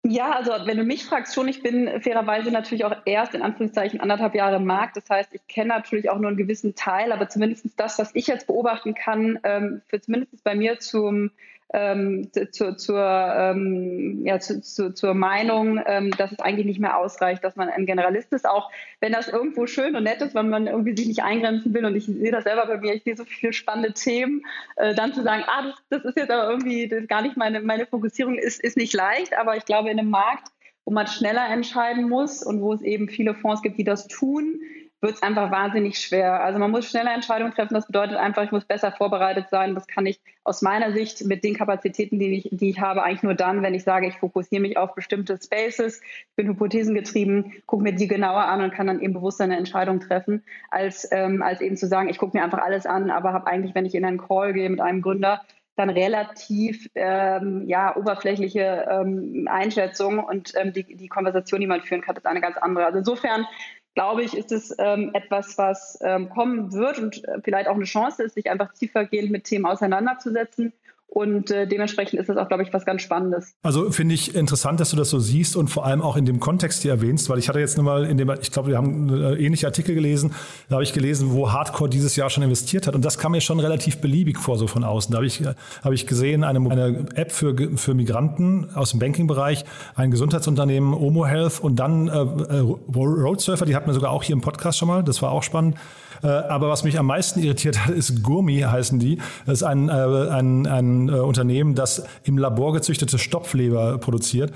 Ja, 0.05 0.33
also 0.33 0.53
wenn 0.65 0.79
du 0.79 0.85
mich 0.85 1.05
fragst, 1.05 1.35
schon, 1.35 1.49
ich 1.49 1.63
bin 1.63 2.01
fairerweise 2.01 2.51
natürlich 2.51 2.87
auch 2.87 2.97
erst 3.05 3.35
in 3.35 3.43
Anführungszeichen 3.43 4.01
anderthalb 4.01 4.35
Jahre 4.35 4.57
im 4.57 4.65
Markt. 4.65 4.97
Das 4.97 5.05
heißt, 5.11 5.35
ich 5.35 5.47
kenne 5.49 5.69
natürlich 5.69 6.09
auch 6.09 6.17
nur 6.17 6.29
einen 6.29 6.39
gewissen 6.39 6.75
Teil, 6.75 7.13
aber 7.13 7.29
zumindest 7.29 7.67
das, 7.77 7.99
was 7.99 8.13
ich 8.15 8.27
jetzt 8.27 8.47
beobachten 8.47 8.95
kann, 8.95 9.39
ähm, 9.43 9.83
für 9.89 10.01
zumindest 10.01 10.43
bei 10.43 10.55
mir 10.55 10.81
zum 10.81 11.31
ähm, 11.73 12.31
zu, 12.33 12.77
zur, 12.77 12.99
ähm, 12.99 14.27
ja, 14.27 14.41
zu, 14.41 14.61
zu, 14.61 14.93
zur 14.93 15.15
Meinung, 15.15 15.81
ähm, 15.87 16.11
dass 16.17 16.33
es 16.33 16.41
eigentlich 16.41 16.67
nicht 16.67 16.81
mehr 16.81 16.99
ausreicht, 16.99 17.45
dass 17.45 17.57
man 17.57 17.69
ein 17.69 17.87
Generalist 17.87 18.33
ist, 18.33 18.49
auch 18.49 18.71
wenn 19.01 19.13
das 19.13 19.29
irgendwo 19.29 19.67
schön 19.67 19.95
und 19.95 20.05
nett 20.05 20.21
ist, 20.21 20.35
wenn 20.35 20.49
man 20.49 20.67
irgendwie 20.67 20.97
sich 20.97 21.07
nicht 21.07 21.23
eingrenzen 21.23 21.73
will. 21.73 21.85
Und 21.85 21.95
ich 21.95 22.07
sehe 22.07 22.33
das 22.33 22.45
selber 22.45 22.67
bei 22.67 22.79
mir, 22.79 22.95
ich 22.95 23.05
sehe 23.05 23.17
so 23.17 23.25
viele 23.25 23.53
spannende 23.53 23.93
Themen, 23.93 24.43
äh, 24.77 24.95
dann 24.95 25.15
zu 25.15 25.23
sagen, 25.23 25.45
ah, 25.47 25.63
das, 25.63 25.75
das 25.91 26.05
ist 26.05 26.17
jetzt 26.17 26.31
aber 26.31 26.51
irgendwie 26.51 26.89
gar 27.07 27.23
nicht 27.23 27.37
meine, 27.37 27.61
meine 27.61 27.87
Fokussierung, 27.87 28.37
ist, 28.37 28.61
ist 28.61 28.77
nicht 28.77 28.93
leicht, 28.93 29.37
aber 29.39 29.57
ich 29.57 29.65
glaube, 29.65 29.91
in 29.91 29.99
einem 29.99 30.11
Markt, 30.11 30.49
wo 30.85 30.93
man 30.93 31.07
schneller 31.07 31.49
entscheiden 31.49 32.09
muss 32.09 32.43
und 32.43 32.61
wo 32.63 32.73
es 32.73 32.83
eben 32.83 33.09
viele 33.09 33.35
Fonds 33.35 33.63
gibt, 33.63 33.79
die 33.79 33.85
das 33.85 34.09
tun, 34.09 34.61
wird 35.01 35.15
es 35.15 35.23
einfach 35.23 35.51
wahnsinnig 35.51 35.99
schwer. 35.99 36.43
Also 36.43 36.59
man 36.59 36.71
muss 36.71 36.89
schnelle 36.89 37.11
Entscheidungen 37.11 37.53
treffen. 37.53 37.75
Das 37.75 37.87
bedeutet 37.87 38.17
einfach, 38.17 38.43
ich 38.43 38.53
muss 38.53 38.65
besser 38.65 38.93
vorbereitet 38.93 39.49
sein. 39.51 39.75
Das 39.75 39.87
kann 39.87 40.07
ich 40.07 40.21
aus 40.45 40.63
meiner 40.63 40.93
Sicht 40.93 41.25
mit 41.25 41.43
den 41.43 41.55
Kapazitäten, 41.55 42.19
die 42.19 42.39
ich, 42.39 42.49
die 42.51 42.71
ich 42.71 42.81
habe, 42.81 43.03
eigentlich 43.03 43.23
nur 43.23 43.35
dann, 43.35 43.63
wenn 43.63 43.75
ich 43.75 43.85
sage, 43.85 44.07
ich 44.07 44.19
fokussiere 44.19 44.61
mich 44.61 44.77
auf 44.77 44.95
bestimmte 44.95 45.39
Spaces, 45.43 46.01
ich 46.03 46.37
bin 46.37 46.49
hypothesengetrieben, 46.49 47.53
gucke 47.67 47.83
mir 47.83 47.95
die 47.95 48.09
genauer 48.09 48.45
an 48.45 48.63
und 48.63 48.73
kann 48.73 48.87
dann 48.87 49.01
eben 49.01 49.15
bewusst 49.15 49.41
eine 49.41 49.57
Entscheidung 49.57 50.01
treffen, 50.01 50.45
als, 50.71 51.09
ähm, 51.13 51.43
als 51.43 51.61
eben 51.61 51.77
zu 51.77 51.87
sagen, 51.87 52.09
ich 52.09 52.19
gucke 52.19 52.37
mir 52.37 52.45
einfach 52.45 52.63
alles 52.63 52.85
an, 52.87 53.11
aber 53.11 53.33
habe 53.33 53.47
eigentlich, 53.47 53.75
wenn 53.75 53.87
ich 53.87 53.95
in 53.95 54.05
einen 54.05 54.19
Call 54.19 54.53
gehe 54.53 54.69
mit 54.69 54.81
einem 54.81 55.03
Gründer, 55.03 55.41
dann 55.77 55.91
relativ 55.91 56.91
ähm, 56.95 57.65
ja, 57.67 57.97
oberflächliche 57.97 58.87
ähm, 58.91 59.49
Einschätzung 59.51 60.19
und 60.19 60.53
ähm, 60.57 60.73
die, 60.73 60.85
die 60.85 61.09
Konversation, 61.09 61.61
die 61.61 61.67
man 61.67 61.81
führen 61.81 62.03
kann, 62.03 62.17
ist 62.17 62.27
eine 62.27 62.41
ganz 62.41 62.59
andere. 62.59 62.85
Also 62.85 62.99
insofern 62.99 63.47
glaube 63.95 64.23
ich, 64.23 64.37
ist 64.37 64.53
es 64.53 64.75
ähm, 64.79 65.11
etwas, 65.15 65.59
was 65.59 65.99
ähm, 66.03 66.29
kommen 66.31 66.73
wird 66.73 66.99
und 66.99 67.25
äh, 67.25 67.41
vielleicht 67.43 67.69
auch 67.69 67.75
eine 67.75 67.85
Chance 67.85 68.23
ist, 68.23 68.35
sich 68.35 68.51
einfach 68.51 68.73
tiefergehend 68.73 69.31
mit 69.31 69.45
Themen 69.45 69.67
auseinanderzusetzen 69.67 70.73
und 71.13 71.51
äh, 71.51 71.67
dementsprechend 71.67 72.21
ist 72.21 72.29
das 72.29 72.37
auch, 72.37 72.47
glaube 72.47 72.63
ich, 72.63 72.73
was 72.73 72.85
ganz 72.85 73.03
Spannendes. 73.03 73.57
Also 73.63 73.91
finde 73.91 74.15
ich 74.15 74.37
interessant, 74.37 74.79
dass 74.79 74.91
du 74.91 74.97
das 74.97 75.11
so 75.11 75.19
siehst 75.19 75.57
und 75.57 75.67
vor 75.67 75.85
allem 75.85 76.03
auch 76.03 76.17
in 76.17 76.25
dem 76.25 76.39
Kontext 76.39 76.83
hier 76.83 76.93
erwähnst, 76.93 77.29
weil 77.29 77.41
ich 77.41 77.49
hatte 77.49 77.59
jetzt 77.59 77.77
nochmal 77.77 78.05
in 78.05 78.17
dem, 78.17 78.33
ich 78.41 78.53
glaube, 78.53 78.69
wir 78.69 78.77
haben 78.77 79.13
äh, 79.13 79.35
ähnliche 79.35 79.67
Artikel 79.67 79.97
gelesen, 79.97 80.33
da 80.69 80.75
habe 80.77 80.85
ich 80.85 80.93
gelesen, 80.93 81.33
wo 81.33 81.51
Hardcore 81.51 81.91
dieses 81.91 82.15
Jahr 82.15 82.31
schon 82.31 82.45
investiert 82.45 82.87
hat 82.87 82.95
und 82.95 83.05
das 83.05 83.19
kam 83.19 83.33
mir 83.33 83.41
schon 83.41 83.59
relativ 83.59 84.01
beliebig 84.01 84.39
vor, 84.39 84.57
so 84.57 84.69
von 84.69 84.85
außen. 84.85 85.11
Da 85.11 85.17
habe 85.17 85.27
ich, 85.27 85.43
hab 85.83 85.93
ich 85.93 86.07
gesehen, 86.07 86.45
eine, 86.45 86.71
eine 86.71 87.07
App 87.17 87.33
für, 87.33 87.57
für 87.77 87.95
Migranten 87.95 88.69
aus 88.75 88.93
dem 88.93 89.01
Banking-Bereich, 89.01 89.65
ein 89.97 90.13
Gesundheitsunternehmen, 90.13 90.95
Omo 90.95 91.27
Health 91.27 91.59
und 91.61 91.75
dann 91.75 92.07
äh, 92.07 92.13
äh 92.13 92.61
Roadsurfer, 92.95 93.67
die 93.67 93.75
hatten 93.75 93.89
wir 93.89 93.95
sogar 93.95 94.13
auch 94.13 94.23
hier 94.23 94.35
im 94.35 94.43
Podcast 94.43 94.79
schon 94.79 94.87
mal, 94.87 95.03
das 95.03 95.21
war 95.23 95.33
auch 95.33 95.43
spannend. 95.43 95.77
Äh, 96.23 96.29
aber 96.29 96.69
was 96.69 96.85
mich 96.85 96.99
am 96.99 97.07
meisten 97.07 97.41
irritiert 97.41 97.87
hat, 97.87 97.95
ist 97.95 98.23
Gurmi 98.23 98.61
heißen 98.61 98.99
die. 98.99 99.19
Das 99.47 99.59
ist 99.59 99.63
ein, 99.63 99.89
äh, 99.89 99.93
ein, 99.93 100.67
ein 100.67 101.09
äh, 101.09 101.13
Unternehmen, 101.13 101.75
das 101.75 102.05
im 102.25 102.39
Labor 102.39 102.73
gezüchtete 102.73 103.19
Stopfleber 103.19 103.99
produziert. 103.99 104.53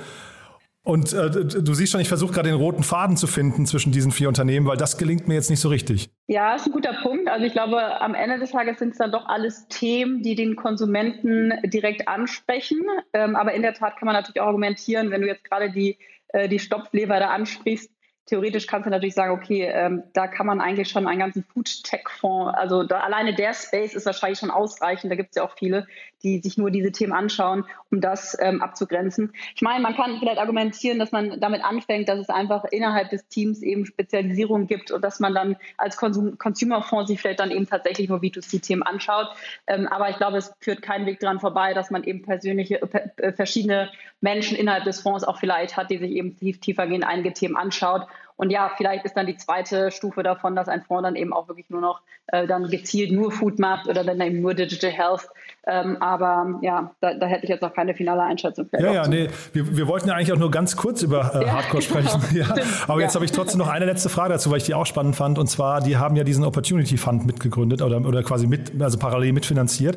Und 0.84 1.14
äh, 1.14 1.30
du 1.30 1.72
siehst 1.72 1.92
schon, 1.92 2.02
ich 2.02 2.08
versuche 2.08 2.34
gerade 2.34 2.50
den 2.50 2.58
roten 2.58 2.82
Faden 2.82 3.16
zu 3.16 3.26
finden 3.26 3.64
zwischen 3.64 3.90
diesen 3.90 4.12
vier 4.12 4.28
Unternehmen, 4.28 4.66
weil 4.66 4.76
das 4.76 4.98
gelingt 4.98 5.26
mir 5.26 5.32
jetzt 5.32 5.48
nicht 5.48 5.60
so 5.60 5.70
richtig. 5.70 6.10
Ja, 6.26 6.54
ist 6.54 6.66
ein 6.66 6.72
guter 6.72 6.92
Punkt. 7.02 7.26
Also 7.26 7.46
ich 7.46 7.54
glaube, 7.54 8.02
am 8.02 8.14
Ende 8.14 8.38
des 8.38 8.50
Tages 8.50 8.78
sind 8.78 8.90
es 8.90 8.98
dann 8.98 9.10
doch 9.10 9.26
alles 9.26 9.66
Themen, 9.68 10.22
die 10.22 10.34
den 10.34 10.56
Konsumenten 10.56 11.54
direkt 11.64 12.06
ansprechen. 12.06 12.82
Ähm, 13.14 13.34
aber 13.34 13.54
in 13.54 13.62
der 13.62 13.72
Tat 13.72 13.96
kann 13.96 14.04
man 14.04 14.14
natürlich 14.14 14.42
auch 14.42 14.48
argumentieren, 14.48 15.10
wenn 15.10 15.22
du 15.22 15.26
jetzt 15.26 15.44
gerade 15.44 15.72
die, 15.72 15.96
äh, 16.28 16.50
die 16.50 16.58
Stopfleber 16.58 17.18
da 17.18 17.30
ansprichst, 17.30 17.90
theoretisch 18.26 18.66
kannst 18.66 18.86
du 18.86 18.90
natürlich 18.90 19.14
sagen, 19.14 19.32
okay, 19.32 19.64
ähm, 19.64 20.02
da 20.14 20.26
kann 20.26 20.46
man 20.46 20.60
eigentlich 20.60 20.88
schon 20.88 21.06
einen 21.06 21.18
ganzen 21.18 21.44
Food-Tech-Fonds, 21.44 22.54
also 22.56 22.82
da, 22.82 23.00
alleine 23.00 23.34
der 23.34 23.52
Space 23.52 23.94
ist 23.94 24.06
wahrscheinlich 24.06 24.38
schon 24.38 24.50
ausreichend. 24.50 25.10
Da 25.10 25.16
gibt 25.16 25.30
es 25.30 25.36
ja 25.36 25.44
auch 25.44 25.56
viele, 25.56 25.86
die 26.22 26.38
sich 26.38 26.56
nur 26.56 26.70
diese 26.70 26.90
Themen 26.90 27.12
anschauen, 27.12 27.64
um 27.90 28.00
das 28.00 28.36
ähm, 28.40 28.62
abzugrenzen. 28.62 29.32
Ich 29.54 29.60
meine, 29.60 29.82
man 29.82 29.94
kann 29.94 30.18
vielleicht 30.18 30.38
argumentieren, 30.38 30.98
dass 30.98 31.12
man 31.12 31.38
damit 31.38 31.62
anfängt, 31.62 32.08
dass 32.08 32.18
es 32.18 32.30
einfach 32.30 32.64
innerhalb 32.64 33.10
des 33.10 33.28
Teams 33.28 33.62
eben 33.62 33.84
Spezialisierung 33.84 34.66
gibt 34.66 34.90
und 34.90 35.02
dass 35.02 35.20
man 35.20 35.34
dann 35.34 35.56
als 35.76 35.98
Konsum 35.98 36.38
Consumer-Fonds 36.38 37.08
sich 37.08 37.20
vielleicht 37.20 37.40
dann 37.40 37.50
eben 37.50 37.68
tatsächlich 37.68 38.08
nur 38.08 38.20
B2C-Themen 38.20 38.82
anschaut. 38.82 39.28
Ähm, 39.66 39.86
aber 39.86 40.08
ich 40.08 40.16
glaube, 40.16 40.38
es 40.38 40.54
führt 40.60 40.80
keinen 40.80 41.04
Weg 41.04 41.20
daran 41.20 41.40
vorbei, 41.40 41.74
dass 41.74 41.90
man 41.90 42.04
eben 42.04 42.22
persönliche, 42.22 42.80
äh, 43.18 43.32
verschiedene 43.32 43.90
Menschen 44.22 44.56
innerhalb 44.56 44.84
des 44.84 45.02
Fonds 45.02 45.24
auch 45.24 45.38
vielleicht 45.38 45.76
hat, 45.76 45.90
die 45.90 45.98
sich 45.98 46.12
eben 46.12 46.38
tief, 46.38 46.58
tiefergehend 46.58 47.04
einige 47.04 47.34
Themen 47.34 47.56
anschaut 47.56 48.06
und 48.36 48.50
ja, 48.50 48.70
vielleicht 48.76 49.04
ist 49.04 49.16
dann 49.16 49.26
die 49.26 49.36
zweite 49.36 49.90
Stufe 49.92 50.22
davon, 50.22 50.56
dass 50.56 50.68
ein 50.68 50.82
Fonds 50.82 51.04
dann 51.04 51.14
eben 51.14 51.32
auch 51.32 51.46
wirklich 51.46 51.70
nur 51.70 51.80
noch 51.80 52.00
äh, 52.26 52.46
dann 52.46 52.68
gezielt 52.68 53.12
nur 53.12 53.30
Food 53.30 53.58
macht 53.58 53.86
oder 53.86 54.02
dann 54.02 54.20
eben 54.20 54.40
nur 54.40 54.54
Digital 54.54 54.90
Health. 54.90 55.28
Ähm, 55.66 55.98
aber 56.00 56.58
ja, 56.60 56.90
da, 57.00 57.14
da, 57.14 57.26
hätte 57.26 57.44
ich 57.44 57.48
jetzt 57.48 57.62
noch 57.62 57.72
keine 57.72 57.94
finale 57.94 58.22
Einschätzung. 58.22 58.68
Ja, 58.72 58.92
ja, 58.92 59.08
nee, 59.08 59.28
wir, 59.52 59.76
wir, 59.76 59.86
wollten 59.86 60.08
ja 60.08 60.14
eigentlich 60.14 60.32
auch 60.32 60.38
nur 60.38 60.50
ganz 60.50 60.76
kurz 60.76 61.02
über 61.02 61.34
äh, 61.34 61.48
Hardcore 61.50 61.82
sprechen. 61.82 62.22
ja. 62.36 62.46
Aber 62.88 63.00
jetzt 63.00 63.12
ja. 63.12 63.18
habe 63.18 63.24
ich 63.24 63.32
trotzdem 63.32 63.58
noch 63.58 63.68
eine 63.68 63.84
letzte 63.84 64.08
Frage 64.08 64.32
dazu, 64.34 64.50
weil 64.50 64.58
ich 64.58 64.64
die 64.64 64.74
auch 64.74 64.86
spannend 64.86 65.14
fand. 65.14 65.38
Und 65.38 65.46
zwar, 65.46 65.80
die 65.80 65.96
haben 65.96 66.16
ja 66.16 66.24
diesen 66.24 66.44
Opportunity 66.44 66.96
Fund 66.96 67.24
mitgegründet 67.26 67.82
oder, 67.82 67.98
oder 68.04 68.22
quasi 68.22 68.46
mit, 68.46 68.80
also 68.82 68.98
parallel 68.98 69.32
mitfinanziert. 69.32 69.96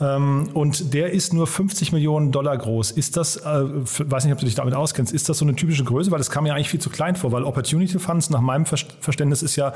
Ähm, 0.00 0.48
und 0.54 0.94
der 0.94 1.12
ist 1.12 1.32
nur 1.32 1.46
50 1.46 1.92
Millionen 1.92 2.32
Dollar 2.32 2.56
groß. 2.56 2.92
Ist 2.92 3.16
das, 3.16 3.36
äh, 3.36 3.44
weiß 3.44 4.24
nicht, 4.24 4.32
ob 4.32 4.40
du 4.40 4.46
dich 4.46 4.54
damit 4.54 4.74
auskennst, 4.74 5.12
ist 5.12 5.28
das 5.28 5.38
so 5.38 5.44
eine 5.44 5.54
typische 5.54 5.84
Größe? 5.84 6.10
Weil 6.10 6.18
das 6.18 6.30
kam 6.30 6.44
mir 6.44 6.54
eigentlich 6.54 6.70
viel 6.70 6.80
zu 6.80 6.90
klein 6.90 7.16
vor, 7.16 7.32
weil 7.32 7.44
Opportunity 7.44 7.98
Funds 7.98 8.30
nach 8.30 8.40
meinem 8.40 8.64
Verständnis 8.66 9.42
ist 9.42 9.56
ja 9.56 9.74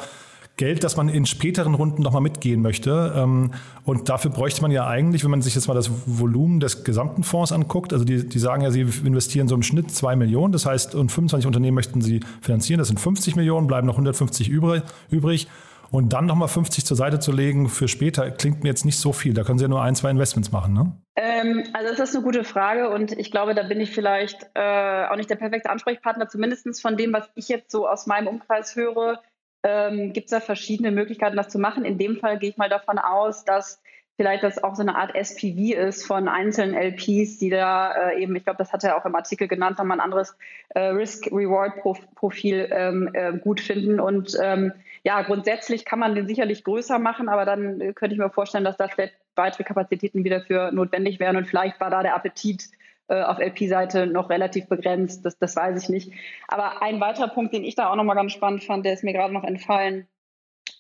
Geld, 0.57 0.85
das 0.85 0.97
man 0.97 1.09
in 1.09 1.27
späteren 1.27 1.75
Runden 1.75 2.03
nochmal 2.03 2.23
mitgehen 2.23 2.63
möchte. 2.63 3.13
Ähm, 3.17 3.51
und 3.85 4.09
dafür 4.09 4.31
bräuchte 4.31 4.63
man 4.63 4.71
ja 4.71 4.87
eigentlich, 4.87 5.25
wenn 5.25 5.31
man 5.33 5.43
sich 5.43 5.55
jetzt 5.57 5.67
mal 5.67 5.75
das 5.75 5.91
Volumen 6.07 6.61
des 6.61 6.85
gesamten 6.85 7.25
Fonds 7.25 7.51
anguckt, 7.51 7.93
also 7.93 8.05
die, 8.05 8.29
die 8.29 8.39
sagen 8.39 8.63
ja, 8.63 8.71
sie 8.71 8.83
investieren 8.83 9.49
so 9.49 9.57
im 9.57 9.65
Schnitt 9.65 9.91
zwei 9.91 10.15
Millionen, 10.15 10.53
das 10.53 10.65
heißt, 10.65 10.95
und 10.95 11.11
25 11.11 11.49
Unternehmen 11.49 11.75
möchten 11.75 12.01
sie 12.01 12.21
finanzieren, 12.41 12.79
das 12.79 12.87
sind 12.87 13.01
50 13.01 13.35
Millionen, 13.35 13.67
bleiben 13.67 13.87
noch 13.87 13.95
150 13.95 14.49
übrig. 14.49 15.49
Und 15.95 16.13
dann 16.13 16.27
nochmal 16.27 16.49
50 16.49 16.85
zur 16.85 16.97
Seite 16.97 17.21
zu 17.21 17.31
legen 17.31 17.69
für 17.69 17.87
später, 17.87 18.29
klingt 18.33 18.65
mir 18.65 18.69
jetzt 18.69 18.85
nicht 18.85 18.99
so 18.99 19.13
viel. 19.13 19.33
Da 19.33 19.45
können 19.45 19.59
Sie 19.59 19.65
ja 19.65 19.69
nur 19.69 19.81
ein, 19.81 19.95
zwei 19.95 20.11
Investments 20.11 20.51
machen, 20.51 20.75
ne? 20.75 20.93
Ähm, 21.15 21.63
also 21.73 21.95
das 21.95 22.09
ist 22.09 22.17
eine 22.17 22.25
gute 22.25 22.43
Frage 22.43 22.91
und 22.91 23.13
ich 23.13 23.31
glaube, 23.31 23.55
da 23.55 23.63
bin 23.63 23.81
ich 23.81 23.93
vielleicht 23.93 24.45
äh, 24.55 25.07
auch 25.07 25.15
nicht 25.15 25.31
der 25.31 25.37
perfekte 25.37 25.71
Ansprechpartner, 25.71 26.27
zumindest 26.27 26.83
von 26.83 26.97
dem, 26.97 27.13
was 27.13 27.31
ich 27.37 27.49
jetzt 27.49 27.71
so 27.71 27.87
aus 27.87 28.09
meinem 28.09 28.27
Umkreis 28.27 28.75
höre, 28.75 29.23
ähm, 29.63 30.13
gibt 30.13 30.25
es 30.25 30.31
da 30.33 30.41
verschiedene 30.41 30.91
Möglichkeiten, 30.91 31.37
das 31.37 31.49
zu 31.49 31.61
machen. 31.61 31.85
In 31.85 31.97
dem 31.97 32.17
Fall 32.17 32.41
gehe 32.41 32.51
ich 32.51 32.57
mal 32.57 32.69
davon 32.69 32.99
aus, 32.99 33.45
dass 33.45 33.81
vielleicht 34.17 34.43
das 34.43 34.63
auch 34.65 34.75
so 34.75 34.83
eine 34.83 34.97
Art 34.97 35.15
SPV 35.15 35.77
ist 35.77 36.05
von 36.05 36.27
einzelnen 36.27 36.75
LPs, 36.75 37.39
die 37.39 37.51
da 37.51 38.11
äh, 38.11 38.21
eben, 38.21 38.35
ich 38.35 38.43
glaube, 38.43 38.59
das 38.59 38.73
hat 38.73 38.83
er 38.83 38.97
auch 38.97 39.07
im 39.07 39.15
Artikel 39.15 39.47
genannt, 39.47 39.79
nochmal 39.79 39.99
ein 39.99 40.05
anderes 40.05 40.37
äh, 40.71 40.81
Risk-Reward-Profil 40.81 42.69
ähm, 42.73 43.11
äh, 43.13 43.39
gut 43.39 43.61
finden. 43.61 44.01
Und 44.01 44.37
ähm, 44.43 44.73
ja, 45.05 45.21
grundsätzlich 45.21 45.85
kann 45.85 45.99
man 45.99 46.15
den 46.15 46.27
sicherlich 46.27 46.65
größer 46.65 46.99
machen, 46.99 47.29
aber 47.29 47.45
dann 47.45 47.95
könnte 47.95 48.15
ich 48.15 48.19
mir 48.19 48.31
vorstellen, 48.31 48.65
dass 48.65 48.79
da 48.79 48.89
vielleicht 48.89 49.15
weitere 49.37 49.63
Kapazitäten 49.63 50.25
wieder 50.25 50.41
für 50.41 50.73
notwendig 50.73 51.21
wären. 51.21 51.37
Und 51.37 51.47
vielleicht 51.47 51.79
war 51.79 51.91
da 51.91 52.03
der 52.03 52.17
Appetit 52.17 52.71
äh, 53.09 53.23
auf 53.23 53.39
LP-Seite 53.39 54.07
noch 54.07 54.31
relativ 54.31 54.67
begrenzt. 54.67 55.25
Das, 55.27 55.39
das 55.39 55.57
weiß 55.57 55.83
ich 55.83 55.91
nicht. 55.91 56.13
Aber 56.49 56.83
ein 56.83 57.01
weiterer 57.01 57.29
Punkt, 57.29 57.53
den 57.53 57.65
ich 57.65 57.75
da 57.75 57.91
auch 57.91 57.97
nochmal 57.97 58.17
ganz 58.17 58.33
spannend 58.33 58.65
fand, 58.65 58.87
der 58.87 58.95
ist 58.95 59.05
mir 59.05 59.13
gerade 59.13 59.35
noch 59.35 59.45
entfallen, 59.45 60.09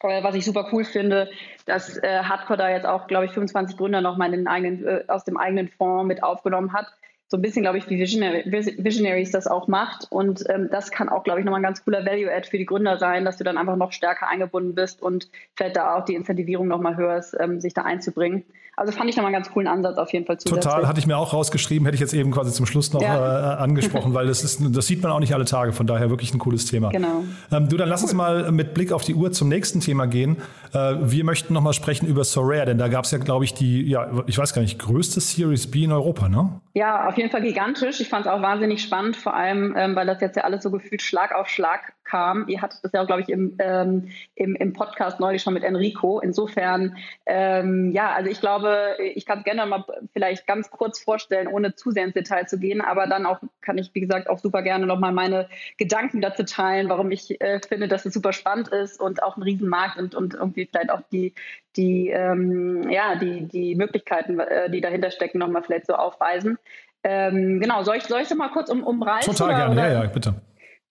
äh, 0.01 0.23
was 0.23 0.35
ich 0.35 0.47
super 0.47 0.69
cool 0.73 0.85
finde, 0.85 1.31
dass 1.67 1.99
äh, 1.99 2.23
Hardcore 2.23 2.57
da 2.57 2.71
jetzt 2.71 2.87
auch, 2.87 3.07
glaube 3.07 3.27
ich, 3.27 3.33
25 3.33 3.77
Gründer 3.77 4.01
nochmal 4.01 4.33
äh, 4.33 5.05
aus 5.07 5.25
dem 5.25 5.37
eigenen 5.37 5.69
Fonds 5.69 6.09
mit 6.09 6.23
aufgenommen 6.23 6.73
hat 6.73 6.87
so 7.35 7.39
ein 7.39 7.43
bisschen, 7.43 7.63
glaube 7.63 7.79
ich, 7.79 7.91
wie 7.91 7.99
Visionary, 7.99 8.45
Visionaries 8.79 9.33
das 9.33 9.49
auch 9.49 9.67
macht. 9.67 10.07
Und 10.09 10.45
ähm, 10.49 10.69
das 10.71 10.93
kann 10.93 11.09
auch, 11.09 11.25
glaube 11.25 11.41
ich, 11.41 11.45
nochmal 11.45 11.59
ein 11.59 11.65
ganz 11.65 11.85
cooler 11.85 12.07
Value-Add 12.07 12.49
für 12.49 12.59
die 12.59 12.65
Gründer 12.65 12.97
sein, 12.97 13.25
dass 13.25 13.39
du 13.39 13.45
dann 13.45 13.59
einfach 13.59 13.75
noch 13.75 13.91
stärker 13.91 14.29
eingebunden 14.29 14.77
bist 14.77 15.03
und 15.03 15.29
vielleicht 15.57 15.75
da 15.75 15.97
auch 15.97 16.05
die 16.05 16.15
Incentivierung 16.15 16.69
nochmal 16.69 16.97
hörst, 16.97 17.37
ähm, 17.41 17.61
sich 17.61 17.75
da 17.75 17.83
einzubringen. 17.83 18.45
Also 18.77 18.93
fand 18.93 19.11
ich 19.11 19.17
nochmal 19.17 19.33
einen 19.33 19.43
ganz 19.43 19.53
coolen 19.53 19.67
Ansatz 19.67 19.99
auf 19.99 20.13
jeden 20.13 20.27
Fall 20.27 20.39
zusätzlich. 20.39 20.65
Total, 20.65 20.87
hatte 20.87 21.01
ich 21.01 21.09
mir 21.09 21.17
auch 21.17 21.33
rausgeschrieben, 21.33 21.87
hätte 21.87 21.97
ich 21.97 22.01
jetzt 22.01 22.15
eben 22.15 22.31
quasi 22.31 22.53
zum 22.53 22.67
Schluss 22.67 22.93
noch 22.93 23.03
ja. 23.03 23.55
äh, 23.55 23.57
angesprochen, 23.57 24.15
weil 24.15 24.27
das 24.29 24.45
ist, 24.45 24.61
das 24.71 24.87
sieht 24.87 25.03
man 25.03 25.11
auch 25.11 25.21
nicht 25.21 25.35
alle 25.35 25.45
Tage, 25.45 25.73
von 25.73 25.89
daher 25.89 26.11
wirklich 26.11 26.33
ein 26.35 26.39
cooles 26.39 26.67
Thema. 26.67 26.91
Genau. 26.91 27.25
Ähm, 27.51 27.69
du, 27.69 27.77
dann 27.77 27.89
lass 27.89 28.03
cool. 28.03 28.07
uns 28.07 28.15
mal 28.15 28.53
mit 28.53 28.75
Blick 28.75 28.93
auf 28.93 29.03
die 29.03 29.15
Uhr 29.15 29.33
zum 29.33 29.49
nächsten 29.49 29.81
Thema 29.81 30.07
gehen. 30.07 30.37
Äh, 30.73 30.95
wir 31.01 31.25
möchten 31.25 31.53
nochmal 31.53 31.73
sprechen 31.73 32.07
über 32.07 32.23
Sorare, 32.23 32.67
denn 32.67 32.79
da 32.79 32.87
gab 32.87 33.07
es 33.07 33.11
ja, 33.11 33.19
glaube 33.19 33.45
ich, 33.45 33.55
die, 33.55 33.89
ja, 33.89 34.23
ich 34.27 34.39
weiß 34.39 34.55
gar 34.55 34.63
nicht, 34.63 34.79
größte 34.79 35.21
Series 35.21 35.69
B 35.69 35.83
in 35.83 35.93
Europa, 35.93 36.29
ne? 36.29 36.61
Ja, 36.77 37.07
auf 37.07 37.17
jeden 37.17 37.31
Fall 37.31 37.43
gigantisch. 37.43 38.01
Ich 38.01 38.09
fand 38.09 38.27
es 38.27 38.33
auch 38.33 38.43
wahnsinnig 38.43 38.83
spannend, 38.83 39.17
vor 39.17 39.33
allem, 39.33 39.77
ähm, 39.77 39.95
weil 39.95 40.07
das 40.07 40.21
jetzt 40.21 40.35
ja 40.35 40.43
alles 40.43 40.65
so 40.65 40.73
gefühlt 40.73 41.03
Schlag 41.03 41.33
auf 41.33 41.49
Schlag 41.49 41.93
kam. 42.03 42.49
Ihr 42.49 42.63
hattet 42.63 42.81
das 42.83 42.91
ja, 42.93 43.05
glaube 43.05 43.23
ich, 43.23 43.29
im, 43.29 43.55
ähm, 43.61 44.09
im, 44.35 44.57
im 44.57 44.73
Podcast 44.73 45.21
neulich 45.21 45.41
schon 45.41 45.55
mit 45.55 45.63
Enrico. 45.63 46.19
Insofern, 46.19 46.97
ähm, 47.27 47.93
ja, 47.93 48.11
also 48.13 48.29
ich 48.29 48.41
glaube, 48.41 48.97
ich 49.15 49.25
kann 49.25 49.39
es 49.39 49.45
gerne 49.45 49.65
mal 49.67 49.85
vielleicht 50.13 50.49
ganz 50.49 50.69
kurz 50.69 50.99
vorstellen, 50.99 51.47
ohne 51.47 51.77
zu 51.77 51.93
sehr 51.93 52.07
ins 52.07 52.15
Detail 52.15 52.49
zu 52.49 52.59
gehen, 52.59 52.81
aber 52.81 53.07
dann 53.07 53.25
auch 53.25 53.39
kann 53.61 53.79
ich, 53.79 53.95
wie 53.95 54.01
gesagt, 54.01 54.29
auch 54.29 54.41
super 54.41 54.63
gerne 54.63 54.85
nochmal 54.85 55.13
meine 55.13 55.49
Gedanken 55.79 56.21
dazu 56.21 56.43
teilen, 56.43 56.89
warum 56.89 57.13
ich 57.13 57.41
äh, 57.41 57.61
finde, 57.61 57.87
dass 57.87 58.05
es 58.05 58.15
super 58.15 58.33
spannend 58.33 58.67
ist 58.67 59.01
und 59.01 59.23
auch 59.23 59.37
ein 59.37 59.45
Riesenmarkt 59.45 59.97
und, 59.97 60.17
und 60.17 60.35
irgendwie 60.35 60.67
vielleicht 60.67 60.91
auch 60.91 61.03
die, 61.13 61.35
die, 61.77 62.11
ähm, 62.11 62.89
ja, 62.91 63.17
die, 63.17 63.47
die 63.47 63.75
Möglichkeiten, 63.75 64.39
äh, 64.39 64.71
die 64.71 64.81
dahinter 64.81 65.11
stecken, 65.11 65.39
nochmal 65.39 65.63
vielleicht 65.63 65.87
so 65.87 65.95
aufweisen. 65.95 66.59
Ähm, 67.03 67.61
genau, 67.61 67.83
soll 67.83 67.97
ich, 67.97 68.05
soll 68.05 68.21
ich 68.23 68.29
das 68.29 68.39
mal 68.39 68.49
kurz 68.49 68.71
um, 68.71 68.83
umreißen? 68.83 69.35
Total 69.35 69.55
gerne, 69.55 69.73
oder? 69.73 69.89
ja, 69.89 70.03
ja, 70.03 70.09
bitte. 70.09 70.35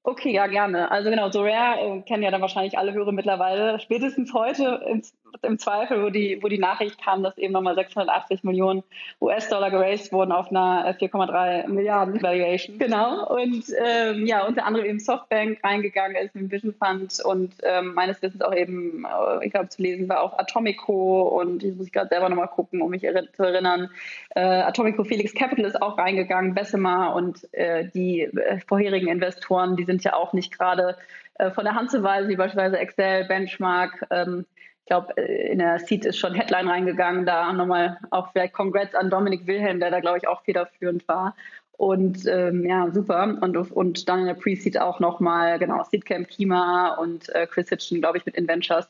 Okay, 0.03 0.33
ja, 0.33 0.47
gerne. 0.47 0.91
Also 0.91 1.09
genau, 1.09 1.31
so 1.31 1.43
Rare 1.43 1.79
äh, 1.79 2.01
kennen 2.01 2.23
ja 2.23 2.31
dann 2.31 2.41
wahrscheinlich 2.41 2.77
alle 2.77 2.93
Hörer 2.93 3.13
mittlerweile. 3.13 3.79
Spätestens 3.79 4.33
heute 4.33 4.81
im, 4.89 5.01
im, 5.41 5.59
Zweifel, 5.59 6.03
wo 6.03 6.09
die, 6.09 6.39
wo 6.41 6.47
die 6.47 6.59
Nachricht 6.59 7.01
kam, 7.01 7.23
dass 7.23 7.37
eben 7.37 7.53
nochmal 7.53 7.75
680 7.75 8.43
Millionen 8.43 8.83
US-Dollar 9.21 9.71
geraced 9.71 10.11
wurden 10.11 10.31
auf 10.31 10.49
einer 10.49 10.95
4,3 10.97 11.67
Milliarden 11.67 12.21
Valuation. 12.21 12.77
Genau. 12.77 13.27
Und 13.33 13.65
ähm, 13.83 14.25
ja, 14.25 14.45
unter 14.45 14.65
anderem 14.65 14.85
eben 14.85 14.99
Softbank 14.99 15.59
reingegangen 15.63 16.15
ist 16.17 16.35
mit 16.35 16.43
dem 16.43 16.51
Vision 16.51 16.73
Fund 16.73 17.19
und 17.23 17.53
ähm, 17.63 17.93
meines 17.93 18.21
Wissens 18.21 18.41
auch 18.41 18.53
eben, 18.53 19.05
äh, 19.05 19.45
ich 19.45 19.51
glaube 19.51 19.69
zu 19.69 19.81
lesen 19.81 20.09
war 20.09 20.21
auch 20.21 20.37
Atomico 20.37 21.23
und 21.39 21.63
ich 21.63 21.75
muss 21.75 21.91
gerade 21.91 22.09
selber 22.09 22.29
nochmal 22.29 22.47
gucken, 22.47 22.81
um 22.81 22.89
mich 22.89 23.01
zu 23.01 23.43
erinnern. 23.43 23.89
Äh, 24.35 24.41
Atomico 24.41 25.03
Felix 25.03 25.33
Capital 25.33 25.65
ist 25.65 25.81
auch 25.81 25.97
reingegangen, 25.97 26.53
Bessemer 26.53 27.15
und 27.15 27.47
äh, 27.53 27.85
die 27.93 28.21
äh, 28.21 28.59
vorherigen 28.67 29.07
Investoren, 29.07 29.75
die 29.75 29.85
sind 29.85 30.03
ja 30.03 30.13
auch 30.13 30.33
nicht 30.33 30.57
gerade 30.57 30.97
äh, 31.35 31.51
von 31.51 31.63
der 31.63 31.75
Hand 31.75 31.91
zu 31.91 32.03
weisen, 32.03 32.29
wie 32.29 32.35
beispielsweise 32.35 32.77
Excel, 32.77 33.25
Benchmark. 33.25 34.05
Ähm, 34.09 34.45
ich 34.83 34.87
glaube, 34.87 35.15
äh, 35.15 35.51
in 35.51 35.59
der 35.59 35.79
Seed 35.79 36.05
ist 36.05 36.17
schon 36.17 36.33
Headline 36.33 36.67
reingegangen, 36.67 37.25
da 37.25 37.53
nochmal 37.53 37.99
auch 38.11 38.31
vielleicht 38.33 38.53
Congrats 38.53 38.93
an 38.95 39.09
Dominik 39.09 39.47
Wilhelm, 39.47 39.79
der 39.79 39.91
da, 39.91 40.01
glaube 40.01 40.17
ich, 40.17 40.27
auch 40.27 40.41
federführend 40.43 41.07
war. 41.07 41.35
Und 41.77 42.27
ähm, 42.27 42.65
ja, 42.65 42.91
super. 42.91 43.37
Und, 43.41 43.55
und 43.55 44.09
dann 44.09 44.19
in 44.19 44.25
der 44.25 44.33
Pre-Seed 44.33 44.79
auch 44.79 44.99
nochmal, 44.99 45.57
genau, 45.57 45.83
Seedcamp 45.83 46.27
Kima 46.27 46.95
und 46.95 47.29
äh, 47.29 47.47
Chris 47.47 47.69
Hitchen, 47.69 48.01
glaube 48.01 48.17
ich, 48.17 48.25
mit 48.25 48.35
Inventures. 48.35 48.89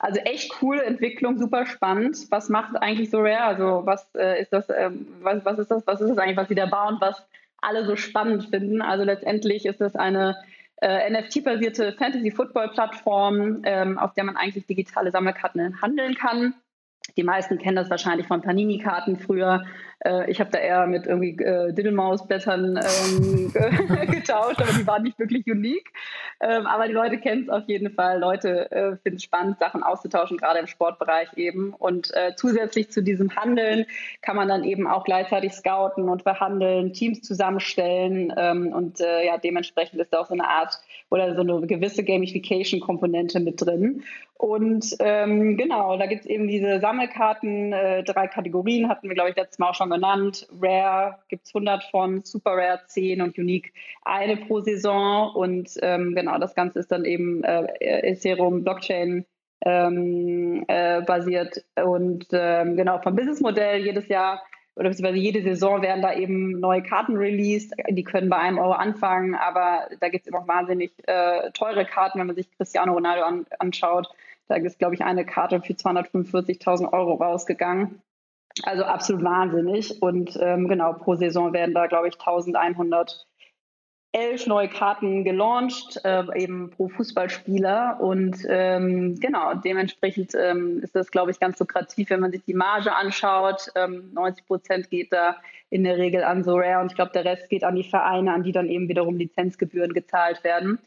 Also 0.00 0.18
echt 0.20 0.50
coole 0.58 0.82
Entwicklung, 0.82 1.38
super 1.38 1.66
spannend. 1.66 2.16
Was 2.30 2.48
macht 2.48 2.76
eigentlich 2.80 3.10
so 3.10 3.18
Rare? 3.18 3.42
Also 3.42 3.82
was 3.84 4.14
äh, 4.14 4.40
ist 4.40 4.52
das, 4.52 4.66
ähm, 4.70 5.06
was, 5.20 5.44
was 5.44 5.58
ist 5.58 5.70
das, 5.70 5.86
was 5.86 6.00
ist 6.00 6.08
das 6.08 6.18
eigentlich, 6.18 6.38
was 6.38 6.48
sie 6.48 6.54
da 6.54 6.66
bauen, 6.66 6.96
was 7.00 7.22
alle 7.60 7.84
so 7.84 7.96
spannend 7.96 8.44
finden. 8.48 8.82
Also 8.82 9.04
letztendlich 9.04 9.66
ist 9.66 9.80
es 9.80 9.94
eine 9.94 10.36
äh, 10.76 11.10
NFT-basierte 11.10 11.94
Fantasy-Football-Plattform, 11.98 13.62
ähm, 13.64 13.98
auf 13.98 14.14
der 14.14 14.24
man 14.24 14.36
eigentlich 14.36 14.66
digitale 14.66 15.10
Sammelkarten 15.10 15.80
handeln 15.80 16.14
kann. 16.14 16.54
Die 17.16 17.22
meisten 17.22 17.58
kennen 17.58 17.76
das 17.76 17.90
wahrscheinlich 17.90 18.26
von 18.26 18.42
Panini-Karten 18.42 19.16
früher. 19.16 19.64
Äh, 20.04 20.30
ich 20.30 20.40
habe 20.40 20.50
da 20.50 20.58
eher 20.58 20.86
mit 20.86 21.06
irgendwie 21.06 21.36
äh, 21.42 21.72
Diddlemaus-Blättern 21.72 22.78
ähm, 22.78 23.52
getauscht, 24.10 24.60
aber 24.60 24.72
die 24.78 24.86
waren 24.86 25.02
nicht 25.02 25.18
wirklich 25.18 25.46
unique. 25.46 25.90
Ähm, 26.40 26.66
aber 26.66 26.86
die 26.86 26.92
Leute 26.92 27.18
kennen 27.18 27.44
es 27.44 27.48
auf 27.48 27.64
jeden 27.66 27.92
Fall. 27.92 28.20
Leute 28.20 28.70
äh, 28.70 28.96
finden 29.02 29.16
es 29.16 29.22
spannend, 29.22 29.58
Sachen 29.58 29.82
auszutauschen, 29.82 30.36
gerade 30.36 30.58
im 30.58 30.66
Sportbereich 30.66 31.28
eben. 31.36 31.72
Und 31.72 32.12
äh, 32.14 32.34
zusätzlich 32.36 32.90
zu 32.90 33.02
diesem 33.02 33.34
Handeln 33.34 33.86
kann 34.20 34.36
man 34.36 34.48
dann 34.48 34.64
eben 34.64 34.86
auch 34.86 35.04
gleichzeitig 35.04 35.52
scouten 35.52 36.08
und 36.08 36.22
verhandeln, 36.22 36.92
Teams 36.92 37.22
zusammenstellen. 37.22 38.32
Ähm, 38.36 38.72
und 38.72 39.00
äh, 39.00 39.26
ja, 39.26 39.38
dementsprechend 39.38 40.00
ist 40.00 40.12
da 40.12 40.20
auch 40.20 40.26
so 40.26 40.34
eine 40.34 40.48
Art 40.48 40.78
oder 41.10 41.34
so 41.34 41.40
eine 41.40 41.66
gewisse 41.66 42.04
Gamification-Komponente 42.04 43.40
mit 43.40 43.60
drin. 43.60 44.02
Und 44.36 44.96
ähm, 44.98 45.56
genau, 45.56 45.96
da 45.96 46.06
gibt 46.06 46.22
es 46.22 46.26
eben 46.26 46.48
diese 46.48 46.80
Sammelkarten, 46.80 47.72
äh, 47.72 48.02
drei 48.02 48.26
Kategorien 48.26 48.88
hatten 48.88 49.08
wir, 49.08 49.14
glaube 49.14 49.30
ich, 49.30 49.36
letztes 49.36 49.58
Mal 49.58 49.70
auch 49.70 49.74
schon 49.74 49.88
genannt. 49.94 50.46
Rare 50.60 51.18
gibt 51.28 51.46
es 51.46 51.54
100 51.54 51.84
von, 51.84 52.22
Super 52.24 52.52
Rare 52.52 52.80
10 52.86 53.20
und 53.20 53.38
Unique 53.38 53.72
eine 54.04 54.36
pro 54.36 54.60
Saison. 54.60 55.34
Und 55.34 55.70
ähm, 55.82 56.14
genau, 56.14 56.38
das 56.38 56.54
Ganze 56.54 56.80
ist 56.80 56.92
dann 56.92 57.04
eben 57.04 57.42
äh, 57.44 57.66
Ethereum 57.80 58.62
Blockchain 58.62 59.24
ähm, 59.64 60.64
äh, 60.68 61.02
basiert. 61.02 61.64
Und 61.82 62.26
ähm, 62.32 62.76
genau, 62.76 62.98
vom 63.00 63.16
Businessmodell 63.16 63.84
jedes 63.84 64.08
Jahr 64.08 64.42
oder 64.76 64.88
beziehungsweise 64.88 65.20
jede 65.20 65.42
Saison 65.42 65.82
werden 65.82 66.02
da 66.02 66.12
eben 66.14 66.58
neue 66.58 66.82
Karten 66.82 67.16
released. 67.16 67.72
Die 67.88 68.04
können 68.04 68.28
bei 68.28 68.38
einem 68.38 68.58
Euro 68.58 68.72
anfangen, 68.72 69.34
aber 69.34 69.88
da 70.00 70.08
gibt 70.08 70.26
es 70.26 70.28
immer 70.28 70.46
wahnsinnig 70.48 70.92
äh, 71.06 71.50
teure 71.52 71.84
Karten, 71.84 72.18
wenn 72.18 72.26
man 72.26 72.36
sich 72.36 72.50
Cristiano 72.56 72.92
Ronaldo 72.92 73.24
an, 73.24 73.46
anschaut. 73.58 74.08
Da 74.48 74.56
ist, 74.56 74.78
glaube 74.78 74.94
ich, 74.94 75.02
eine 75.02 75.24
Karte 75.24 75.60
für 75.62 75.72
245.000 75.72 76.92
Euro 76.92 77.14
rausgegangen. 77.14 78.02
Also 78.62 78.84
absolut 78.84 79.24
wahnsinnig. 79.24 80.00
Und 80.00 80.38
ähm, 80.40 80.68
genau, 80.68 80.92
pro 80.92 81.16
Saison 81.16 81.52
werden 81.52 81.74
da, 81.74 81.86
glaube 81.86 82.08
ich, 82.08 82.14
1100 82.14 83.26
elf 84.14 84.46
neue 84.46 84.68
Karten 84.68 85.24
gelauncht, 85.24 86.00
äh, 86.04 86.22
eben 86.36 86.70
pro 86.70 86.88
Fußballspieler. 86.88 87.98
Und 88.00 88.36
ähm, 88.48 89.18
genau, 89.18 89.54
dementsprechend 89.54 90.34
ähm, 90.36 90.78
ist 90.82 90.94
das, 90.94 91.10
glaube 91.10 91.32
ich, 91.32 91.40
ganz 91.40 91.58
lukrativ, 91.58 92.10
wenn 92.10 92.20
man 92.20 92.30
sich 92.30 92.44
die 92.44 92.54
Marge 92.54 92.94
anschaut. 92.94 93.72
Ähm, 93.74 94.12
90 94.14 94.46
Prozent 94.46 94.90
geht 94.90 95.12
da 95.12 95.36
in 95.68 95.82
der 95.82 95.98
Regel 95.98 96.22
an 96.22 96.44
so 96.44 96.56
Rare 96.56 96.80
und 96.80 96.92
ich 96.92 96.94
glaube, 96.94 97.10
der 97.12 97.24
Rest 97.24 97.48
geht 97.48 97.64
an 97.64 97.74
die 97.74 97.82
Vereine, 97.82 98.32
an 98.32 98.44
die 98.44 98.52
dann 98.52 98.68
eben 98.68 98.88
wiederum 98.88 99.16
Lizenzgebühren 99.16 99.92
gezahlt 99.92 100.44
werden. 100.44 100.78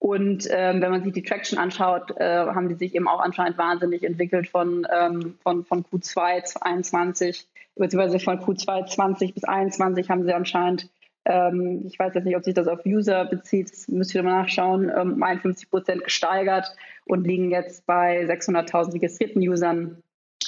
Und 0.00 0.48
ähm, 0.50 0.80
wenn 0.80 0.90
man 0.90 1.04
sich 1.04 1.12
die 1.12 1.22
Traction 1.22 1.58
anschaut, 1.58 2.18
äh, 2.18 2.46
haben 2.46 2.70
die 2.70 2.74
sich 2.74 2.94
eben 2.94 3.06
auch 3.06 3.20
anscheinend 3.20 3.58
wahnsinnig 3.58 4.02
entwickelt 4.02 4.48
von, 4.48 4.86
ähm, 4.90 5.34
von, 5.42 5.62
von 5.66 5.84
Q2 5.84 6.56
21, 6.58 7.46
beziehungsweise 7.76 8.18
von 8.18 8.40
Q2 8.40 8.86
20 8.86 9.34
bis 9.34 9.44
21 9.44 10.08
haben 10.08 10.24
sie 10.24 10.32
anscheinend, 10.32 10.88
ähm, 11.26 11.84
ich 11.86 11.98
weiß 11.98 12.14
jetzt 12.14 12.24
nicht, 12.24 12.34
ob 12.34 12.44
sich 12.44 12.54
das 12.54 12.66
auf 12.66 12.86
User 12.86 13.26
bezieht, 13.26 13.70
das 13.70 13.88
müsst 13.88 14.14
ihr 14.14 14.22
mal 14.22 14.40
nachschauen, 14.40 14.90
um 14.90 15.22
51 15.22 15.68
Prozent 15.68 16.04
gesteigert 16.04 16.74
und 17.04 17.26
liegen 17.26 17.50
jetzt 17.50 17.84
bei 17.84 18.24
600.000 18.24 18.94
registrierten 18.94 19.46
Usern 19.46 20.02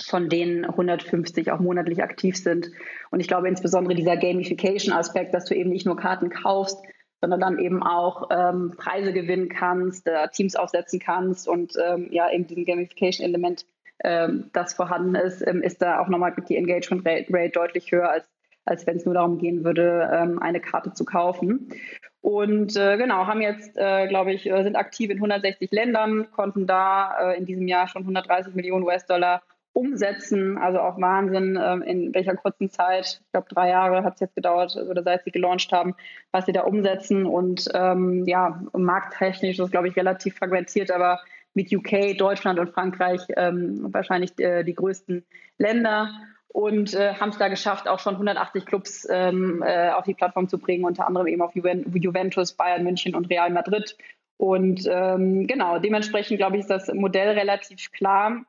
von 0.06 0.30
denen 0.30 0.64
150 0.64 1.52
auch 1.52 1.60
monatlich 1.60 2.02
aktiv 2.02 2.38
sind. 2.38 2.70
Und 3.10 3.20
ich 3.20 3.28
glaube 3.28 3.48
insbesondere 3.48 3.94
dieser 3.94 4.16
Gamification-Aspekt, 4.16 5.34
dass 5.34 5.44
du 5.44 5.54
eben 5.54 5.68
nicht 5.68 5.84
nur 5.84 5.96
Karten 5.98 6.30
kaufst, 6.30 6.82
sondern 7.22 7.40
dann 7.40 7.58
eben 7.58 7.82
auch 7.82 8.28
ähm, 8.30 8.74
Preise 8.76 9.12
gewinnen 9.12 9.48
kannst, 9.48 10.06
äh, 10.08 10.28
Teams 10.28 10.56
aufsetzen 10.56 10.98
kannst 10.98 11.48
und 11.48 11.74
ähm, 11.82 12.08
ja, 12.10 12.30
eben 12.30 12.48
diesen 12.48 12.64
Gamification-Element, 12.66 13.64
ähm, 14.02 14.50
das 14.52 14.74
vorhanden 14.74 15.14
ist, 15.14 15.46
ähm, 15.46 15.62
ist 15.62 15.80
da 15.80 16.00
auch 16.00 16.08
nochmal 16.08 16.34
die 16.48 16.56
Engagement 16.56 17.06
Rate 17.06 17.50
deutlich 17.50 17.92
höher, 17.92 18.10
als, 18.10 18.28
als 18.64 18.86
wenn 18.88 18.96
es 18.96 19.04
nur 19.04 19.14
darum 19.14 19.38
gehen 19.38 19.64
würde, 19.64 20.10
ähm, 20.12 20.42
eine 20.42 20.60
Karte 20.60 20.92
zu 20.92 21.04
kaufen. 21.04 21.72
Und 22.20 22.76
äh, 22.76 22.96
genau, 22.96 23.26
haben 23.26 23.40
jetzt, 23.40 23.76
äh, 23.76 24.08
glaube 24.08 24.32
ich, 24.32 24.50
äh, 24.50 24.62
sind 24.64 24.74
aktiv 24.74 25.08
in 25.10 25.18
160 25.18 25.70
Ländern, 25.70 26.28
konnten 26.32 26.66
da 26.66 27.32
äh, 27.32 27.38
in 27.38 27.46
diesem 27.46 27.68
Jahr 27.68 27.86
schon 27.86 28.02
130 28.02 28.54
Millionen 28.54 28.84
US-Dollar 28.84 29.42
umsetzen. 29.72 30.58
Also 30.58 30.80
auch 30.80 31.00
Wahnsinn, 31.00 31.58
ähm, 31.60 31.82
in 31.82 32.14
welcher 32.14 32.36
kurzen 32.36 32.70
Zeit, 32.70 33.20
ich 33.24 33.32
glaube 33.32 33.48
drei 33.48 33.70
Jahre 33.70 34.04
hat 34.04 34.14
es 34.14 34.20
jetzt 34.20 34.34
gedauert, 34.34 34.76
oder 34.76 35.02
seit 35.02 35.24
sie 35.24 35.30
gelauncht 35.30 35.72
haben, 35.72 35.94
was 36.30 36.46
sie 36.46 36.52
da 36.52 36.62
umsetzen. 36.62 37.26
Und 37.26 37.68
ähm, 37.74 38.24
ja, 38.26 38.62
markttechnisch 38.72 39.58
ist, 39.58 39.70
glaube 39.70 39.88
ich, 39.88 39.96
relativ 39.96 40.36
fragmentiert, 40.36 40.90
aber 40.90 41.20
mit 41.54 41.72
UK, 41.72 42.16
Deutschland 42.16 42.58
und 42.58 42.70
Frankreich 42.70 43.20
ähm, 43.36 43.92
wahrscheinlich 43.92 44.38
äh, 44.38 44.62
die 44.62 44.74
größten 44.74 45.24
Länder. 45.58 46.10
und 46.48 46.94
äh, 46.94 47.14
haben 47.14 47.30
es 47.30 47.38
da 47.38 47.48
geschafft, 47.48 47.88
auch 47.88 47.98
schon 47.98 48.14
180 48.14 48.66
Clubs 48.66 49.06
ähm, 49.10 49.62
äh, 49.66 49.90
auf 49.90 50.04
die 50.04 50.14
Plattform 50.14 50.48
zu 50.48 50.58
bringen, 50.58 50.84
unter 50.84 51.06
anderem 51.06 51.26
eben 51.26 51.40
auf 51.40 51.54
Juventus, 51.54 52.52
Bayern 52.52 52.84
München 52.84 53.14
und 53.14 53.30
Real 53.30 53.50
Madrid. 53.50 53.96
Und 54.36 54.86
ähm, 54.90 55.46
genau, 55.46 55.78
dementsprechend 55.78 56.36
glaube 56.38 56.56
ich, 56.56 56.62
ist 56.62 56.70
das 56.70 56.92
Modell 56.92 57.38
relativ 57.38 57.90
klar. 57.92 58.44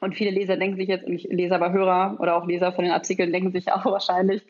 Und 0.00 0.14
viele 0.14 0.30
Leser 0.30 0.56
denken 0.56 0.76
sich 0.76 0.88
jetzt, 0.88 1.08
nicht 1.08 1.32
Leser, 1.32 1.54
aber 1.56 1.72
Hörer 1.72 2.16
oder 2.18 2.36
auch 2.36 2.46
Leser 2.46 2.72
von 2.72 2.84
den 2.84 2.92
Artikeln 2.92 3.32
denken 3.32 3.52
sich 3.52 3.70
auch 3.72 3.84
wahrscheinlich, 3.90 4.42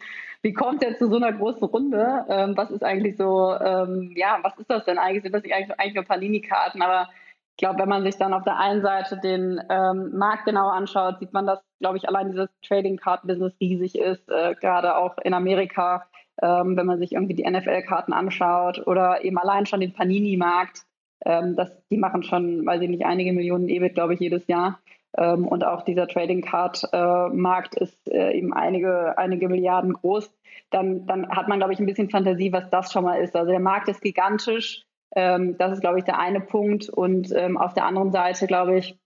wie 0.42 0.53
kommt 0.53 0.82
der 0.82 0.99
zu 0.99 1.09
so 1.09 1.16
einer 1.16 1.32
großen 1.32 1.64
Runde? 1.64 2.24
Ähm, 2.28 2.57
was 2.57 2.70
ist 2.70 2.84
eigentlich 2.84 3.16
so, 3.16 3.55
ähm, 3.55 4.12
ja, 4.16 4.38
was 4.42 4.57
ist 4.59 4.70
das 4.70 4.84
denn 4.84 4.99
eigentlich? 4.99 5.22
Sind 5.22 5.34
das 5.34 5.42
eigentlich, 5.45 5.78
eigentlich 5.78 5.95
nur 5.95 6.05
Panini-Karten? 6.05 6.82
Aber 6.82 7.09
ich 7.53 7.59
glaube, 7.59 7.78
wenn 7.78 7.88
man 7.88 8.03
sich 8.03 8.16
dann 8.16 8.34
auf 8.34 8.42
der 8.42 8.59
einen 8.59 8.82
Seite 8.82 9.18
den 9.22 9.61
ähm, 9.70 10.11
Markt 10.16 10.45
genauer 10.45 10.72
anschaut, 10.72 11.20
sieht 11.20 11.32
man, 11.32 11.47
dass, 11.47 11.61
glaube 11.78 11.99
ich, 11.99 12.09
allein 12.09 12.30
dieses 12.30 12.49
Trading 12.66 12.97
Card 12.97 13.22
Business 13.22 13.55
riesig 13.61 13.97
ist, 13.97 14.28
äh, 14.28 14.55
gerade 14.61 14.97
auch 14.97 15.16
in 15.18 15.34
Amerika, 15.34 16.07
ähm, 16.42 16.76
wenn 16.76 16.86
man 16.86 16.99
sich 16.99 17.12
irgendwie 17.12 17.34
die 17.34 17.49
NFL-Karten 17.49 18.12
anschaut 18.12 18.86
oder 18.86 19.24
eben 19.24 19.38
allein 19.38 19.66
schon 19.66 19.80
den 19.80 19.92
Panini-Markt. 19.92 20.82
Ähm, 21.24 21.57
die 21.90 21.97
machen 21.97 22.22
schon, 22.22 22.66
weiß 22.66 22.82
ich 22.82 22.88
nicht, 22.88 23.07
einige 23.07 23.32
Millionen 23.32 23.68
EBIT, 23.68 23.95
glaube 23.95 24.14
ich, 24.14 24.20
jedes 24.20 24.47
Jahr. 24.49 24.80
Ähm, 25.16 25.46
und 25.46 25.64
auch 25.64 25.82
dieser 25.82 26.08
Trading 26.08 26.42
Card 26.42 26.88
äh, 26.92 27.28
Markt 27.28 27.74
ist 27.76 28.10
äh, 28.10 28.32
eben 28.32 28.52
einige, 28.52 29.16
einige 29.18 29.48
Milliarden 29.48 29.92
groß. 29.92 30.32
Dann, 30.70 31.06
dann 31.06 31.28
hat 31.28 31.48
man, 31.48 31.58
glaube 31.58 31.72
ich, 31.72 31.78
ein 31.78 31.86
bisschen 31.86 32.10
Fantasie, 32.10 32.52
was 32.52 32.68
das 32.70 32.92
schon 32.92 33.04
mal 33.04 33.16
ist. 33.16 33.36
Also 33.36 33.50
der 33.50 33.60
Markt 33.60 33.88
ist 33.88 34.00
gigantisch. 34.00 34.84
Ähm, 35.14 35.56
das 35.58 35.72
ist, 35.72 35.80
glaube 35.80 35.98
ich, 35.98 36.04
der 36.04 36.18
eine 36.18 36.40
Punkt. 36.40 36.88
Und 36.88 37.32
ähm, 37.32 37.56
auf 37.56 37.74
der 37.74 37.86
anderen 37.86 38.10
Seite, 38.10 38.46
glaube 38.46 38.78
ich, 38.78 38.98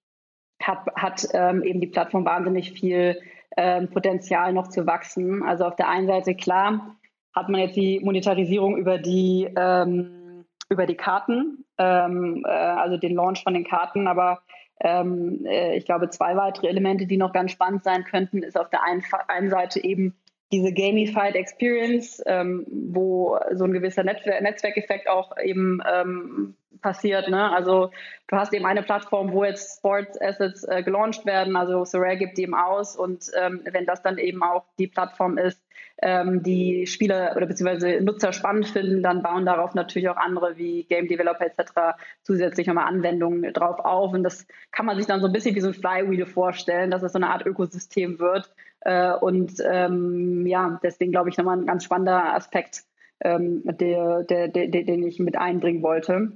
hat, 0.62 0.86
hat 0.94 1.28
ähm, 1.34 1.62
eben 1.62 1.80
die 1.80 1.86
Plattform 1.86 2.24
wahnsinnig 2.24 2.72
viel 2.72 3.20
ähm, 3.56 3.90
Potenzial 3.90 4.52
noch 4.52 4.68
zu 4.68 4.86
wachsen. 4.86 5.42
Also 5.42 5.64
auf 5.64 5.76
der 5.76 5.88
einen 5.88 6.06
Seite, 6.06 6.34
klar, 6.34 6.96
hat 7.34 7.48
man 7.48 7.60
jetzt 7.60 7.76
die 7.76 8.00
Monetarisierung 8.00 8.76
über 8.76 8.98
die, 8.98 9.48
ähm, 9.56 10.44
über 10.70 10.86
die 10.86 10.96
Karten, 10.96 11.64
äh, 11.76 11.82
also 11.82 12.96
den 12.96 13.14
Launch 13.14 13.42
von 13.42 13.54
den 13.54 13.64
Karten, 13.64 14.06
aber 14.06 14.42
äh, 14.80 15.76
ich 15.76 15.84
glaube, 15.84 16.08
zwei 16.10 16.36
weitere 16.36 16.68
Elemente, 16.68 17.06
die 17.06 17.16
noch 17.16 17.32
ganz 17.32 17.52
spannend 17.52 17.84
sein 17.84 18.04
könnten, 18.04 18.42
ist 18.42 18.58
auf 18.58 18.70
der 18.70 18.82
einen, 18.84 19.02
einen 19.28 19.50
Seite 19.50 19.82
eben 19.82 20.14
diese 20.50 20.72
Gamified 20.72 21.34
Experience, 21.34 22.22
ähm, 22.26 22.64
wo 22.70 23.38
so 23.52 23.64
ein 23.64 23.72
gewisser 23.72 24.02
Netzwer 24.02 24.40
Netzwerkeffekt 24.40 25.08
auch 25.08 25.36
eben 25.42 25.80
ähm, 25.86 26.54
passiert. 26.80 27.28
Ne? 27.28 27.50
Also 27.50 27.90
du 28.28 28.36
hast 28.36 28.54
eben 28.54 28.64
eine 28.64 28.82
Plattform, 28.82 29.32
wo 29.32 29.44
jetzt 29.44 29.78
Sports 29.78 30.18
Assets 30.20 30.64
äh, 30.64 30.82
gelauncht 30.82 31.26
werden, 31.26 31.56
also 31.56 31.84
Sorare 31.84 32.16
gibt 32.16 32.38
die 32.38 32.42
eben 32.42 32.54
aus 32.54 32.96
und 32.96 33.30
ähm, 33.38 33.60
wenn 33.70 33.84
das 33.84 34.02
dann 34.02 34.16
eben 34.16 34.42
auch 34.42 34.64
die 34.78 34.86
Plattform 34.86 35.36
ist, 35.36 35.60
ähm, 36.02 36.42
die 36.42 36.86
Spieler 36.86 37.34
oder 37.36 37.46
beziehungsweise 37.46 38.00
Nutzer 38.00 38.32
spannend 38.32 38.68
finden, 38.68 39.02
dann 39.02 39.22
bauen 39.22 39.46
darauf 39.46 39.74
natürlich 39.74 40.08
auch 40.08 40.16
andere 40.16 40.56
wie 40.56 40.84
Game 40.84 41.08
Developer 41.08 41.44
etc. 41.44 41.98
zusätzlich 42.22 42.66
nochmal 42.66 42.86
Anwendungen 42.86 43.52
drauf 43.52 43.78
auf 43.80 44.12
und 44.12 44.22
das 44.22 44.46
kann 44.70 44.86
man 44.86 44.96
sich 44.96 45.06
dann 45.06 45.20
so 45.20 45.26
ein 45.26 45.32
bisschen 45.32 45.54
wie 45.54 45.60
so 45.60 45.68
ein 45.68 45.74
Flywheel 45.74 46.26
vorstellen, 46.26 46.90
dass 46.90 47.02
es 47.02 47.12
so 47.12 47.18
eine 47.18 47.30
Art 47.30 47.46
Ökosystem 47.46 48.18
wird, 48.18 48.50
äh, 48.80 49.12
und 49.14 49.54
ähm, 49.64 50.46
ja, 50.46 50.78
deswegen 50.82 51.12
glaube 51.12 51.30
ich 51.30 51.36
nochmal 51.36 51.58
ein 51.58 51.66
ganz 51.66 51.84
spannender 51.84 52.34
Aspekt, 52.34 52.84
ähm, 53.20 53.62
der, 53.64 54.22
der, 54.24 54.48
der, 54.48 54.68
den 54.68 55.02
ich 55.02 55.18
mit 55.18 55.36
einbringen 55.36 55.82
wollte. 55.82 56.32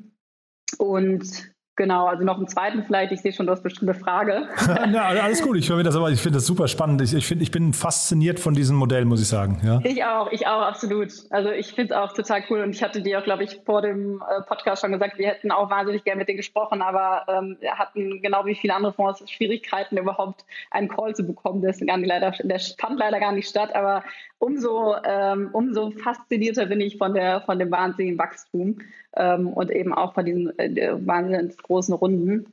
Und 0.78 1.52
Genau, 1.82 2.06
also 2.06 2.22
noch 2.22 2.36
einen 2.36 2.46
zweiten 2.46 2.84
vielleicht. 2.84 3.10
Ich 3.10 3.22
sehe 3.22 3.32
schon, 3.32 3.46
du 3.46 3.50
hast 3.50 3.64
bestimmt 3.64 3.90
eine 3.90 3.98
Frage. 3.98 4.46
ja, 4.92 5.02
alles 5.02 5.42
gut. 5.42 5.56
Ich 5.56 5.68
höre 5.68 5.78
mir 5.78 5.82
das 5.82 5.96
aber, 5.96 6.10
ich 6.10 6.20
finde 6.20 6.38
das 6.38 6.46
super 6.46 6.68
spannend. 6.68 7.02
Ich, 7.02 7.12
ich, 7.12 7.26
find, 7.26 7.42
ich 7.42 7.50
bin 7.50 7.72
fasziniert 7.72 8.38
von 8.38 8.54
diesem 8.54 8.76
Modell, 8.76 9.04
muss 9.04 9.20
ich 9.20 9.26
sagen. 9.26 9.60
Ja? 9.64 9.80
Ich 9.82 10.04
auch, 10.04 10.30
ich 10.30 10.46
auch, 10.46 10.62
absolut. 10.62 11.08
Also 11.30 11.50
ich 11.50 11.72
finde 11.72 11.92
es 11.94 12.00
auch 12.00 12.12
total 12.12 12.44
cool. 12.48 12.60
Und 12.60 12.70
ich 12.70 12.84
hatte 12.84 13.02
dir 13.02 13.18
auch, 13.18 13.24
glaube 13.24 13.42
ich, 13.42 13.58
vor 13.66 13.82
dem 13.82 14.22
äh, 14.22 14.42
Podcast 14.42 14.82
schon 14.82 14.92
gesagt, 14.92 15.18
wir 15.18 15.26
hätten 15.26 15.50
auch 15.50 15.70
wahnsinnig 15.70 16.04
gerne 16.04 16.20
mit 16.20 16.28
denen 16.28 16.36
gesprochen, 16.36 16.82
aber 16.82 17.24
ähm, 17.26 17.56
hatten 17.66 18.22
genau 18.22 18.46
wie 18.46 18.54
viele 18.54 18.76
andere 18.76 18.92
Fonds 18.92 19.28
Schwierigkeiten, 19.28 19.98
überhaupt 19.98 20.44
einen 20.70 20.86
Call 20.86 21.16
zu 21.16 21.24
bekommen. 21.24 21.62
Der, 21.62 21.74
leider, 21.98 22.30
der 22.30 22.60
fand 22.78 23.00
leider 23.00 23.18
gar 23.18 23.32
nicht 23.32 23.48
statt. 23.48 23.74
Aber 23.74 24.04
umso, 24.42 24.96
ähm, 25.04 25.50
umso 25.52 25.92
faszinierter 25.92 26.66
bin 26.66 26.80
ich 26.80 26.98
von, 26.98 27.14
der, 27.14 27.42
von 27.42 27.60
dem 27.60 27.70
wahnsinnigen 27.70 28.18
Wachstum 28.18 28.80
ähm, 29.16 29.46
und 29.46 29.70
eben 29.70 29.94
auch 29.94 30.14
von 30.14 30.24
diesen 30.24 30.58
äh, 30.58 30.96
wahnsinnig 31.06 31.56
großen 31.58 31.94
Runden. 31.94 32.52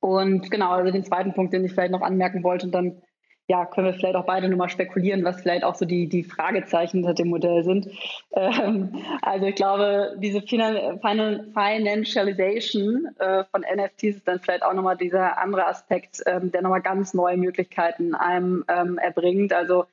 Und 0.00 0.50
genau, 0.50 0.72
also 0.72 0.92
den 0.92 1.04
zweiten 1.04 1.32
Punkt, 1.32 1.54
den 1.54 1.64
ich 1.64 1.72
vielleicht 1.72 1.92
noch 1.92 2.02
anmerken 2.02 2.44
wollte, 2.44 2.66
und 2.66 2.72
dann 2.72 3.00
ja, 3.48 3.64
können 3.64 3.86
wir 3.86 3.94
vielleicht 3.94 4.16
auch 4.16 4.26
beide 4.26 4.48
nochmal 4.48 4.68
spekulieren, 4.68 5.24
was 5.24 5.40
vielleicht 5.40 5.64
auch 5.64 5.76
so 5.76 5.86
die, 5.86 6.08
die 6.08 6.24
Fragezeichen 6.24 6.98
hinter 6.98 7.14
dem 7.14 7.28
Modell 7.28 7.64
sind. 7.64 7.88
Ähm, 8.38 9.02
also 9.22 9.46
ich 9.46 9.54
glaube, 9.54 10.14
diese 10.18 10.42
Finan 10.42 11.00
Financialization 11.00 13.08
äh, 13.18 13.44
von 13.44 13.62
NFTs 13.62 14.16
ist 14.16 14.28
dann 14.28 14.40
vielleicht 14.40 14.62
auch 14.62 14.74
nochmal 14.74 14.98
dieser 14.98 15.38
andere 15.38 15.66
Aspekt, 15.66 16.22
ähm, 16.26 16.52
der 16.52 16.60
nochmal 16.60 16.82
ganz 16.82 17.14
neue 17.14 17.38
Möglichkeiten 17.38 18.14
einem 18.14 18.62
ähm, 18.68 18.98
erbringt. 18.98 19.54
Also 19.54 19.86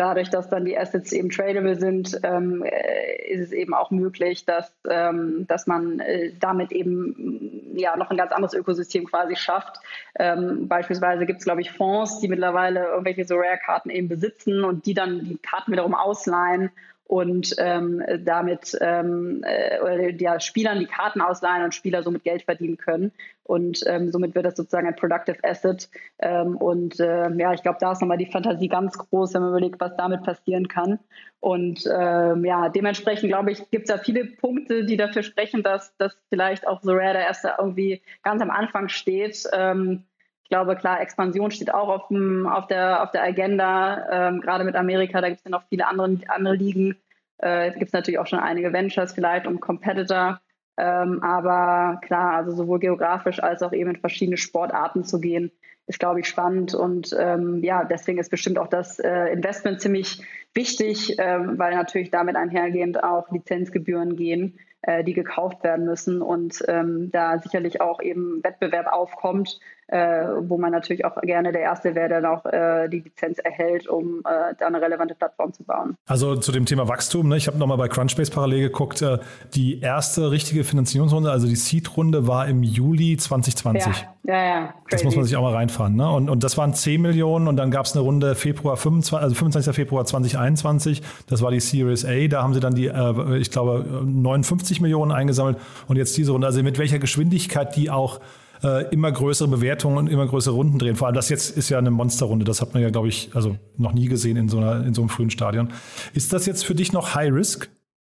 dadurch, 0.00 0.30
dass 0.30 0.48
dann 0.48 0.64
die 0.64 0.78
Assets 0.78 1.12
eben 1.12 1.28
tradable 1.28 1.76
sind, 1.76 2.18
ähm, 2.22 2.64
äh, 2.64 3.32
ist 3.32 3.40
es 3.40 3.52
eben 3.52 3.74
auch 3.74 3.90
möglich, 3.90 4.46
dass, 4.46 4.72
ähm, 4.88 5.46
dass 5.46 5.66
man 5.66 6.00
äh, 6.00 6.32
damit 6.40 6.72
eben 6.72 7.74
ja 7.74 7.96
noch 7.96 8.10
ein 8.10 8.16
ganz 8.16 8.32
anderes 8.32 8.54
Ökosystem 8.54 9.04
quasi 9.04 9.36
schafft. 9.36 9.76
Ähm, 10.18 10.68
beispielsweise 10.68 11.26
gibt 11.26 11.40
es, 11.40 11.44
glaube 11.44 11.60
ich, 11.60 11.70
Fonds, 11.72 12.18
die 12.20 12.28
mittlerweile 12.28 12.86
irgendwelche 12.86 13.26
so 13.26 13.36
Rare-Karten 13.36 13.90
eben 13.90 14.08
besitzen 14.08 14.64
und 14.64 14.86
die 14.86 14.94
dann 14.94 15.20
die 15.20 15.38
Karten 15.38 15.72
wiederum 15.72 15.94
ausleihen 15.94 16.70
und 17.10 17.56
ähm, 17.58 18.04
damit 18.20 18.78
ähm, 18.80 19.42
äh, 19.44 20.14
ja, 20.16 20.38
Spielern 20.38 20.78
die 20.78 20.86
Karten 20.86 21.20
ausleihen 21.20 21.64
und 21.64 21.74
Spieler 21.74 22.04
somit 22.04 22.22
Geld 22.22 22.44
verdienen 22.44 22.76
können. 22.76 23.10
Und 23.42 23.82
ähm, 23.88 24.12
somit 24.12 24.36
wird 24.36 24.46
das 24.46 24.54
sozusagen 24.54 24.86
ein 24.86 24.94
Productive 24.94 25.38
Asset. 25.42 25.90
Ähm, 26.20 26.56
und 26.56 27.00
äh, 27.00 27.28
ja, 27.30 27.52
ich 27.52 27.62
glaube, 27.62 27.78
da 27.80 27.90
ist 27.90 28.00
nochmal 28.00 28.16
die 28.16 28.30
Fantasie 28.30 28.68
ganz 28.68 28.96
groß, 28.96 29.34
wenn 29.34 29.40
man 29.40 29.50
überlegt, 29.50 29.80
was 29.80 29.96
damit 29.96 30.22
passieren 30.22 30.68
kann. 30.68 31.00
Und 31.40 31.84
ähm, 31.92 32.44
ja, 32.44 32.68
dementsprechend 32.68 33.28
glaube 33.28 33.50
ich, 33.50 33.68
gibt 33.70 33.88
es 33.88 33.96
da 33.96 34.00
viele 34.00 34.26
Punkte, 34.26 34.84
die 34.84 34.96
dafür 34.96 35.24
sprechen, 35.24 35.64
dass 35.64 35.92
das 35.96 36.16
vielleicht 36.28 36.64
auch 36.68 36.80
so 36.80 36.92
Rare 36.92 37.14
der 37.14 37.26
erste 37.26 37.54
irgendwie 37.58 38.02
ganz 38.22 38.40
am 38.40 38.50
Anfang 38.50 38.88
steht. 38.88 39.48
Ähm, 39.52 40.04
glaube, 40.50 40.76
klar, 40.76 41.00
Expansion 41.00 41.50
steht 41.50 41.72
auch 41.72 41.88
auf, 41.88 42.08
dem, 42.08 42.46
auf, 42.46 42.66
der, 42.66 43.02
auf 43.02 43.10
der 43.12 43.22
Agenda, 43.22 44.28
ähm, 44.28 44.40
gerade 44.40 44.64
mit 44.64 44.76
Amerika, 44.76 45.20
da 45.20 45.28
gibt 45.28 45.38
es 45.38 45.44
ja 45.44 45.50
noch 45.50 45.64
viele 45.68 45.86
andere, 45.86 46.18
andere 46.28 46.54
Ligen. 46.54 46.96
Äh, 47.38 47.72
gibt 47.78 47.94
natürlich 47.94 48.18
auch 48.18 48.26
schon 48.26 48.40
einige 48.40 48.72
Ventures 48.72 49.14
vielleicht 49.14 49.46
um 49.46 49.60
Competitor. 49.60 50.40
Ähm, 50.76 51.22
aber 51.22 52.00
klar, 52.02 52.34
also 52.34 52.52
sowohl 52.52 52.80
geografisch 52.80 53.42
als 53.42 53.62
auch 53.62 53.72
eben 53.72 53.90
in 53.90 54.00
verschiedene 54.00 54.36
Sportarten 54.36 55.04
zu 55.04 55.20
gehen, 55.20 55.50
ist, 55.86 55.98
glaube 55.98 56.20
ich, 56.20 56.28
spannend. 56.28 56.74
Und 56.74 57.14
ähm, 57.18 57.62
ja, 57.62 57.84
deswegen 57.84 58.18
ist 58.18 58.30
bestimmt 58.30 58.58
auch 58.58 58.68
das 58.68 58.98
äh, 58.98 59.26
Investment 59.32 59.80
ziemlich 59.80 60.22
wichtig, 60.54 61.16
ähm, 61.18 61.58
weil 61.58 61.74
natürlich 61.74 62.10
damit 62.10 62.36
einhergehend 62.36 63.02
auch 63.02 63.30
Lizenzgebühren 63.30 64.16
gehen, 64.16 64.58
äh, 64.82 65.04
die 65.04 65.14
gekauft 65.14 65.62
werden 65.62 65.84
müssen 65.84 66.22
und 66.22 66.62
ähm, 66.68 67.10
da 67.10 67.38
sicherlich 67.38 67.80
auch 67.80 68.00
eben 68.00 68.42
Wettbewerb 68.42 68.86
aufkommt 68.86 69.60
äh, 69.90 70.24
wo 70.42 70.56
man 70.56 70.70
natürlich 70.70 71.04
auch 71.04 71.20
gerne 71.22 71.52
der 71.52 71.62
Erste 71.62 71.94
wäre, 71.94 72.08
der 72.08 72.20
noch 72.20 72.44
äh, 72.46 72.88
die 72.88 73.00
Lizenz 73.00 73.38
erhält, 73.38 73.88
um 73.88 74.20
äh, 74.20 74.54
da 74.58 74.66
eine 74.66 74.80
relevante 74.80 75.14
Plattform 75.14 75.52
zu 75.52 75.64
bauen. 75.64 75.96
Also 76.06 76.36
zu 76.36 76.52
dem 76.52 76.64
Thema 76.64 76.86
Wachstum, 76.86 77.28
ne? 77.28 77.36
ich 77.36 77.48
habe 77.48 77.58
nochmal 77.58 77.76
bei 77.76 77.88
Crunchbase 77.88 78.30
parallel 78.30 78.60
geguckt, 78.60 79.02
äh, 79.02 79.18
die 79.54 79.80
erste 79.80 80.30
richtige 80.30 80.62
Finanzierungsrunde, 80.62 81.30
also 81.30 81.48
die 81.48 81.56
Seed-Runde 81.56 82.28
war 82.28 82.46
im 82.46 82.62
Juli 82.62 83.16
2020. 83.16 84.06
Ja, 84.22 84.34
ja, 84.34 84.44
ja. 84.44 84.74
Das 84.90 85.02
muss 85.02 85.16
man 85.16 85.24
sich 85.24 85.36
auch 85.36 85.42
mal 85.42 85.54
reinfahren. 85.54 85.96
Ne? 85.96 86.08
Und, 86.08 86.30
und 86.30 86.44
das 86.44 86.56
waren 86.56 86.72
10 86.72 87.00
Millionen 87.00 87.48
und 87.48 87.56
dann 87.56 87.70
gab 87.72 87.86
es 87.86 87.92
eine 87.92 88.02
Runde 88.02 88.36
Februar 88.36 88.76
25, 88.76 89.24
also 89.24 89.34
25. 89.34 89.74
Februar 89.74 90.04
2021, 90.04 91.02
das 91.26 91.42
war 91.42 91.50
die 91.50 91.60
Series 91.60 92.04
A, 92.04 92.28
da 92.28 92.42
haben 92.42 92.54
sie 92.54 92.60
dann 92.60 92.74
die, 92.74 92.86
äh, 92.86 93.38
ich 93.38 93.50
glaube, 93.50 93.84
59 94.04 94.80
Millionen 94.80 95.10
eingesammelt 95.10 95.58
und 95.88 95.96
jetzt 95.96 96.16
diese 96.16 96.30
Runde, 96.32 96.46
also 96.46 96.62
mit 96.62 96.78
welcher 96.78 97.00
Geschwindigkeit 97.00 97.74
die 97.74 97.90
auch 97.90 98.20
äh, 98.62 98.92
immer 98.92 99.10
größere 99.12 99.48
Bewertungen 99.48 99.98
und 99.98 100.06
immer 100.08 100.26
größere 100.26 100.54
Runden 100.54 100.78
drehen. 100.78 100.96
Vor 100.96 101.06
allem 101.06 101.14
das 101.14 101.28
jetzt 101.28 101.56
ist 101.56 101.68
ja 101.68 101.78
eine 101.78 101.90
Monsterrunde. 101.90 102.44
Das 102.44 102.60
hat 102.60 102.74
man 102.74 102.82
ja, 102.82 102.90
glaube 102.90 103.08
ich, 103.08 103.30
also 103.34 103.56
noch 103.76 103.92
nie 103.92 104.08
gesehen 104.08 104.36
in 104.36 104.48
so, 104.48 104.58
einer, 104.58 104.84
in 104.84 104.94
so 104.94 105.02
einem 105.02 105.08
frühen 105.08 105.30
Stadion. 105.30 105.72
Ist 106.14 106.32
das 106.32 106.46
jetzt 106.46 106.64
für 106.64 106.74
dich 106.74 106.92
noch 106.92 107.14
High 107.14 107.32
Risk? 107.32 107.70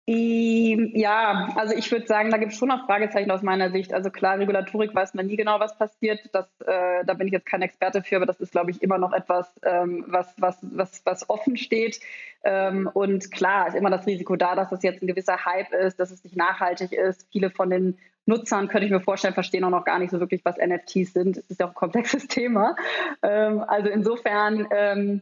Ja, 0.05 1.47
also 1.55 1.73
ich 1.73 1.89
würde 1.89 2.07
sagen, 2.07 2.29
da 2.29 2.37
gibt 2.37 2.51
es 2.51 2.57
schon 2.57 2.67
noch 2.67 2.85
Fragezeichen 2.87 3.31
aus 3.31 3.41
meiner 3.41 3.71
Sicht. 3.71 3.93
Also 3.93 4.09
klar, 4.09 4.37
Regulatorik 4.37 4.93
weiß 4.93 5.13
man 5.13 5.27
nie 5.27 5.37
genau, 5.37 5.61
was 5.61 5.77
passiert. 5.77 6.19
Das, 6.33 6.45
äh, 6.65 7.05
da 7.05 7.13
bin 7.13 7.27
ich 7.27 7.33
jetzt 7.33 7.45
kein 7.45 7.61
Experte 7.61 8.03
für, 8.03 8.17
aber 8.17 8.25
das 8.25 8.41
ist, 8.41 8.51
glaube 8.51 8.71
ich, 8.71 8.81
immer 8.81 8.97
noch 8.97 9.13
etwas, 9.13 9.47
ähm, 9.63 10.03
was, 10.07 10.27
was, 10.37 10.57
was, 10.61 11.05
was 11.05 11.29
offen 11.29 11.55
steht. 11.55 12.01
Ähm, 12.43 12.89
und 12.93 13.31
klar 13.31 13.69
ist 13.69 13.75
immer 13.75 13.89
das 13.89 14.05
Risiko 14.05 14.35
da, 14.35 14.55
dass 14.55 14.71
das 14.71 14.83
jetzt 14.83 15.01
ein 15.01 15.07
gewisser 15.07 15.45
Hype 15.45 15.71
ist, 15.71 15.97
dass 16.01 16.11
es 16.11 16.21
nicht 16.25 16.35
nachhaltig 16.35 16.91
ist. 16.91 17.25
Viele 17.31 17.49
von 17.49 17.69
den 17.69 17.97
Nutzern, 18.25 18.67
könnte 18.67 18.85
ich 18.85 18.91
mir 18.91 19.01
vorstellen, 19.01 19.33
verstehen 19.33 19.63
auch 19.63 19.69
noch 19.69 19.85
gar 19.85 19.99
nicht 19.99 20.11
so 20.11 20.19
wirklich, 20.19 20.45
was 20.45 20.57
NFTs 20.57 21.13
sind. 21.13 21.37
Es 21.37 21.49
ist 21.49 21.59
ja 21.59 21.67
auch 21.67 21.71
ein 21.71 21.75
komplexes 21.75 22.27
Thema. 22.29 22.75
Ähm, 23.21 23.63
also 23.67 23.89
insofern, 23.89 24.67
ähm, 24.71 25.21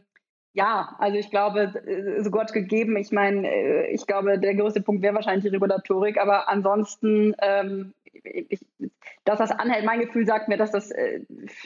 Ja, 0.54 0.96
also 0.98 1.16
ich 1.16 1.30
glaube, 1.30 1.72
so 2.20 2.30
Gott 2.30 2.52
gegeben, 2.52 2.96
ich 2.98 3.10
meine, 3.10 3.48
äh, 3.48 3.86
ich 3.94 4.06
glaube, 4.06 4.38
der 4.38 4.54
größte 4.54 4.82
Punkt 4.82 5.02
wäre 5.02 5.14
wahrscheinlich 5.14 5.44
die 5.44 5.56
Regulatorik, 5.56 6.18
aber 6.18 6.48
ansonsten 6.48 7.34
ähm, 7.40 7.94
ich, 8.12 8.60
dass 9.24 9.38
das 9.38 9.50
anhält, 9.50 9.84
mein 9.84 10.00
Gefühl 10.00 10.26
sagt 10.26 10.48
mir, 10.48 10.56
dass 10.56 10.72
das 10.72 10.90
äh, 10.90 11.20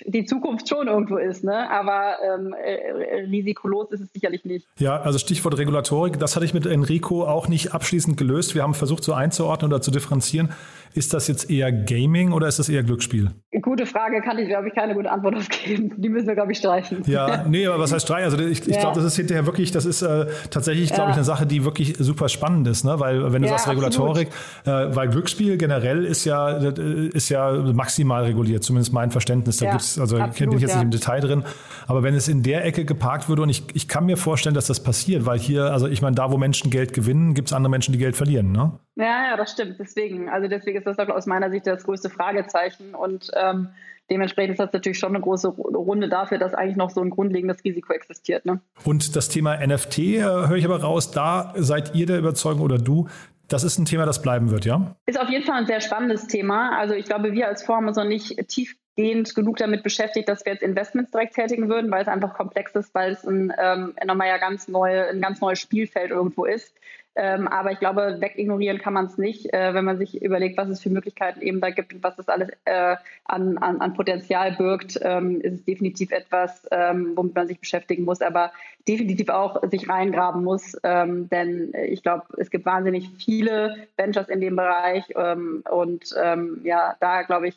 die 0.04 0.24
Zukunft 0.24 0.68
schon 0.68 0.88
irgendwo 0.88 1.16
ist, 1.16 1.44
ne? 1.44 1.70
aber 1.70 2.16
ähm, 2.22 2.54
äh, 2.54 3.20
risikolos 3.24 3.90
ist 3.92 4.00
es 4.00 4.12
sicherlich 4.12 4.44
nicht. 4.44 4.68
Ja, 4.78 5.00
also 5.00 5.18
Stichwort 5.18 5.56
Regulatorik, 5.56 6.18
das 6.18 6.36
hatte 6.36 6.44
ich 6.44 6.54
mit 6.54 6.66
Enrico 6.66 7.24
auch 7.24 7.48
nicht 7.48 7.72
abschließend 7.72 8.16
gelöst. 8.16 8.54
Wir 8.54 8.62
haben 8.62 8.74
versucht, 8.74 9.04
so 9.04 9.14
einzuordnen 9.14 9.72
oder 9.72 9.80
zu 9.80 9.90
differenzieren. 9.90 10.50
Ist 10.94 11.12
das 11.12 11.28
jetzt 11.28 11.50
eher 11.50 11.72
Gaming 11.72 12.32
oder 12.32 12.48
ist 12.48 12.58
das 12.58 12.70
eher 12.70 12.82
Glücksspiel? 12.82 13.30
Gute 13.60 13.84
Frage, 13.84 14.22
kann 14.22 14.38
ich, 14.38 14.48
glaube 14.48 14.68
ich, 14.68 14.74
keine 14.74 14.94
gute 14.94 15.10
Antwort 15.10 15.36
auf 15.36 15.48
geben. 15.48 15.92
Die 15.96 16.08
müssen 16.08 16.26
wir, 16.26 16.34
glaube 16.34 16.52
ich, 16.52 16.58
streichen. 16.58 17.02
Ja, 17.06 17.44
nee, 17.46 17.66
aber 17.66 17.78
was 17.78 17.92
heißt 17.92 18.06
streichen? 18.06 18.24
Also 18.24 18.38
ich, 18.38 18.66
ich 18.66 18.74
ja. 18.74 18.80
glaube, 18.80 18.96
das 18.96 19.04
ist 19.04 19.16
hinterher 19.16 19.44
wirklich, 19.44 19.72
das 19.72 19.84
ist 19.84 20.02
äh, 20.02 20.26
tatsächlich, 20.50 20.88
glaube 20.88 21.08
ja. 21.08 21.10
ich, 21.10 21.16
eine 21.16 21.24
Sache, 21.24 21.46
die 21.46 21.64
wirklich 21.64 21.96
super 21.98 22.28
spannend 22.28 22.66
ist, 22.68 22.84
ne? 22.84 22.98
Weil 22.98 23.32
wenn 23.32 23.42
du 23.42 23.48
ja, 23.48 23.54
sagst 23.54 23.68
Regulatorik, 23.68 24.28
äh, 24.64 24.70
weil 24.70 25.08
Glücksspiel 25.08 25.58
generell 25.58 26.04
ist 26.04 26.24
ja, 26.24 26.35
äh, 26.36 27.08
ist 27.08 27.28
ja 27.28 27.52
maximal 27.52 28.24
reguliert, 28.24 28.64
zumindest 28.64 28.92
mein 28.92 29.10
Verständnis. 29.10 29.58
Da 29.58 29.66
ja, 29.66 29.70
gibt's, 29.72 29.98
also 29.98 30.18
absolut, 30.18 30.50
bin 30.50 30.58
ich 30.58 30.62
jetzt 30.62 30.74
nicht 30.74 30.84
im 30.84 30.90
Detail 30.90 31.20
drin. 31.20 31.44
Aber 31.86 32.02
wenn 32.02 32.14
es 32.14 32.28
in 32.28 32.42
der 32.42 32.64
Ecke 32.64 32.84
geparkt 32.84 33.28
würde 33.28 33.42
und 33.42 33.48
ich, 33.48 33.64
ich 33.74 33.88
kann 33.88 34.06
mir 34.06 34.16
vorstellen, 34.16 34.54
dass 34.54 34.66
das 34.66 34.82
passiert, 34.82 35.26
weil 35.26 35.38
hier, 35.38 35.72
also 35.72 35.86
ich 35.86 36.02
meine, 36.02 36.16
da 36.16 36.30
wo 36.30 36.38
Menschen 36.38 36.70
Geld 36.70 36.92
gewinnen, 36.92 37.34
gibt 37.34 37.48
es 37.48 37.52
andere 37.52 37.70
Menschen, 37.70 37.92
die 37.92 37.98
Geld 37.98 38.16
verlieren, 38.16 38.52
ne? 38.52 38.72
Ja, 38.96 39.30
ja, 39.30 39.36
das 39.36 39.52
stimmt. 39.52 39.76
Deswegen, 39.78 40.28
also 40.28 40.48
deswegen 40.48 40.78
ist 40.78 40.86
das 40.86 40.98
aus 40.98 41.26
meiner 41.26 41.50
Sicht 41.50 41.66
das 41.66 41.84
größte 41.84 42.08
Fragezeichen 42.08 42.94
und 42.94 43.30
ähm, 43.34 43.68
dementsprechend 44.10 44.52
ist 44.52 44.60
das 44.60 44.72
natürlich 44.72 44.98
schon 44.98 45.14
eine 45.14 45.20
große 45.20 45.48
Runde 45.48 46.08
dafür, 46.08 46.38
dass 46.38 46.54
eigentlich 46.54 46.76
noch 46.76 46.90
so 46.90 47.00
ein 47.00 47.10
grundlegendes 47.10 47.64
Risiko 47.64 47.92
existiert. 47.92 48.46
Ne? 48.46 48.60
Und 48.84 49.16
das 49.16 49.28
Thema 49.28 49.56
NFT 49.64 49.98
äh, 49.98 50.22
höre 50.22 50.56
ich 50.56 50.64
aber 50.64 50.80
raus, 50.80 51.10
da 51.10 51.52
seid 51.56 51.94
ihr 51.94 52.06
der 52.06 52.18
Überzeugung 52.18 52.62
oder 52.62 52.78
du, 52.78 53.08
das 53.48 53.64
ist 53.64 53.78
ein 53.78 53.84
Thema, 53.84 54.06
das 54.06 54.22
bleiben 54.22 54.50
wird, 54.50 54.64
ja? 54.64 54.96
Ist 55.06 55.20
auf 55.20 55.28
jeden 55.28 55.44
Fall 55.44 55.56
ein 55.56 55.66
sehr 55.66 55.80
spannendes 55.80 56.26
Thema. 56.26 56.76
Also 56.78 56.94
ich 56.94 57.04
glaube, 57.04 57.32
wir 57.32 57.48
als 57.48 57.62
Fonds 57.62 57.94
sind 57.94 58.04
noch 58.04 58.08
nicht 58.08 58.36
tiefgehend 58.48 59.34
genug 59.34 59.56
damit 59.58 59.82
beschäftigt, 59.82 60.28
dass 60.28 60.44
wir 60.44 60.52
jetzt 60.52 60.62
Investments 60.62 61.10
direkt 61.10 61.34
tätigen 61.34 61.68
würden, 61.68 61.90
weil 61.90 62.02
es 62.02 62.08
einfach 62.08 62.34
komplex 62.34 62.74
ist, 62.74 62.94
weil 62.94 63.12
es 63.12 63.24
ein, 63.24 63.52
ähm, 63.58 63.94
nochmal 64.04 64.28
ja 64.28 64.38
ganz 64.38 64.68
neu, 64.68 65.08
ein 65.08 65.20
ganz 65.20 65.40
neues 65.40 65.60
Spielfeld 65.60 66.10
irgendwo 66.10 66.44
ist. 66.44 66.74
Ähm, 67.16 67.48
aber 67.48 67.72
ich 67.72 67.78
glaube, 67.78 68.16
wegignorieren 68.20 68.78
kann 68.78 68.92
man 68.92 69.06
es 69.06 69.16
nicht, 69.16 69.52
äh, 69.52 69.72
wenn 69.72 69.84
man 69.84 69.96
sich 69.96 70.22
überlegt, 70.22 70.58
was 70.58 70.68
es 70.68 70.82
für 70.82 70.90
Möglichkeiten 70.90 71.40
eben 71.40 71.60
da 71.60 71.70
gibt 71.70 71.94
und 71.94 72.02
was 72.02 72.14
das 72.16 72.28
alles 72.28 72.50
äh, 72.66 72.96
an, 73.24 73.56
an, 73.58 73.80
an, 73.80 73.94
Potenzial 73.94 74.52
birgt, 74.52 74.98
ähm, 75.02 75.40
ist 75.40 75.54
es 75.54 75.64
definitiv 75.64 76.12
etwas, 76.12 76.66
ähm, 76.70 77.12
womit 77.16 77.34
man 77.34 77.48
sich 77.48 77.58
beschäftigen 77.58 78.04
muss, 78.04 78.20
aber 78.20 78.52
definitiv 78.86 79.30
auch 79.30 79.62
sich 79.70 79.88
reingraben 79.88 80.44
muss. 80.44 80.76
Ähm, 80.82 81.28
denn 81.30 81.72
ich 81.86 82.02
glaube, 82.02 82.24
es 82.36 82.50
gibt 82.50 82.66
wahnsinnig 82.66 83.10
viele 83.16 83.86
Ventures 83.96 84.28
in 84.28 84.40
dem 84.42 84.56
Bereich 84.56 85.04
ähm, 85.16 85.64
und 85.70 86.14
ähm, 86.22 86.60
ja, 86.64 86.96
da 87.00 87.22
glaube 87.22 87.48
ich, 87.48 87.56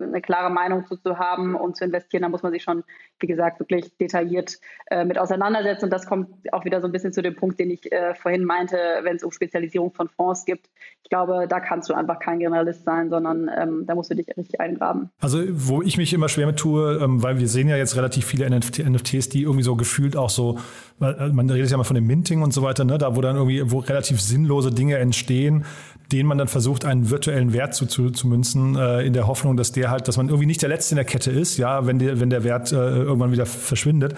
eine 0.00 0.20
klare 0.20 0.50
Meinung 0.50 0.86
zu, 0.86 0.96
zu 0.96 1.18
haben 1.18 1.54
und 1.54 1.76
zu 1.76 1.84
investieren, 1.84 2.22
da 2.22 2.28
muss 2.28 2.42
man 2.42 2.52
sich 2.52 2.62
schon, 2.62 2.84
wie 3.18 3.26
gesagt, 3.26 3.60
wirklich 3.60 3.96
detailliert 3.98 4.58
äh, 4.90 5.04
mit 5.04 5.18
auseinandersetzen. 5.18 5.84
Und 5.84 5.90
das 5.90 6.06
kommt 6.06 6.28
auch 6.52 6.64
wieder 6.64 6.80
so 6.80 6.88
ein 6.88 6.92
bisschen 6.92 7.12
zu 7.12 7.22
dem 7.22 7.36
Punkt, 7.36 7.58
den 7.58 7.70
ich 7.70 7.90
äh, 7.92 8.14
vorhin 8.14 8.44
meinte, 8.44 8.76
wenn 9.02 9.16
es 9.16 9.24
um 9.24 9.30
Spezialisierung 9.30 9.92
von 9.92 10.08
Fonds 10.08 10.44
gibt. 10.44 10.68
Ich 11.02 11.10
glaube, 11.10 11.46
da 11.48 11.60
kannst 11.60 11.88
du 11.88 11.94
einfach 11.94 12.18
kein 12.18 12.38
Generalist 12.38 12.84
sein, 12.84 13.10
sondern 13.10 13.50
ähm, 13.56 13.84
da 13.86 13.94
musst 13.94 14.10
du 14.10 14.14
dich 14.14 14.26
richtig 14.36 14.60
eingraben. 14.60 15.10
Also, 15.20 15.42
wo 15.50 15.82
ich 15.82 15.96
mich 15.96 16.12
immer 16.12 16.28
schwer 16.28 16.46
mit 16.46 16.56
tue, 16.56 16.98
ähm, 17.02 17.22
weil 17.22 17.38
wir 17.38 17.48
sehen 17.48 17.68
ja 17.68 17.76
jetzt 17.76 17.96
relativ 17.96 18.26
viele 18.26 18.48
NFT, 18.48 18.78
NFTs, 18.88 19.28
die 19.28 19.42
irgendwie 19.42 19.62
so 19.62 19.76
gefühlt 19.76 20.16
auch 20.16 20.30
so, 20.30 20.58
man 21.00 21.48
redet 21.48 21.70
ja 21.70 21.76
mal 21.78 21.84
von 21.84 21.94
dem 21.94 22.06
Minting 22.06 22.42
und 22.42 22.52
so 22.52 22.62
weiter, 22.62 22.84
ne, 22.84 22.98
da 22.98 23.16
wo 23.16 23.20
dann 23.22 23.36
irgendwie, 23.36 23.70
wo 23.70 23.78
relativ 23.78 24.20
sinnlose 24.20 24.70
Dinge 24.70 24.98
entstehen, 24.98 25.64
denen 26.12 26.28
man 26.28 26.36
dann 26.38 26.48
versucht, 26.48 26.84
einen 26.84 27.10
virtuellen 27.10 27.52
Wert 27.52 27.74
zu, 27.74 27.86
zu, 27.86 28.10
zu 28.10 28.28
münzen, 28.28 28.76
äh, 28.76 29.02
in 29.02 29.14
der 29.14 29.26
Hoffnung, 29.26 29.56
dass 29.56 29.72
der 29.72 29.90
halt, 29.90 30.08
dass 30.08 30.16
man 30.18 30.28
irgendwie 30.28 30.46
nicht 30.46 30.60
der 30.60 30.68
Letzte 30.68 30.92
in 30.92 30.96
der 30.96 31.06
Kette 31.06 31.30
ist, 31.30 31.56
ja, 31.56 31.86
wenn, 31.86 31.98
der 31.98 32.20
wenn 32.20 32.30
der 32.30 32.44
Wert 32.44 32.72
äh, 32.72 32.76
irgendwann 32.76 33.32
wieder 33.32 33.46
verschwindet. 33.46 34.14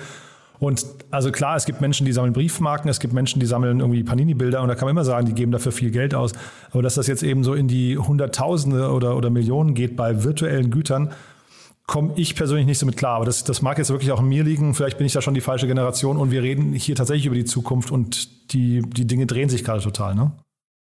Und 0.58 0.86
also 1.10 1.32
klar, 1.32 1.56
es 1.56 1.64
gibt 1.64 1.80
Menschen, 1.80 2.06
die 2.06 2.12
sammeln 2.12 2.32
Briefmarken, 2.32 2.88
es 2.88 3.00
gibt 3.00 3.12
Menschen, 3.12 3.40
die 3.40 3.46
sammeln 3.46 3.80
irgendwie 3.80 4.04
Panini-Bilder 4.04 4.62
und 4.62 4.68
da 4.68 4.76
kann 4.76 4.86
man 4.86 4.92
immer 4.92 5.04
sagen, 5.04 5.26
die 5.26 5.34
geben 5.34 5.50
dafür 5.50 5.72
viel 5.72 5.90
Geld 5.90 6.14
aus. 6.14 6.32
Aber 6.70 6.82
dass 6.82 6.94
das 6.94 7.08
jetzt 7.08 7.24
eben 7.24 7.42
so 7.42 7.54
in 7.54 7.66
die 7.66 7.98
Hunderttausende 7.98 8.90
oder, 8.92 9.16
oder 9.16 9.28
Millionen 9.28 9.74
geht 9.74 9.96
bei 9.96 10.22
virtuellen 10.22 10.70
Gütern, 10.70 11.10
komme 11.86 12.12
ich 12.16 12.36
persönlich 12.36 12.66
nicht 12.66 12.78
so 12.78 12.86
mit 12.86 12.96
klar. 12.96 13.16
Aber 13.16 13.24
das, 13.24 13.44
das 13.44 13.62
mag 13.62 13.78
jetzt 13.78 13.90
wirklich 13.90 14.12
auch 14.12 14.20
an 14.20 14.28
mir 14.28 14.44
liegen. 14.44 14.74
Vielleicht 14.74 14.98
bin 14.98 15.06
ich 15.06 15.12
da 15.12 15.20
schon 15.20 15.34
die 15.34 15.40
falsche 15.40 15.66
Generation 15.66 16.16
und 16.16 16.30
wir 16.30 16.42
reden 16.42 16.72
hier 16.72 16.96
tatsächlich 16.96 17.26
über 17.26 17.34
die 17.34 17.44
Zukunft 17.44 17.90
und 17.90 18.52
die, 18.52 18.82
die 18.82 19.06
Dinge 19.06 19.26
drehen 19.26 19.48
sich 19.48 19.64
gerade 19.64 19.82
total, 19.82 20.14
ne? 20.14 20.32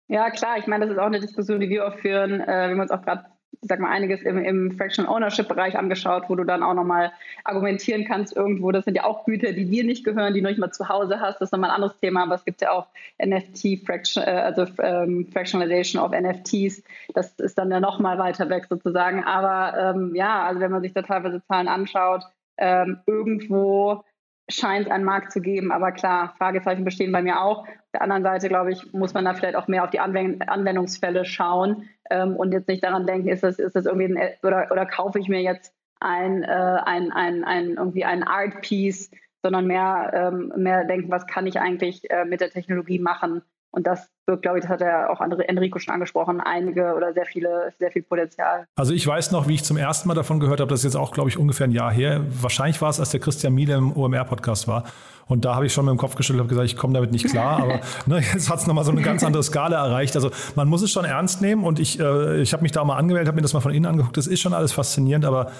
Ja, 0.09 0.31
klar. 0.31 0.59
Ich 0.59 0.67
meine, 0.67 0.85
das 0.85 0.95
ist 0.95 1.01
auch 1.01 1.07
eine 1.07 1.21
Diskussion, 1.21 1.61
die 1.61 1.69
wir 1.69 1.89
auch 1.89 1.99
führen. 1.99 2.41
Äh, 2.41 2.47
wir 2.47 2.71
haben 2.71 2.81
uns 2.81 2.91
auch 2.91 3.03
gerade, 3.03 3.25
ich 3.65 3.69
sag 3.69 3.81
mal, 3.81 3.91
einiges 3.91 4.21
im, 4.23 4.37
im 4.37 4.73
Fractional 4.73 5.11
Ownership 5.11 5.49
Bereich 5.49 5.77
angeschaut, 5.77 6.25
wo 6.29 6.35
du 6.35 6.45
dann 6.45 6.63
auch 6.63 6.75
nochmal 6.75 7.13
argumentieren 7.45 8.05
kannst 8.05 8.37
irgendwo. 8.37 8.71
Das 8.73 8.85
sind 8.85 8.95
ja 8.95 9.05
auch 9.05 9.25
Güter, 9.25 9.53
die 9.55 9.65
dir 9.65 9.85
nicht 9.85 10.05
gehören, 10.05 10.35
die 10.35 10.43
du 10.43 10.49
nicht 10.49 10.61
mal 10.61 10.71
zu 10.71 10.91
Hause 10.91 11.19
hast. 11.19 11.41
Das 11.41 11.49
ist 11.49 11.53
nochmal 11.53 11.71
ein 11.71 11.77
anderes 11.77 11.99
Thema. 11.99 12.25
Aber 12.25 12.35
es 12.35 12.45
gibt 12.45 12.61
ja 12.61 12.73
auch 12.73 12.87
NFT, 13.19 13.87
Fraction, 13.87 14.23
äh, 14.23 14.27
also 14.27 14.67
ähm, 14.83 15.27
Fractionalization 15.33 16.03
of 16.03 16.13
NFTs. 16.13 16.83
Das 17.15 17.33
ist 17.41 17.57
dann 17.57 17.71
ja 17.71 17.81
nochmal 17.81 18.19
weiter 18.19 18.51
weg 18.51 18.67
sozusagen. 18.69 19.25
Aber 19.25 19.95
ähm, 19.95 20.15
ja, 20.15 20.45
also 20.45 20.61
wenn 20.61 20.71
man 20.71 20.83
sich 20.83 20.93
da 20.93 21.01
teilweise 21.01 21.43
Zahlen 21.47 21.69
anschaut, 21.69 22.23
ähm, 22.59 22.99
irgendwo 23.07 24.05
scheint 24.51 24.87
es 24.87 24.93
einen 24.93 25.05
Markt 25.05 25.33
zu 25.33 25.41
geben. 25.41 25.73
Aber 25.73 25.91
klar, 25.93 26.35
Fragezeichen 26.37 26.85
bestehen 26.85 27.13
bei 27.13 27.23
mir 27.23 27.41
auch. 27.41 27.67
Der 27.95 28.03
anderen 28.03 28.25
Seite, 28.25 28.49
glaube 28.49 28.73
ich, 28.73 28.93
muss 28.93 29.15
man 29.15 29.25
da 29.25 29.35
vielleicht 29.35 29.55
auch 29.55 29.69
mehr 29.69 29.85
auf 29.85 29.91
die 29.91 30.01
Anwend 30.01 30.49
Anwendungsfälle 30.49 31.25
schauen 31.25 31.89
ähm, 32.11 32.35
und 32.35 32.53
jetzt 32.53 32.67
nicht 32.67 32.83
daran 32.83 33.07
denken, 33.07 33.29
ist 33.29 33.45
das, 33.45 33.61
ist 33.61 33.77
das 33.77 33.87
irgendwie 33.87 34.19
ein, 34.19 34.31
oder, 34.43 34.67
oder 34.73 34.85
kaufe 34.85 35.21
ich 35.21 35.29
mir 35.29 35.41
jetzt 35.41 35.73
ein, 36.01 36.43
äh, 36.43 36.47
ein, 36.47 37.13
ein, 37.13 37.45
ein, 37.45 37.71
irgendwie 37.71 38.05
ein 38.05 38.25
Art 38.25 38.63
Piece, 38.63 39.13
sondern 39.43 39.69
mehr, 39.69 40.11
ähm, 40.13 40.53
mehr 40.57 40.85
denken, 40.85 41.11
was 41.11 41.29
kann 41.29 41.47
ich 41.47 41.61
eigentlich 41.61 42.11
äh, 42.11 42.25
mit 42.25 42.41
der 42.41 42.51
Technologie 42.51 42.99
machen, 42.99 43.43
und 43.75 43.89
das 43.89 44.09
birgt, 44.25 44.43
glaube 44.43 44.59
ich, 44.59 44.63
das 44.63 44.71
hat 44.71 44.81
ja 44.81 45.11
auch 45.11 45.21
Enrico 45.21 45.81
schon 45.81 45.95
angesprochen, 45.95 46.41
einige 46.41 46.95
oder 46.95 47.13
sehr 47.13 47.27
viele, 47.27 47.73
sehr 47.81 47.91
viel 47.91 48.03
Potenzial. 48.03 48.67
Also 48.77 48.95
ich 48.95 49.05
weiß 49.05 49.33
noch, 49.33 49.49
wie 49.49 49.55
ich 49.55 49.65
zum 49.65 49.77
ersten 49.77 50.07
Mal 50.07 50.15
davon 50.15 50.39
gehört 50.39 50.61
habe, 50.61 50.71
das 50.71 50.81
ist 50.81 50.85
jetzt 50.85 50.97
auch, 50.97 51.11
glaube 51.11 51.29
ich, 51.29 51.39
ungefähr 51.39 51.67
ein 51.67 51.73
Jahr 51.73 51.93
her. 51.93 52.21
Wahrscheinlich 52.41 52.81
war 52.81 52.91
es, 52.91 53.01
als 53.01 53.11
der 53.11 53.19
Christian 53.19 53.53
Miele 53.53 53.75
im 53.75 53.97
OMR-Podcast 53.97 54.69
war. 54.69 54.85
Und 55.27 55.45
da 55.45 55.57
habe 55.57 55.67
ich 55.67 55.73
schon 55.73 55.87
mit 55.87 55.93
dem 55.93 55.99
Kopf 55.99 56.15
geschüttelt 56.15 56.43
und 56.43 56.49
gesagt, 56.49 56.67
ich 56.67 56.77
komme 56.77 56.95
damit 56.95 57.11
nicht 57.11 57.27
klar. 57.27 57.63
Aber 57.63 57.81
ne, 58.07 58.21
jetzt 58.21 58.49
hat 58.49 58.61
es 58.61 58.67
nochmal 58.69 58.85
so 58.85 58.93
eine 58.93 59.03
ganz 59.03 59.25
andere 59.25 59.43
Skala 59.43 59.85
erreicht. 59.85 60.15
Also 60.15 60.31
man 60.55 60.69
muss 60.69 60.83
es 60.83 60.93
schon 60.93 61.05
ernst 61.05 61.43
nehmen. 61.43 61.65
Und 61.65 61.81
ich, 61.81 61.99
äh, 61.99 62.43
ich 62.43 62.53
habe 62.53 62.63
mich 62.63 62.73
da 62.73 62.85
mal 62.85 62.97
angemeldet, 62.97 63.27
habe 63.29 63.37
mir 63.37 63.43
das 63.43 63.55
mal 63.55 63.61
von 63.61 63.73
innen 63.73 63.87
angeguckt. 63.87 64.17
Das 64.17 64.29
ist 64.29 64.41
schon 64.41 64.55
alles 64.55 64.73
faszinierend, 64.73 65.25
aber 65.25 65.51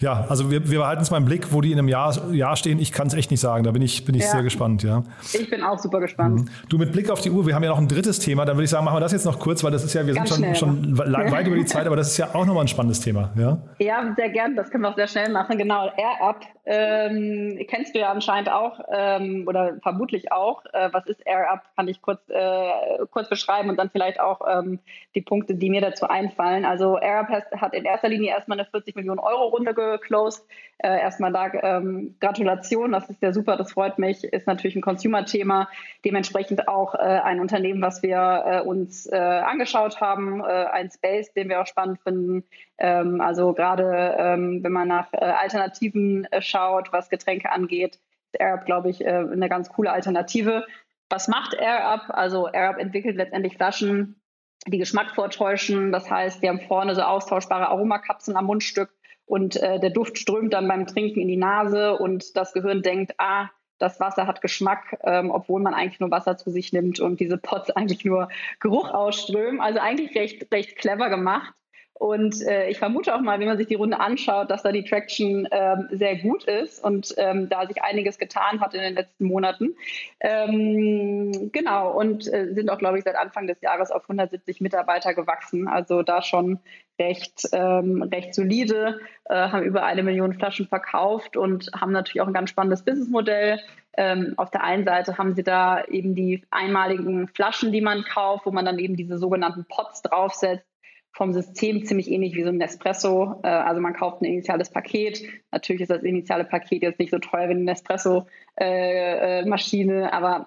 ja, 0.00 0.24
also 0.28 0.50
wir, 0.50 0.70
wir 0.70 0.78
behalten 0.78 1.02
es 1.02 1.10
mal 1.10 1.18
im 1.18 1.26
Blick, 1.26 1.52
wo 1.52 1.60
die 1.60 1.72
in 1.72 1.78
einem 1.78 1.88
Jahr, 1.88 2.32
Jahr 2.32 2.56
stehen. 2.56 2.78
Ich 2.78 2.90
kann 2.90 3.08
es 3.08 3.14
echt 3.14 3.30
nicht 3.30 3.40
sagen. 3.40 3.64
Da 3.64 3.70
bin 3.70 3.82
ich, 3.82 4.06
bin 4.06 4.14
ich 4.14 4.22
ja. 4.22 4.30
sehr 4.30 4.42
gespannt, 4.42 4.82
ja. 4.82 5.02
Ich 5.34 5.50
bin 5.50 5.62
auch 5.62 5.78
super 5.78 6.00
gespannt. 6.00 6.40
Mhm. 6.40 6.48
Du 6.70 6.78
mit 6.78 6.92
Blick 6.92 7.10
auf 7.10 7.20
die 7.20 7.30
Uhr, 7.30 7.46
wir 7.46 7.54
haben 7.54 7.62
ja 7.62 7.68
noch 7.68 7.78
ein 7.78 7.88
drittes 7.88 8.18
Thema. 8.18 8.46
Dann 8.46 8.56
würde 8.56 8.64
ich 8.64 8.70
sagen, 8.70 8.86
machen 8.86 8.96
wir 8.96 9.00
das 9.00 9.12
jetzt 9.12 9.26
noch 9.26 9.38
kurz, 9.38 9.62
weil 9.62 9.72
das 9.72 9.84
ist 9.84 9.92
ja, 9.92 10.06
wir 10.06 10.14
Ganz 10.14 10.34
sind 10.34 10.56
schon, 10.56 10.94
schon 10.94 10.98
weit 10.98 11.46
über 11.46 11.56
die 11.56 11.64
Zeit, 11.66 11.86
aber 11.86 11.96
das 11.96 12.08
ist 12.08 12.16
ja 12.16 12.34
auch 12.34 12.46
nochmal 12.46 12.64
ein 12.64 12.68
spannendes 12.68 13.00
Thema, 13.00 13.30
ja. 13.36 13.58
Ja, 13.78 14.14
sehr 14.16 14.30
gern. 14.30 14.56
Das 14.56 14.70
können 14.70 14.84
wir 14.84 14.90
auch 14.90 14.96
sehr 14.96 15.08
schnell 15.08 15.30
machen. 15.30 15.58
Genau. 15.58 15.90
AirUp 15.90 16.40
ähm, 16.64 17.58
kennst 17.68 17.94
du 17.94 17.98
ja 17.98 18.10
anscheinend 18.10 18.50
auch 18.50 18.80
ähm, 18.90 19.44
oder 19.46 19.78
vermutlich 19.82 20.30
auch. 20.32 20.64
Äh, 20.72 20.88
was 20.92 21.04
ist 21.06 21.26
AirUp? 21.26 21.60
Kann 21.76 21.88
ich 21.88 22.00
kurz, 22.00 22.20
äh, 22.28 22.70
kurz 23.10 23.28
beschreiben 23.28 23.68
und 23.68 23.76
dann 23.76 23.90
vielleicht 23.90 24.20
auch 24.20 24.40
ähm, 24.48 24.78
die 25.14 25.20
Punkte, 25.20 25.56
die 25.56 25.68
mir 25.68 25.80
dazu 25.80 26.08
einfallen. 26.08 26.64
Also 26.64 26.96
AirUp 26.96 27.28
hat 27.28 27.74
in 27.74 27.84
erster 27.84 28.08
Linie 28.08 28.30
erstmal 28.30 28.58
eine 28.58 28.68
40 28.68 28.94
Millionen 28.94 29.18
Euro 29.18 29.48
Runde 29.48 29.74
geclosed. 29.90 30.44
Äh, 30.82 30.98
erstmal 30.98 31.30
da 31.30 31.52
ähm, 31.52 32.16
Gratulation, 32.20 32.92
das 32.92 33.10
ist 33.10 33.20
ja 33.20 33.32
super, 33.32 33.56
das 33.56 33.72
freut 33.72 33.98
mich. 33.98 34.24
Ist 34.24 34.46
natürlich 34.46 34.76
ein 34.76 34.82
Consumer-Thema, 34.82 35.68
dementsprechend 36.06 36.68
auch 36.68 36.94
äh, 36.94 36.98
ein 36.98 37.40
Unternehmen, 37.40 37.82
was 37.82 38.02
wir 38.02 38.44
äh, 38.46 38.60
uns 38.62 39.06
äh, 39.06 39.16
angeschaut 39.16 40.00
haben, 40.00 40.40
äh, 40.40 40.44
ein 40.44 40.90
Space, 40.90 41.34
den 41.34 41.50
wir 41.50 41.60
auch 41.60 41.66
spannend 41.66 42.00
finden. 42.00 42.44
Ähm, 42.78 43.20
also 43.20 43.52
gerade 43.52 44.16
ähm, 44.18 44.64
wenn 44.64 44.72
man 44.72 44.88
nach 44.88 45.12
äh, 45.12 45.18
Alternativen 45.18 46.26
schaut, 46.38 46.94
was 46.94 47.10
Getränke 47.10 47.52
angeht, 47.52 47.98
ist 48.32 48.40
AirUp, 48.40 48.64
glaube 48.64 48.88
ich, 48.88 49.06
eine 49.06 49.48
ganz 49.48 49.70
coole 49.70 49.90
Alternative. 49.90 50.64
Was 51.10 51.26
macht 51.26 51.54
AirUp? 51.54 52.02
Also 52.08 52.46
AirUp 52.46 52.78
entwickelt 52.78 53.16
letztendlich 53.16 53.56
Flaschen, 53.56 54.22
die 54.66 54.78
Geschmack 54.78 55.10
vortäuschen. 55.14 55.90
Das 55.90 56.08
heißt, 56.08 56.42
die 56.42 56.48
haben 56.48 56.60
vorne 56.60 56.94
so 56.94 57.02
austauschbare 57.02 57.68
Aromakapseln 57.68 58.36
am 58.36 58.46
Mundstück 58.46 58.90
und 59.30 59.54
äh, 59.56 59.78
der 59.78 59.90
Duft 59.90 60.18
strömt 60.18 60.52
dann 60.54 60.66
beim 60.66 60.88
Trinken 60.88 61.20
in 61.20 61.28
die 61.28 61.36
Nase 61.36 61.96
und 61.96 62.36
das 62.36 62.52
Gehirn 62.52 62.82
denkt, 62.82 63.14
ah, 63.18 63.48
das 63.78 64.00
Wasser 64.00 64.26
hat 64.26 64.42
Geschmack, 64.42 64.98
ähm, 65.04 65.30
obwohl 65.30 65.62
man 65.62 65.72
eigentlich 65.72 66.00
nur 66.00 66.10
Wasser 66.10 66.36
zu 66.36 66.50
sich 66.50 66.72
nimmt 66.72 66.98
und 66.98 67.20
diese 67.20 67.38
Pots 67.38 67.70
eigentlich 67.76 68.04
nur 68.04 68.28
Geruch 68.58 68.90
ausströmen. 68.90 69.60
Also 69.60 69.78
eigentlich 69.78 70.16
recht, 70.16 70.52
recht 70.52 70.76
clever 70.76 71.08
gemacht. 71.10 71.54
Und 72.00 72.40
äh, 72.46 72.70
ich 72.70 72.78
vermute 72.78 73.14
auch 73.14 73.20
mal, 73.20 73.38
wenn 73.40 73.46
man 73.46 73.58
sich 73.58 73.66
die 73.66 73.74
Runde 73.74 74.00
anschaut, 74.00 74.50
dass 74.50 74.62
da 74.62 74.72
die 74.72 74.84
Traction 74.84 75.46
ähm, 75.50 75.86
sehr 75.90 76.16
gut 76.16 76.44
ist 76.44 76.82
und 76.82 77.14
ähm, 77.18 77.50
da 77.50 77.66
sich 77.66 77.82
einiges 77.82 78.16
getan 78.16 78.62
hat 78.62 78.72
in 78.72 78.80
den 78.80 78.94
letzten 78.94 79.26
Monaten. 79.26 79.76
Ähm, 80.18 81.50
genau, 81.52 81.92
und 81.92 82.26
äh, 82.32 82.54
sind 82.54 82.70
auch, 82.70 82.78
glaube 82.78 82.96
ich, 82.96 83.04
seit 83.04 83.16
Anfang 83.16 83.46
des 83.46 83.60
Jahres 83.60 83.90
auf 83.90 84.04
170 84.04 84.62
Mitarbeiter 84.62 85.12
gewachsen. 85.12 85.68
Also 85.68 86.02
da 86.02 86.22
schon 86.22 86.60
recht, 86.98 87.46
ähm, 87.52 88.00
recht 88.00 88.34
solide, 88.34 89.00
äh, 89.26 89.34
haben 89.34 89.64
über 89.64 89.84
eine 89.84 90.02
Million 90.02 90.32
Flaschen 90.32 90.68
verkauft 90.68 91.36
und 91.36 91.70
haben 91.78 91.92
natürlich 91.92 92.22
auch 92.22 92.28
ein 92.28 92.32
ganz 92.32 92.48
spannendes 92.48 92.82
Businessmodell. 92.82 93.60
Ähm, 93.98 94.32
auf 94.38 94.50
der 94.50 94.64
einen 94.64 94.86
Seite 94.86 95.18
haben 95.18 95.34
sie 95.34 95.42
da 95.42 95.84
eben 95.84 96.14
die 96.14 96.44
einmaligen 96.50 97.28
Flaschen, 97.28 97.72
die 97.72 97.82
man 97.82 98.04
kauft, 98.04 98.46
wo 98.46 98.52
man 98.52 98.64
dann 98.64 98.78
eben 98.78 98.96
diese 98.96 99.18
sogenannten 99.18 99.66
Pots 99.66 100.00
draufsetzt 100.00 100.69
vom 101.12 101.32
System 101.32 101.84
ziemlich 101.84 102.10
ähnlich 102.10 102.34
wie 102.34 102.42
so 102.42 102.48
ein 102.50 102.56
Nespresso. 102.56 103.38
Äh, 103.42 103.48
also 103.48 103.80
man 103.80 103.94
kauft 103.94 104.22
ein 104.22 104.26
initiales 104.26 104.70
Paket. 104.70 105.22
Natürlich 105.50 105.82
ist 105.82 105.90
das 105.90 106.02
initiale 106.02 106.44
Paket 106.44 106.82
jetzt 106.82 106.98
nicht 106.98 107.10
so 107.10 107.18
teuer 107.18 107.48
wie 107.48 107.52
eine 107.52 107.64
Nespresso-Maschine, 107.64 109.94
äh, 109.94 110.06
äh 110.06 110.10
aber 110.10 110.46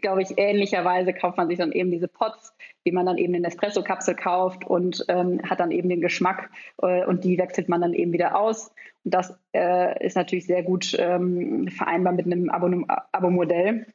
glaube 0.00 0.22
ich, 0.22 0.32
ähnlicherweise 0.36 1.12
kauft 1.12 1.36
man 1.36 1.48
sich 1.48 1.58
dann 1.58 1.72
eben 1.72 1.90
diese 1.90 2.06
Pots, 2.08 2.54
wie 2.84 2.92
man 2.92 3.04
dann 3.06 3.18
eben 3.18 3.34
eine 3.34 3.42
Nespresso-Kapsel 3.42 4.14
kauft 4.14 4.64
und 4.64 5.04
ähm, 5.08 5.40
hat 5.42 5.58
dann 5.60 5.72
eben 5.72 5.88
den 5.88 6.00
Geschmack 6.00 6.50
äh, 6.82 7.04
und 7.04 7.24
die 7.24 7.38
wechselt 7.38 7.68
man 7.68 7.80
dann 7.80 7.92
eben 7.92 8.12
wieder 8.12 8.38
aus. 8.38 8.70
Und 9.04 9.14
das 9.14 9.36
äh, 9.54 10.04
ist 10.04 10.16
natürlich 10.16 10.46
sehr 10.46 10.62
gut 10.62 10.96
ähm, 10.98 11.68
vereinbar 11.68 12.12
mit 12.12 12.26
einem 12.26 12.50
Abo-Modell 12.50 13.86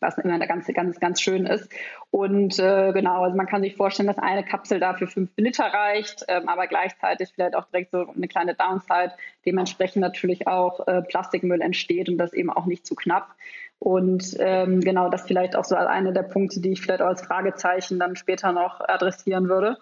was 0.00 0.18
immer 0.18 0.38
ganz, 0.38 0.66
ganz, 0.66 1.00
ganz 1.00 1.20
schön 1.20 1.46
ist. 1.46 1.70
Und 2.10 2.58
äh, 2.58 2.92
genau, 2.92 3.22
also 3.22 3.36
man 3.36 3.46
kann 3.46 3.62
sich 3.62 3.76
vorstellen, 3.76 4.06
dass 4.06 4.18
eine 4.18 4.44
Kapsel 4.44 4.80
dafür 4.80 5.08
fünf 5.08 5.30
Liter 5.36 5.64
reicht, 5.64 6.24
ähm, 6.28 6.48
aber 6.48 6.66
gleichzeitig 6.66 7.30
vielleicht 7.34 7.56
auch 7.56 7.66
direkt 7.66 7.90
so 7.92 8.06
eine 8.08 8.28
kleine 8.28 8.54
Downside, 8.54 9.12
dementsprechend 9.46 10.00
natürlich 10.02 10.46
auch 10.46 10.86
äh, 10.86 11.02
Plastikmüll 11.02 11.60
entsteht 11.60 12.08
und 12.08 12.18
das 12.18 12.32
eben 12.32 12.50
auch 12.50 12.66
nicht 12.66 12.86
zu 12.86 12.94
knapp. 12.94 13.34
Und 13.78 14.36
ähm, 14.38 14.80
genau, 14.80 15.10
das 15.10 15.26
vielleicht 15.26 15.56
auch 15.56 15.64
so 15.64 15.76
als 15.76 15.88
einer 15.88 16.12
der 16.12 16.22
Punkte, 16.22 16.60
die 16.60 16.72
ich 16.72 16.80
vielleicht 16.80 17.02
auch 17.02 17.08
als 17.08 17.22
Fragezeichen 17.22 17.98
dann 17.98 18.16
später 18.16 18.52
noch 18.52 18.80
adressieren 18.80 19.48
würde. 19.48 19.76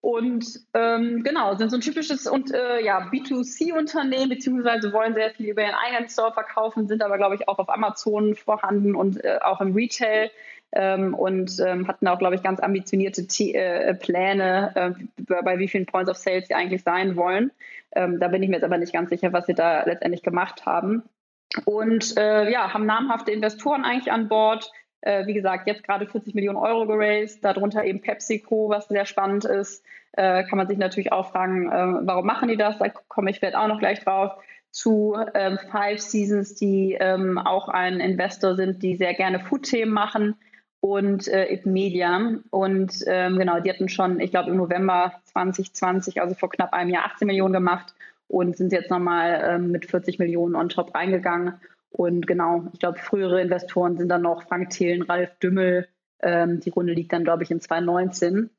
Und 0.00 0.60
ähm, 0.74 1.24
genau, 1.24 1.56
sind 1.56 1.70
so 1.70 1.76
ein 1.76 1.80
typisches 1.80 2.26
und 2.28 2.54
äh, 2.54 2.84
ja, 2.84 3.08
B2C-Unternehmen, 3.10 4.28
beziehungsweise 4.28 4.92
wollen 4.92 5.14
sehr 5.14 5.30
viel 5.30 5.48
über 5.48 5.62
ihren 5.62 5.74
eigenen 5.74 6.08
Store 6.08 6.32
verkaufen, 6.32 6.86
sind 6.86 7.02
aber, 7.02 7.18
glaube 7.18 7.34
ich, 7.34 7.48
auch 7.48 7.58
auf 7.58 7.68
Amazon 7.68 8.36
vorhanden 8.36 8.94
und 8.94 9.22
äh, 9.24 9.38
auch 9.42 9.60
im 9.60 9.74
Retail. 9.74 10.30
Ähm, 10.72 11.14
und 11.14 11.58
ähm, 11.66 11.88
hatten 11.88 12.06
auch, 12.08 12.18
glaube 12.18 12.34
ich, 12.34 12.42
ganz 12.42 12.60
ambitionierte 12.60 13.26
T 13.26 13.54
äh, 13.54 13.94
Pläne, 13.94 14.72
äh, 14.74 15.42
bei 15.42 15.58
wie 15.58 15.66
vielen 15.66 15.86
Points 15.86 16.10
of 16.10 16.18
Sales 16.18 16.46
sie 16.46 16.54
eigentlich 16.54 16.82
sein 16.82 17.16
wollen. 17.16 17.50
Ähm, 17.92 18.20
da 18.20 18.28
bin 18.28 18.42
ich 18.42 18.50
mir 18.50 18.56
jetzt 18.56 18.64
aber 18.64 18.76
nicht 18.76 18.92
ganz 18.92 19.08
sicher, 19.08 19.32
was 19.32 19.46
sie 19.46 19.54
da 19.54 19.84
letztendlich 19.84 20.22
gemacht 20.22 20.66
haben. 20.66 21.04
Und 21.64 22.16
äh, 22.18 22.50
ja, 22.50 22.74
haben 22.74 22.84
namhafte 22.84 23.32
Investoren 23.32 23.84
eigentlich 23.84 24.12
an 24.12 24.28
Bord, 24.28 24.70
wie 25.02 25.34
gesagt, 25.34 25.68
jetzt 25.68 25.84
gerade 25.84 26.06
40 26.06 26.34
Millionen 26.34 26.58
Euro 26.58 26.86
geraced, 26.86 27.44
darunter 27.44 27.84
eben 27.84 28.00
PepsiCo, 28.00 28.68
was 28.68 28.88
sehr 28.88 29.06
spannend 29.06 29.44
ist. 29.44 29.84
Äh, 30.12 30.44
kann 30.44 30.56
man 30.56 30.66
sich 30.66 30.78
natürlich 30.78 31.12
auch 31.12 31.30
fragen, 31.30 31.70
äh, 31.70 32.06
warum 32.06 32.26
machen 32.26 32.48
die 32.48 32.56
das? 32.56 32.78
Da 32.78 32.88
komme 32.88 33.30
ich 33.30 33.38
vielleicht 33.38 33.56
auch 33.56 33.68
noch 33.68 33.78
gleich 33.78 34.02
drauf. 34.02 34.32
Zu 34.70 35.16
ähm, 35.34 35.58
Five 35.70 36.00
Seasons, 36.00 36.54
die 36.54 36.96
ähm, 36.98 37.38
auch 37.38 37.68
ein 37.68 38.00
Investor 38.00 38.56
sind, 38.56 38.82
die 38.82 38.96
sehr 38.96 39.14
gerne 39.14 39.40
Food-Themen 39.40 39.92
machen 39.92 40.34
und 40.80 41.28
äh, 41.28 41.52
It 41.52 41.66
Media. 41.66 42.32
Und 42.50 42.92
ähm, 43.06 43.38
genau, 43.38 43.60
die 43.60 43.70
hatten 43.70 43.88
schon, 43.88 44.20
ich 44.20 44.30
glaube, 44.30 44.50
im 44.50 44.56
November 44.56 45.12
2020, 45.26 46.20
also 46.20 46.34
vor 46.34 46.50
knapp 46.50 46.72
einem 46.72 46.90
Jahr, 46.90 47.06
18 47.06 47.26
Millionen 47.26 47.54
gemacht 47.54 47.94
und 48.26 48.56
sind 48.56 48.72
jetzt 48.72 48.90
nochmal 48.90 49.40
ähm, 49.44 49.70
mit 49.70 49.86
40 49.86 50.18
Millionen 50.18 50.54
on 50.54 50.68
top 50.68 50.94
reingegangen 50.94 51.54
und 51.90 52.26
genau, 52.26 52.64
ich 52.72 52.80
glaube, 52.80 52.98
frühere 52.98 53.40
Investoren 53.40 53.96
sind 53.96 54.08
dann 54.08 54.22
noch 54.22 54.42
Frank 54.44 54.70
Thelen, 54.70 55.02
Ralf 55.02 55.38
Dümmel. 55.38 55.88
Ähm, 56.20 56.60
die 56.60 56.70
Runde 56.70 56.92
liegt 56.92 57.12
dann, 57.12 57.24
glaube 57.24 57.44
ich, 57.44 57.50
in 57.50 57.60
2019. 57.60 58.50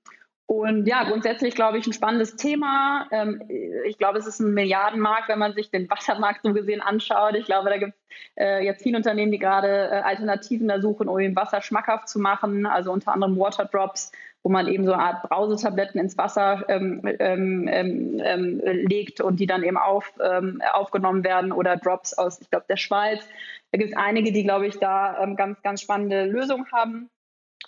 Und 0.50 0.88
ja, 0.88 1.04
grundsätzlich 1.04 1.54
glaube 1.54 1.78
ich 1.78 1.86
ein 1.86 1.94
spannendes 1.94 2.36
Thema. 2.36 3.08
Ähm, 3.12 3.44
ich 3.86 4.00
glaube, 4.00 4.18
es 4.18 4.26
ist 4.26 4.40
ein 4.40 4.56
Milliardenmarkt, 4.56 5.30
wenn 5.30 5.38
man 5.38 5.54
sich 5.54 5.70
den 5.70 5.88
Wassermarkt 5.88 6.42
so 6.42 6.54
gesehen 6.54 6.82
anschaut. 6.82 7.36
Ich 7.36 7.46
glaube, 7.46 7.70
da 7.70 7.78
gibt 7.78 7.94
es 7.94 8.44
äh, 8.44 8.66
jetzt 8.66 8.82
viele 8.82 8.98
Unternehmen, 8.98 9.32
die 9.32 9.38
gerade 9.38 9.68
äh, 9.68 10.02
Alternativen 10.02 10.68
da 10.68 10.82
suchen, 10.82 11.08
um 11.08 11.20
eben 11.20 11.36
Wasser 11.36 11.62
schmackhaft 11.62 12.10
zu 12.10 12.18
machen. 12.18 12.66
Also 12.66 12.92
unter 12.92 13.14
anderem 13.14 13.38
Waterdrops, 13.38 14.12
wo 14.44 14.50
man 14.50 14.68
eben 14.68 14.86
so 14.86 14.94
eine 14.94 15.04
Art 15.04 15.24
Brausetabletten 15.24 16.00
ins 16.00 16.18
Wasser 16.18 16.66
ähm, 16.70 17.02
ähm, 17.20 17.68
ähm, 17.72 18.22
ähm 18.24 18.62
legt 18.64 19.22
und 19.22 19.40
die 19.40 19.48
dann 19.48 19.64
eben 19.64 19.78
auf, 19.78 20.14
ähm, 20.22 20.62
aufgenommen 20.74 21.24
werden 21.24 21.52
oder 21.52 21.78
Drops 21.78 22.14
aus, 22.14 22.40
ich 22.42 22.50
glaube, 22.50 22.66
der 22.70 22.78
Schweiz. 22.78 23.28
Da 23.72 23.78
gibt 23.78 23.92
es 23.92 23.98
einige, 23.98 24.32
die, 24.32 24.44
glaube 24.44 24.68
ich, 24.68 24.80
da 24.80 25.26
ganz, 25.36 25.62
ganz 25.62 25.82
spannende 25.82 26.26
Lösungen 26.26 26.66
haben. 26.72 27.10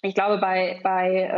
Ich 0.02 0.16
glaube, 0.16 0.40
bei, 0.40 0.80
bei 0.82 1.30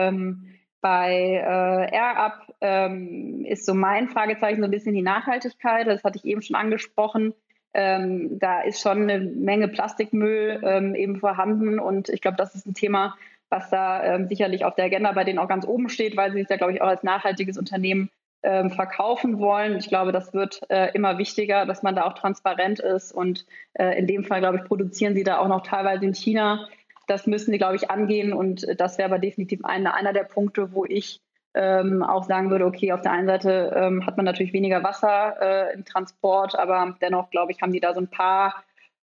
bei 0.84 1.41
äh, 1.41 1.95
AirUp 1.95 2.55
ähm, 2.59 3.45
ist 3.45 3.65
so 3.65 3.73
mein 3.73 4.09
Fragezeichen 4.09 4.59
so 4.59 4.65
ein 4.65 4.71
bisschen 4.71 4.93
die 4.93 5.01
Nachhaltigkeit. 5.01 5.88
Das 5.88 6.03
hatte 6.03 6.17
ich 6.17 6.25
eben 6.25 6.41
schon 6.41 6.57
angesprochen. 6.57 7.34
Ähm, 7.73 8.38
da 8.38 8.61
ist 8.61 8.81
schon 8.81 9.09
eine 9.09 9.19
Menge 9.19 9.69
Plastikmüll 9.69 10.59
ähm, 10.61 10.93
eben 10.93 11.21
vorhanden 11.21 11.79
und 11.79 12.09
ich 12.09 12.21
glaube, 12.21 12.38
das 12.38 12.53
ist 12.53 12.67
ein 12.67 12.73
Thema, 12.73 13.15
was 13.54 13.70
da 13.70 14.04
ähm, 14.04 14.28
sicherlich 14.28 14.66
auf 14.66 14.74
der 14.74 14.86
Agenda 14.86 15.12
bei 15.12 15.24
denen 15.24 15.38
auch 15.38 15.47
ganz 15.47 15.66
oben 15.66 15.88
steht, 15.88 16.18
weil 16.18 16.32
sie 16.32 16.39
sich 16.39 16.47
da, 16.47 16.58
glaube 16.58 16.74
ich, 16.74 16.82
auch 16.82 16.88
als 16.88 17.04
nachhaltiges 17.04 17.58
Unternehmen 17.58 18.10
ähm, 18.41 18.72
verkaufen 18.72 19.39
wollen. 19.39 19.78
Ich 19.78 19.88
glaube, 19.88 20.12
das 20.12 20.34
wird 20.34 20.62
äh, 20.70 20.91
immer 20.93 21.20
wichtiger, 21.20 21.68
dass 21.68 21.84
man 21.84 21.95
da 21.95 22.06
auch 22.06 22.14
transparent 22.14 22.80
ist. 22.80 23.12
Und 23.12 23.45
äh, 23.74 23.97
in 23.97 24.08
dem 24.08 24.24
Fall, 24.24 24.39
glaube 24.39 24.58
ich, 24.58 24.64
produzieren 24.64 25.14
sie 25.14 25.24
da 25.24 25.38
auch 25.38 25.47
noch 25.47 25.62
teilweise 25.62 26.04
in 26.04 26.16
China. 26.16 26.68
Das 27.06 27.28
müssen 27.28 27.51
sie, 27.51 27.60
glaube 27.60 27.76
ich, 27.76 27.91
angehen. 27.91 28.34
Und 28.34 28.66
das 28.78 28.97
wäre 28.97 29.10
aber 29.10 29.20
definitiv 29.20 29.64
einer, 29.64 29.93
einer 29.93 30.14
der 30.14 30.24
Punkte, 30.24 30.74
wo 30.74 30.84
ich 30.86 31.22
ähm, 31.54 32.01
auch 32.01 32.24
sagen 32.24 32.49
würde, 32.49 32.66
okay, 32.66 32.91
auf 32.91 33.01
der 33.01 33.12
einen 33.12 33.28
Seite 33.28 33.72
ähm, 33.76 34.04
hat 34.08 34.18
man 34.18 34.26
natürlich 34.26 34.54
weniger 34.54 34.84
Wasser 34.84 35.36
äh, 35.39 35.74
im 35.76 35.86
Transport, 35.86 36.58
aber 36.58 36.95
dennoch, 36.99 37.30
glaube 37.30 37.51
ich, 37.51 37.62
haben 37.62 37.72
die 37.72 37.80
da 37.80 37.93
so 37.93 37.99
ein 37.99 38.08
paar 38.08 38.64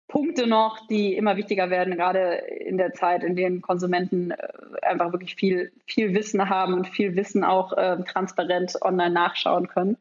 Punkte 0.09 0.47
noch, 0.47 0.85
die 0.87 1.13
immer 1.15 1.37
wichtiger 1.37 1.69
werden, 1.69 1.95
gerade 1.95 2.33
in 2.65 2.77
der 2.77 2.93
Zeit, 2.93 3.23
in 3.23 3.35
der 3.35 3.61
Konsumenten 3.61 4.31
äh, 4.31 4.35
einfach 4.81 5.13
wirklich 5.13 5.35
viel, 5.35 5.71
viel 5.85 6.13
Wissen 6.13 6.49
haben 6.49 6.73
und 6.73 6.87
viel 6.87 7.15
Wissen 7.15 7.43
auch 7.43 7.71
äh, 7.77 8.03
transparent 8.03 8.81
online 8.81 9.11
nachschauen 9.11 9.67
können. 9.67 9.97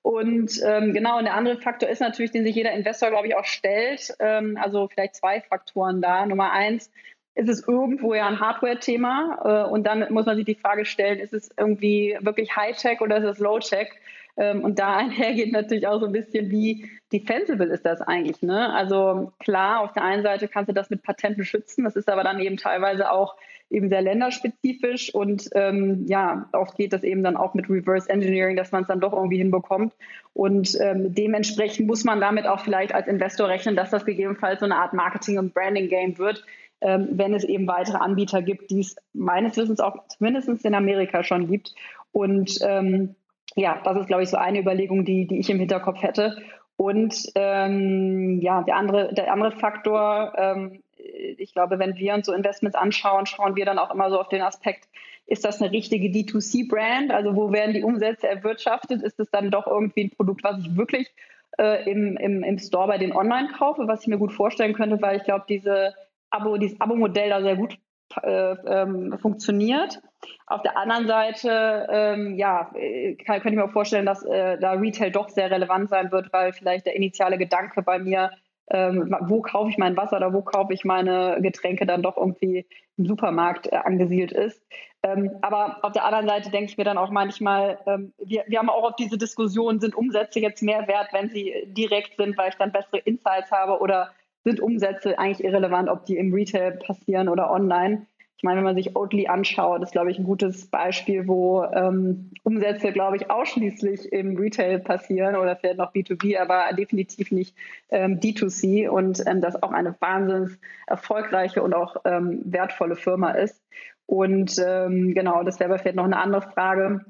Und 0.00 0.60
ähm, 0.64 0.94
genau, 0.94 1.18
und 1.18 1.24
der 1.24 1.34
andere 1.34 1.58
Faktor 1.58 1.88
ist 1.88 2.00
natürlich, 2.00 2.32
den 2.32 2.44
sich 2.44 2.56
jeder 2.56 2.72
Investor, 2.72 3.10
glaube 3.10 3.28
ich, 3.28 3.36
auch 3.36 3.44
stellt. 3.44 4.14
Ähm, 4.18 4.58
also 4.60 4.88
vielleicht 4.88 5.14
zwei 5.16 5.42
Faktoren 5.42 6.00
da. 6.00 6.26
Nummer 6.26 6.50
eins, 6.50 6.90
ist 7.34 7.48
es 7.48 7.68
irgendwo 7.68 8.14
ja 8.14 8.26
ein 8.26 8.40
Hardware-Thema? 8.40 9.66
Äh, 9.66 9.70
und 9.70 9.86
dann 9.86 10.12
muss 10.12 10.26
man 10.26 10.36
sich 10.36 10.46
die 10.46 10.54
Frage 10.54 10.86
stellen, 10.86 11.20
ist 11.20 11.34
es 11.34 11.50
irgendwie 11.56 12.16
wirklich 12.20 12.56
High-Tech 12.56 13.02
oder 13.02 13.18
ist 13.18 13.24
es 13.24 13.38
Low-Tech? 13.38 13.92
Ähm, 14.36 14.62
und 14.62 14.78
da 14.78 14.96
einhergeht 14.98 15.52
natürlich 15.52 15.86
auch 15.86 16.00
so 16.00 16.06
ein 16.06 16.12
bisschen, 16.12 16.50
wie 16.50 16.88
defensible 17.12 17.66
ist 17.66 17.84
das 17.84 18.00
eigentlich. 18.00 18.42
Ne? 18.42 18.72
Also 18.72 19.32
klar, 19.38 19.80
auf 19.80 19.92
der 19.92 20.04
einen 20.04 20.22
Seite 20.22 20.48
kannst 20.48 20.68
du 20.68 20.74
das 20.74 20.90
mit 20.90 21.02
Patenten 21.02 21.44
schützen, 21.44 21.84
das 21.84 21.96
ist 21.96 22.08
aber 22.08 22.24
dann 22.24 22.40
eben 22.40 22.56
teilweise 22.56 23.10
auch 23.10 23.36
eben 23.72 23.88
sehr 23.88 24.02
länderspezifisch 24.02 25.14
und 25.14 25.48
ähm, 25.54 26.04
ja, 26.06 26.48
oft 26.52 26.76
geht 26.76 26.92
das 26.92 27.02
eben 27.02 27.22
dann 27.22 27.36
auch 27.38 27.54
mit 27.54 27.70
Reverse 27.70 28.08
Engineering, 28.08 28.54
dass 28.54 28.70
man 28.70 28.82
es 28.82 28.88
dann 28.88 29.00
doch 29.00 29.14
irgendwie 29.14 29.38
hinbekommt. 29.38 29.94
Und 30.34 30.76
ähm, 30.80 31.14
dementsprechend 31.14 31.86
muss 31.86 32.04
man 32.04 32.20
damit 32.20 32.46
auch 32.46 32.60
vielleicht 32.60 32.94
als 32.94 33.08
Investor 33.08 33.48
rechnen, 33.48 33.74
dass 33.74 33.90
das 33.90 34.04
gegebenenfalls 34.04 34.60
so 34.60 34.66
eine 34.66 34.76
Art 34.76 34.92
Marketing- 34.92 35.38
und 35.38 35.54
Branding-Game 35.54 36.18
wird, 36.18 36.44
ähm, 36.82 37.08
wenn 37.12 37.32
es 37.32 37.44
eben 37.44 37.66
weitere 37.66 37.96
Anbieter 37.96 38.42
gibt, 38.42 38.70
die 38.70 38.80
es 38.80 38.96
meines 39.14 39.56
Wissens 39.56 39.80
auch 39.80 40.06
zumindest 40.08 40.48
in 40.64 40.74
Amerika 40.74 41.24
schon 41.24 41.48
gibt. 41.48 41.74
Und 42.12 42.58
ähm, 42.60 43.14
ja, 43.56 43.80
das 43.84 43.98
ist, 43.98 44.06
glaube 44.06 44.22
ich, 44.22 44.30
so 44.30 44.36
eine 44.36 44.60
Überlegung, 44.60 45.04
die, 45.04 45.26
die 45.26 45.38
ich 45.38 45.50
im 45.50 45.58
Hinterkopf 45.58 46.02
hätte. 46.02 46.36
Und 46.76 47.14
ähm, 47.34 48.40
ja, 48.40 48.62
der 48.62 48.76
andere, 48.76 49.12
der 49.14 49.32
andere 49.32 49.52
Faktor, 49.52 50.32
ähm, 50.36 50.82
ich 50.96 51.52
glaube, 51.52 51.78
wenn 51.78 51.96
wir 51.96 52.14
uns 52.14 52.26
so 52.26 52.32
Investments 52.32 52.76
anschauen, 52.76 53.26
schauen 53.26 53.56
wir 53.56 53.64
dann 53.64 53.78
auch 53.78 53.92
immer 53.92 54.10
so 54.10 54.18
auf 54.18 54.28
den 54.28 54.42
Aspekt, 54.42 54.88
ist 55.26 55.44
das 55.44 55.62
eine 55.62 55.70
richtige 55.70 56.08
D2C-Brand? 56.08 57.12
Also 57.12 57.36
wo 57.36 57.52
werden 57.52 57.74
die 57.74 57.82
Umsätze 57.82 58.28
erwirtschaftet? 58.28 59.02
Ist 59.02 59.20
es 59.20 59.30
dann 59.30 59.50
doch 59.50 59.66
irgendwie 59.66 60.04
ein 60.04 60.10
Produkt, 60.10 60.42
was 60.42 60.58
ich 60.58 60.76
wirklich 60.76 61.14
äh, 61.58 61.88
im, 61.90 62.16
im, 62.16 62.42
im 62.42 62.58
Store 62.58 62.88
bei 62.88 62.98
den 62.98 63.14
Online 63.14 63.48
kaufe, 63.48 63.86
was 63.86 64.02
ich 64.02 64.08
mir 64.08 64.18
gut 64.18 64.32
vorstellen 64.32 64.74
könnte, 64.74 65.00
weil 65.00 65.16
ich 65.18 65.24
glaube, 65.24 65.44
diese 65.48 65.94
Abo, 66.30 66.56
dieses 66.56 66.80
Abo-Modell 66.80 67.30
da 67.30 67.42
sehr 67.42 67.56
gut 67.56 67.78
äh, 68.22 68.56
ähm, 68.66 69.18
funktioniert. 69.20 70.00
Auf 70.46 70.62
der 70.62 70.76
anderen 70.76 71.06
Seite, 71.06 71.86
ähm, 71.90 72.36
ja, 72.36 72.70
äh, 72.74 73.14
kann, 73.16 73.40
könnte 73.40 73.58
ich 73.58 73.64
mir 73.64 73.68
vorstellen, 73.68 74.06
dass 74.06 74.22
äh, 74.24 74.58
da 74.58 74.72
Retail 74.72 75.10
doch 75.10 75.28
sehr 75.28 75.50
relevant 75.50 75.88
sein 75.88 76.12
wird, 76.12 76.32
weil 76.32 76.52
vielleicht 76.52 76.86
der 76.86 76.96
initiale 76.96 77.38
Gedanke 77.38 77.82
bei 77.82 77.98
mir, 77.98 78.30
ähm, 78.70 79.14
wo 79.22 79.42
kaufe 79.42 79.70
ich 79.70 79.78
mein 79.78 79.96
Wasser 79.96 80.16
oder 80.16 80.32
wo 80.32 80.42
kaufe 80.42 80.72
ich 80.72 80.84
meine 80.84 81.38
Getränke, 81.40 81.86
dann 81.86 82.02
doch 82.02 82.16
irgendwie 82.16 82.66
im 82.96 83.06
Supermarkt 83.06 83.72
äh, 83.72 83.76
angesiedelt 83.76 84.32
ist. 84.32 84.62
Ähm, 85.02 85.30
aber 85.42 85.78
auf 85.82 85.92
der 85.92 86.04
anderen 86.04 86.28
Seite 86.28 86.50
denke 86.50 86.70
ich 86.70 86.78
mir 86.78 86.84
dann 86.84 86.98
auch 86.98 87.10
manchmal, 87.10 87.78
ähm, 87.86 88.12
wir, 88.18 88.44
wir 88.46 88.58
haben 88.58 88.70
auch 88.70 88.90
auf 88.90 88.96
diese 88.96 89.18
Diskussion, 89.18 89.80
sind 89.80 89.96
Umsätze 89.96 90.38
jetzt 90.38 90.62
mehr 90.62 90.86
wert, 90.86 91.08
wenn 91.12 91.28
sie 91.28 91.52
direkt 91.66 92.16
sind, 92.16 92.38
weil 92.38 92.50
ich 92.50 92.56
dann 92.56 92.72
bessere 92.72 92.98
Insights 92.98 93.50
habe 93.50 93.80
oder 93.80 94.12
sind 94.44 94.60
Umsätze 94.60 95.18
eigentlich 95.18 95.44
irrelevant, 95.44 95.88
ob 95.88 96.04
die 96.04 96.16
im 96.16 96.32
Retail 96.32 96.72
passieren 96.72 97.28
oder 97.28 97.50
online. 97.50 98.06
Ich 98.42 98.44
meine, 98.44 98.56
wenn 98.56 98.64
man 98.64 98.74
sich 98.74 98.96
Oatly 98.96 99.28
anschaut, 99.28 99.84
ist, 99.84 99.92
glaube 99.92 100.10
ich, 100.10 100.18
ein 100.18 100.24
gutes 100.24 100.66
Beispiel, 100.66 101.28
wo 101.28 101.62
ähm, 101.62 102.32
Umsätze, 102.42 102.90
glaube 102.90 103.14
ich, 103.14 103.30
ausschließlich 103.30 104.12
im 104.12 104.36
Retail 104.36 104.80
passieren 104.80 105.36
oder 105.36 105.54
vielleicht 105.54 105.78
noch 105.78 105.94
B2B, 105.94 106.36
aber 106.40 106.64
definitiv 106.76 107.30
nicht 107.30 107.54
ähm, 107.90 108.18
D2C 108.18 108.88
und 108.88 109.22
ähm, 109.28 109.40
das 109.40 109.62
auch 109.62 109.70
eine 109.70 109.94
wahnsinnig 110.00 110.58
erfolgreiche 110.88 111.62
und 111.62 111.72
auch 111.72 111.98
ähm, 112.04 112.42
wertvolle 112.44 112.96
Firma 112.96 113.30
ist. 113.30 113.62
Und 114.06 114.56
ähm, 114.58 115.14
genau, 115.14 115.44
das 115.44 115.60
wäre 115.60 115.78
vielleicht 115.78 115.94
noch 115.94 116.02
eine 116.02 116.16
andere 116.16 116.42
Frage. 116.42 117.04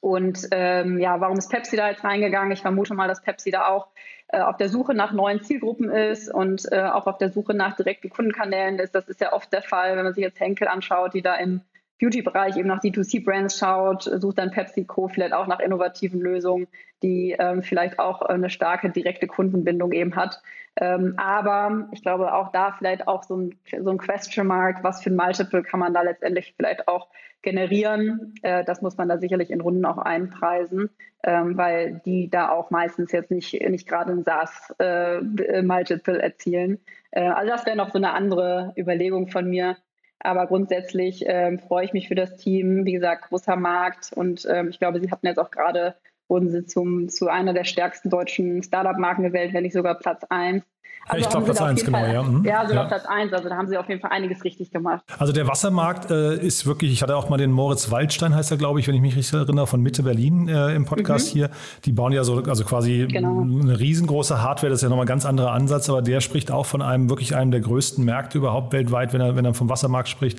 Und 0.00 0.46
ähm, 0.52 0.98
ja, 0.98 1.20
warum 1.20 1.38
ist 1.38 1.50
Pepsi 1.50 1.76
da 1.76 1.90
jetzt 1.90 2.04
reingegangen? 2.04 2.52
Ich 2.52 2.62
vermute 2.62 2.94
mal, 2.94 3.08
dass 3.08 3.22
Pepsi 3.22 3.50
da 3.50 3.66
auch 3.66 3.88
äh, 4.28 4.40
auf 4.40 4.56
der 4.56 4.68
Suche 4.68 4.94
nach 4.94 5.12
neuen 5.12 5.42
Zielgruppen 5.42 5.90
ist 5.90 6.32
und 6.32 6.70
äh, 6.70 6.82
auch 6.82 7.06
auf 7.06 7.18
der 7.18 7.30
Suche 7.30 7.54
nach 7.54 7.76
direkten 7.76 8.10
Kundenkanälen 8.10 8.78
ist. 8.78 8.94
Das 8.94 9.08
ist 9.08 9.20
ja 9.20 9.32
oft 9.32 9.52
der 9.52 9.62
Fall, 9.62 9.96
wenn 9.96 10.04
man 10.04 10.14
sich 10.14 10.22
jetzt 10.22 10.38
Henkel 10.38 10.68
anschaut, 10.68 11.14
die 11.14 11.22
da 11.22 11.34
im 11.34 11.62
Beauty-Bereich 12.00 12.56
eben 12.56 12.68
nach 12.68 12.80
D2C-Brands 12.80 13.58
schaut, 13.58 14.04
sucht 14.04 14.38
dann 14.38 14.50
PepsiCo 14.50 15.08
vielleicht 15.08 15.34
auch 15.34 15.46
nach 15.46 15.60
innovativen 15.60 16.20
Lösungen, 16.20 16.66
die 17.02 17.36
ähm, 17.38 17.62
vielleicht 17.62 17.98
auch 17.98 18.22
eine 18.22 18.48
starke 18.48 18.90
direkte 18.90 19.26
Kundenbindung 19.26 19.92
eben 19.92 20.16
hat. 20.16 20.40
Ähm, 20.76 21.14
aber 21.16 21.88
ich 21.92 22.02
glaube 22.02 22.32
auch 22.32 22.52
da 22.52 22.72
vielleicht 22.72 23.08
auch 23.08 23.22
so 23.24 23.36
ein, 23.36 23.58
so 23.82 23.90
ein 23.90 23.98
Question 23.98 24.46
Mark, 24.46 24.82
was 24.82 25.02
für 25.02 25.10
ein 25.10 25.16
Multiple 25.16 25.62
kann 25.62 25.80
man 25.80 25.92
da 25.92 26.02
letztendlich 26.02 26.54
vielleicht 26.56 26.88
auch 26.88 27.08
generieren. 27.42 28.34
Äh, 28.42 28.64
das 28.64 28.82
muss 28.82 28.96
man 28.96 29.08
da 29.08 29.18
sicherlich 29.18 29.50
in 29.50 29.60
Runden 29.60 29.84
auch 29.84 29.98
einpreisen, 29.98 30.90
ähm, 31.24 31.56
weil 31.56 32.00
die 32.04 32.30
da 32.30 32.50
auch 32.50 32.70
meistens 32.70 33.12
jetzt 33.12 33.30
nicht, 33.30 33.52
nicht 33.68 33.88
gerade 33.88 34.12
ein 34.12 34.24
SaaS-Multiple 34.24 36.18
äh, 36.18 36.22
erzielen. 36.22 36.78
Äh, 37.10 37.28
also 37.28 37.50
das 37.50 37.66
wäre 37.66 37.76
noch 37.76 37.90
so 37.90 37.98
eine 37.98 38.12
andere 38.12 38.72
Überlegung 38.76 39.28
von 39.28 39.48
mir. 39.48 39.76
Aber 40.22 40.46
grundsätzlich 40.46 41.24
ähm, 41.26 41.58
freue 41.58 41.86
ich 41.86 41.94
mich 41.94 42.08
für 42.08 42.14
das 42.14 42.36
Team. 42.36 42.84
Wie 42.84 42.92
gesagt, 42.92 43.28
großer 43.28 43.56
Markt 43.56 44.12
und 44.14 44.46
ähm, 44.50 44.68
ich 44.68 44.78
glaube, 44.78 45.00
Sie 45.00 45.10
hatten 45.10 45.26
jetzt 45.26 45.38
auch 45.38 45.50
gerade 45.50 45.94
wurden 46.30 46.50
sie 46.50 46.64
zum, 46.64 47.08
zu 47.08 47.28
einer 47.28 47.52
der 47.52 47.64
stärksten 47.64 48.08
deutschen 48.08 48.62
Startup-Marken 48.62 49.22
gewählt, 49.24 49.52
wenn 49.52 49.64
nicht 49.64 49.74
sogar 49.74 49.96
Platz 49.96 50.22
1. 50.30 50.62
Also 51.08 51.24
ich 51.24 51.30
glaube 51.30 51.46
Platz 51.46 51.60
1, 51.60 51.84
genau, 51.84 51.98
Fall, 51.98 52.12
ja. 52.12 52.22
Mhm. 52.22 52.44
Ja, 52.44 52.66
sogar 52.66 52.82
ja. 52.84 52.88
Platz 52.88 53.04
1, 53.06 53.32
also 53.32 53.48
da 53.48 53.56
haben 53.56 53.68
sie 53.68 53.76
auf 53.76 53.88
jeden 53.88 54.00
Fall 54.00 54.10
einiges 54.12 54.44
richtig 54.44 54.70
gemacht. 54.70 55.02
Also 55.18 55.32
der 55.32 55.48
Wassermarkt 55.48 56.10
äh, 56.10 56.36
ist 56.36 56.66
wirklich, 56.66 56.92
ich 56.92 57.02
hatte 57.02 57.16
auch 57.16 57.28
mal 57.28 57.36
den 57.36 57.50
Moritz 57.50 57.90
Waldstein, 57.90 58.34
heißt 58.34 58.50
er, 58.50 58.58
glaube 58.58 58.80
ich, 58.80 58.86
wenn 58.86 58.94
ich 58.94 59.00
mich 59.00 59.16
richtig 59.16 59.34
erinnere, 59.34 59.66
von 59.66 59.80
Mitte 59.80 60.02
Berlin 60.02 60.48
äh, 60.48 60.74
im 60.74 60.84
Podcast 60.84 61.30
mhm. 61.30 61.38
hier. 61.38 61.50
Die 61.84 61.92
bauen 61.92 62.12
ja 62.12 62.22
so, 62.22 62.36
also 62.44 62.64
quasi 62.64 63.08
genau. 63.10 63.40
eine 63.40 63.80
riesengroße 63.80 64.42
Hardware, 64.42 64.70
das 64.70 64.80
ist 64.80 64.82
ja 64.82 64.88
nochmal 64.88 65.06
ein 65.06 65.08
ganz 65.08 65.26
anderer 65.26 65.52
Ansatz, 65.52 65.88
aber 65.88 66.02
der 66.02 66.20
spricht 66.20 66.52
auch 66.52 66.66
von 66.66 66.82
einem, 66.82 67.08
wirklich 67.08 67.34
einem 67.34 67.50
der 67.50 67.60
größten 67.60 68.04
Märkte 68.04 68.38
überhaupt 68.38 68.72
weltweit, 68.72 69.12
wenn 69.12 69.20
er, 69.20 69.36
wenn 69.36 69.44
er 69.44 69.54
vom 69.54 69.68
Wassermarkt 69.68 70.08
spricht. 70.08 70.38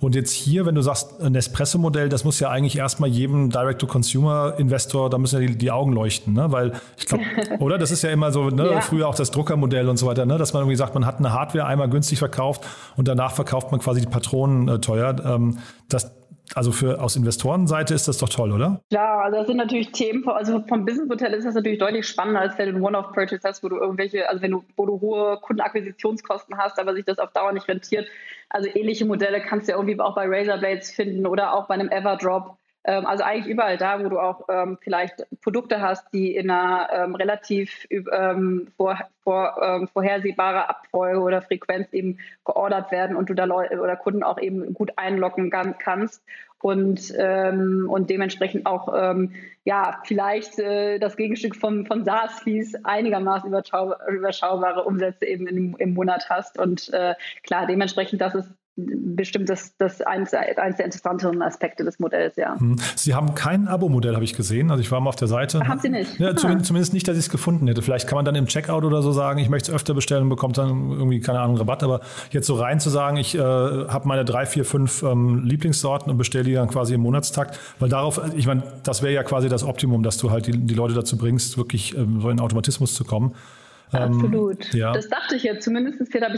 Und 0.00 0.14
jetzt 0.14 0.32
hier, 0.32 0.64
wenn 0.64 0.74
du 0.74 0.82
sagst, 0.82 1.20
ein 1.20 1.34
Espresso-Modell, 1.34 2.08
das 2.08 2.24
muss 2.24 2.38
ja 2.38 2.50
eigentlich 2.50 2.76
erstmal 2.76 3.08
jedem 3.08 3.50
Direct-to-Consumer-Investor, 3.50 5.10
da 5.10 5.18
müssen 5.18 5.40
ja 5.42 5.48
die, 5.48 5.58
die 5.58 5.70
Augen 5.70 5.92
leuchten, 5.92 6.34
ne? 6.34 6.52
Weil 6.52 6.72
ich 6.96 7.06
glaube, 7.06 7.24
oder? 7.58 7.78
Das 7.78 7.90
ist 7.90 8.02
ja 8.02 8.10
immer 8.10 8.30
so, 8.30 8.50
ne? 8.50 8.70
Ja. 8.70 8.80
früher 8.80 9.08
auch 9.08 9.14
das 9.14 9.30
Druckermodell 9.30 9.88
und 9.88 9.96
so 9.96 10.06
weiter, 10.06 10.24
ne? 10.24 10.38
dass 10.38 10.52
man 10.52 10.62
irgendwie 10.62 10.76
sagt, 10.76 10.94
man 10.94 11.04
hat 11.04 11.18
eine 11.18 11.32
Hardware 11.32 11.66
einmal 11.66 11.88
günstig 11.88 12.18
verkauft 12.18 12.64
und 12.96 13.08
danach 13.08 13.32
verkauft 13.32 13.72
man 13.72 13.80
quasi 13.80 14.00
die 14.00 14.06
Patronen 14.06 14.68
äh, 14.68 14.78
teuer. 14.78 15.16
Ähm, 15.24 15.58
das, 15.88 16.12
also 16.54 16.72
für 16.72 17.00
aus 17.00 17.16
Investorenseite 17.16 17.94
ist 17.94 18.08
das 18.08 18.18
doch 18.18 18.28
toll, 18.28 18.52
oder? 18.52 18.80
Ja, 18.90 19.20
also 19.20 19.38
das 19.38 19.46
sind 19.46 19.56
natürlich 19.56 19.92
Themen, 19.92 20.26
also 20.28 20.62
vom 20.66 20.84
Businessmodell 20.84 21.34
ist 21.34 21.44
das 21.44 21.54
natürlich 21.54 21.78
deutlich 21.78 22.06
spannender, 22.06 22.40
als 22.40 22.56
wenn 22.56 22.70
du 22.70 22.76
ein 22.76 22.82
One-Off-Purchase 22.82 23.42
hast, 23.44 23.62
wo 23.62 23.68
du 23.68 23.76
irgendwelche, 23.76 24.28
also 24.28 24.42
wenn 24.42 24.52
du, 24.52 24.64
wo 24.76 24.86
du 24.86 25.00
hohe 25.00 25.38
Kundenakquisitionskosten 25.42 26.56
hast, 26.56 26.78
aber 26.78 26.94
sich 26.94 27.04
das 27.04 27.18
auf 27.18 27.32
Dauer 27.32 27.52
nicht 27.52 27.68
rentiert. 27.68 28.06
Also 28.50 28.68
ähnliche 28.74 29.04
Modelle 29.04 29.42
kannst 29.42 29.68
du 29.68 29.72
ja 29.72 29.78
irgendwie 29.78 30.00
auch 30.00 30.14
bei 30.14 30.26
Razorblades 30.26 30.90
finden 30.90 31.26
oder 31.26 31.54
auch 31.54 31.68
bei 31.68 31.74
einem 31.74 31.90
Everdrop. 31.90 32.56
Ähm, 32.84 33.06
also 33.06 33.24
eigentlich 33.24 33.52
überall 33.52 33.76
da, 33.76 34.02
wo 34.02 34.08
du 34.08 34.18
auch 34.18 34.48
ähm, 34.48 34.78
vielleicht 34.80 35.26
Produkte 35.42 35.80
hast, 35.80 36.12
die 36.12 36.34
in 36.34 36.50
einer 36.50 36.88
ähm, 36.92 37.14
relativ 37.14 37.86
ähm, 37.90 38.68
vor, 38.76 38.98
vor, 39.22 39.60
ähm, 39.62 39.88
vorhersehbarer 39.88 40.70
Abfolge 40.70 41.20
oder 41.20 41.42
Frequenz 41.42 41.92
eben 41.92 42.18
geordert 42.44 42.90
werden 42.92 43.16
und 43.16 43.28
du 43.28 43.34
da 43.34 43.44
Leute 43.44 43.80
oder 43.80 43.96
Kunden 43.96 44.22
auch 44.22 44.38
eben 44.38 44.72
gut 44.74 44.92
einloggen 44.96 45.50
kannst 45.50 46.22
und, 46.60 47.12
ähm, 47.16 47.86
und 47.88 48.10
dementsprechend 48.10 48.66
auch 48.66 48.92
ja 49.64 50.00
vielleicht 50.04 50.58
äh, 50.58 50.98
das 50.98 51.16
Gegenstück 51.16 51.56
vom, 51.56 51.86
von 51.86 52.04
SaaS-Fees 52.04 52.84
einigermaßen 52.84 53.52
überschaubare 54.08 54.84
Umsätze 54.84 55.26
eben 55.26 55.46
im, 55.46 55.76
im 55.78 55.94
Monat 55.94 56.28
hast. 56.30 56.58
Und 56.58 56.92
äh, 56.92 57.14
klar, 57.42 57.66
dementsprechend, 57.66 58.20
das 58.20 58.34
ist 58.34 58.50
bestimmt 58.78 59.48
das, 59.48 59.76
das 59.76 60.00
eines, 60.02 60.32
eines 60.32 60.76
der 60.76 60.84
interessanteren 60.84 61.42
Aspekte 61.42 61.84
des 61.84 61.98
Modells, 61.98 62.36
ja. 62.36 62.58
Hm. 62.58 62.76
Sie 62.94 63.14
haben 63.14 63.34
kein 63.34 63.66
Abo-Modell, 63.66 64.14
habe 64.14 64.24
ich 64.24 64.34
gesehen. 64.34 64.70
Also 64.70 64.80
ich 64.80 64.92
war 64.92 65.00
mal 65.00 65.08
auf 65.08 65.16
der 65.16 65.26
Seite. 65.26 65.66
Haben 65.66 65.80
Sie 65.80 65.88
nicht? 65.88 66.18
Ja, 66.20 66.36
zumindest, 66.36 66.66
zumindest, 66.66 66.92
nicht, 66.92 67.08
dass 67.08 67.16
ich 67.16 67.24
es 67.24 67.30
gefunden 67.30 67.66
hätte. 67.66 67.82
Vielleicht 67.82 68.06
kann 68.06 68.16
man 68.16 68.24
dann 68.24 68.36
im 68.36 68.46
Checkout 68.46 68.84
oder 68.84 69.02
so 69.02 69.10
sagen, 69.10 69.40
ich 69.40 69.48
möchte 69.48 69.72
es 69.72 69.74
öfter 69.74 69.94
bestellen 69.94 70.24
und 70.24 70.28
bekommt 70.28 70.58
dann 70.58 70.92
irgendwie, 70.92 71.20
keine 71.20 71.40
Ahnung, 71.40 71.56
Rabatt. 71.56 71.82
Aber 71.82 72.00
jetzt 72.30 72.46
so 72.46 72.54
rein 72.54 72.78
zu 72.78 72.88
sagen, 72.88 73.16
ich 73.16 73.34
äh, 73.34 73.40
habe 73.40 74.06
meine 74.06 74.24
drei, 74.24 74.46
vier, 74.46 74.64
fünf 74.64 75.02
ähm, 75.02 75.44
Lieblingssorten 75.44 76.10
und 76.10 76.16
bestelle 76.16 76.44
die 76.44 76.54
dann 76.54 76.68
quasi 76.68 76.94
im 76.94 77.00
Monatstakt. 77.00 77.58
Weil 77.80 77.88
darauf, 77.88 78.20
ich 78.36 78.46
meine, 78.46 78.62
das 78.84 79.02
wäre 79.02 79.12
ja 79.12 79.24
quasi 79.24 79.48
das 79.48 79.64
Optimum, 79.64 80.04
dass 80.04 80.18
du 80.18 80.30
halt 80.30 80.46
die, 80.46 80.56
die 80.56 80.74
Leute 80.74 80.94
dazu 80.94 81.18
bringst, 81.18 81.58
wirklich 81.58 81.96
ähm, 81.96 82.20
so 82.20 82.30
in 82.30 82.38
Automatismus 82.38 82.94
zu 82.94 83.04
kommen. 83.04 83.34
Ähm, 83.92 84.02
Absolut. 84.02 84.74
Ähm, 84.74 84.80
ja. 84.80 84.92
Das 84.92 85.08
dachte 85.08 85.36
ich 85.36 85.42
jetzt. 85.42 85.64
Zumindest 85.64 86.00
habe 86.00 86.34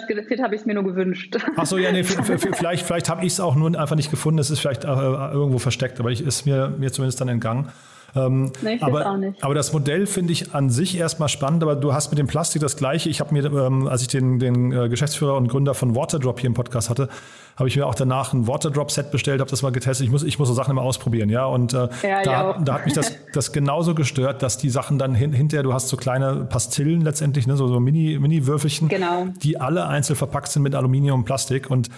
ich 0.54 0.60
es 0.60 0.66
mir 0.66 0.74
nur 0.74 0.84
gewünscht. 0.84 1.36
Ach 1.56 1.66
so, 1.66 1.78
ja, 1.78 1.92
nee, 1.92 2.04
vielleicht, 2.04 2.86
vielleicht 2.86 3.08
habe 3.08 3.24
ich 3.24 3.32
es 3.32 3.40
auch 3.40 3.56
nur 3.56 3.78
einfach 3.78 3.96
nicht 3.96 4.10
gefunden. 4.10 4.38
Es 4.38 4.50
ist 4.50 4.60
vielleicht 4.60 4.84
äh, 4.84 4.88
irgendwo 4.88 5.58
versteckt, 5.58 6.00
aber 6.00 6.10
ich 6.10 6.24
ist 6.24 6.46
mir, 6.46 6.72
mir 6.78 6.92
zumindest 6.92 7.20
dann 7.20 7.28
entgangen. 7.28 7.68
Ähm, 8.16 8.52
nee, 8.62 8.74
ich 8.74 8.82
aber, 8.82 9.06
auch 9.06 9.16
nicht. 9.16 9.42
aber 9.42 9.54
das 9.54 9.72
Modell 9.72 10.06
finde 10.06 10.32
ich 10.32 10.54
an 10.54 10.70
sich 10.70 10.98
erstmal 10.98 11.28
spannend, 11.28 11.62
aber 11.62 11.76
du 11.76 11.92
hast 11.92 12.10
mit 12.10 12.18
dem 12.18 12.26
Plastik 12.26 12.62
das 12.62 12.76
gleiche. 12.76 13.08
Ich 13.08 13.20
habe 13.20 13.32
mir, 13.32 13.44
ähm, 13.44 13.86
als 13.86 14.02
ich 14.02 14.08
den, 14.08 14.38
den 14.38 14.72
äh, 14.72 14.88
Geschäftsführer 14.88 15.36
und 15.36 15.48
Gründer 15.48 15.74
von 15.74 15.94
Waterdrop 15.94 16.40
hier 16.40 16.48
im 16.48 16.54
Podcast 16.54 16.90
hatte, 16.90 17.08
habe 17.56 17.68
ich 17.68 17.76
mir 17.76 17.86
auch 17.86 17.94
danach 17.94 18.32
ein 18.32 18.46
Waterdrop-Set 18.46 19.10
bestellt, 19.10 19.40
habe 19.40 19.50
das 19.50 19.62
mal 19.62 19.70
getestet. 19.70 20.06
Ich 20.06 20.10
muss, 20.10 20.22
ich 20.22 20.38
muss 20.38 20.48
so 20.48 20.54
Sachen 20.54 20.70
immer 20.70 20.82
ausprobieren, 20.82 21.28
ja. 21.28 21.44
Und 21.44 21.74
äh, 21.74 21.88
ja, 22.02 22.22
da, 22.22 22.58
da, 22.58 22.74
hat 22.74 22.86
mich 22.86 22.94
das, 22.94 23.12
das 23.34 23.52
genauso 23.52 23.94
gestört, 23.94 24.42
dass 24.42 24.56
die 24.56 24.70
Sachen 24.70 24.98
dann 24.98 25.14
hin, 25.14 25.32
hinterher, 25.32 25.62
du 25.62 25.74
hast 25.74 25.88
so 25.88 25.96
kleine 25.96 26.46
Pastillen 26.48 27.02
letztendlich, 27.02 27.46
ne, 27.46 27.56
so, 27.56 27.68
so 27.68 27.78
Mini-Würfelchen, 27.78 28.88
Mini 28.88 29.00
genau. 29.00 29.26
die 29.42 29.60
alle 29.60 29.86
einzeln 29.86 30.16
verpackt 30.16 30.48
sind 30.48 30.62
mit 30.62 30.74
Aluminium 30.74 31.20
und 31.20 31.24
Plastik. 31.26 31.70
Und 31.70 31.90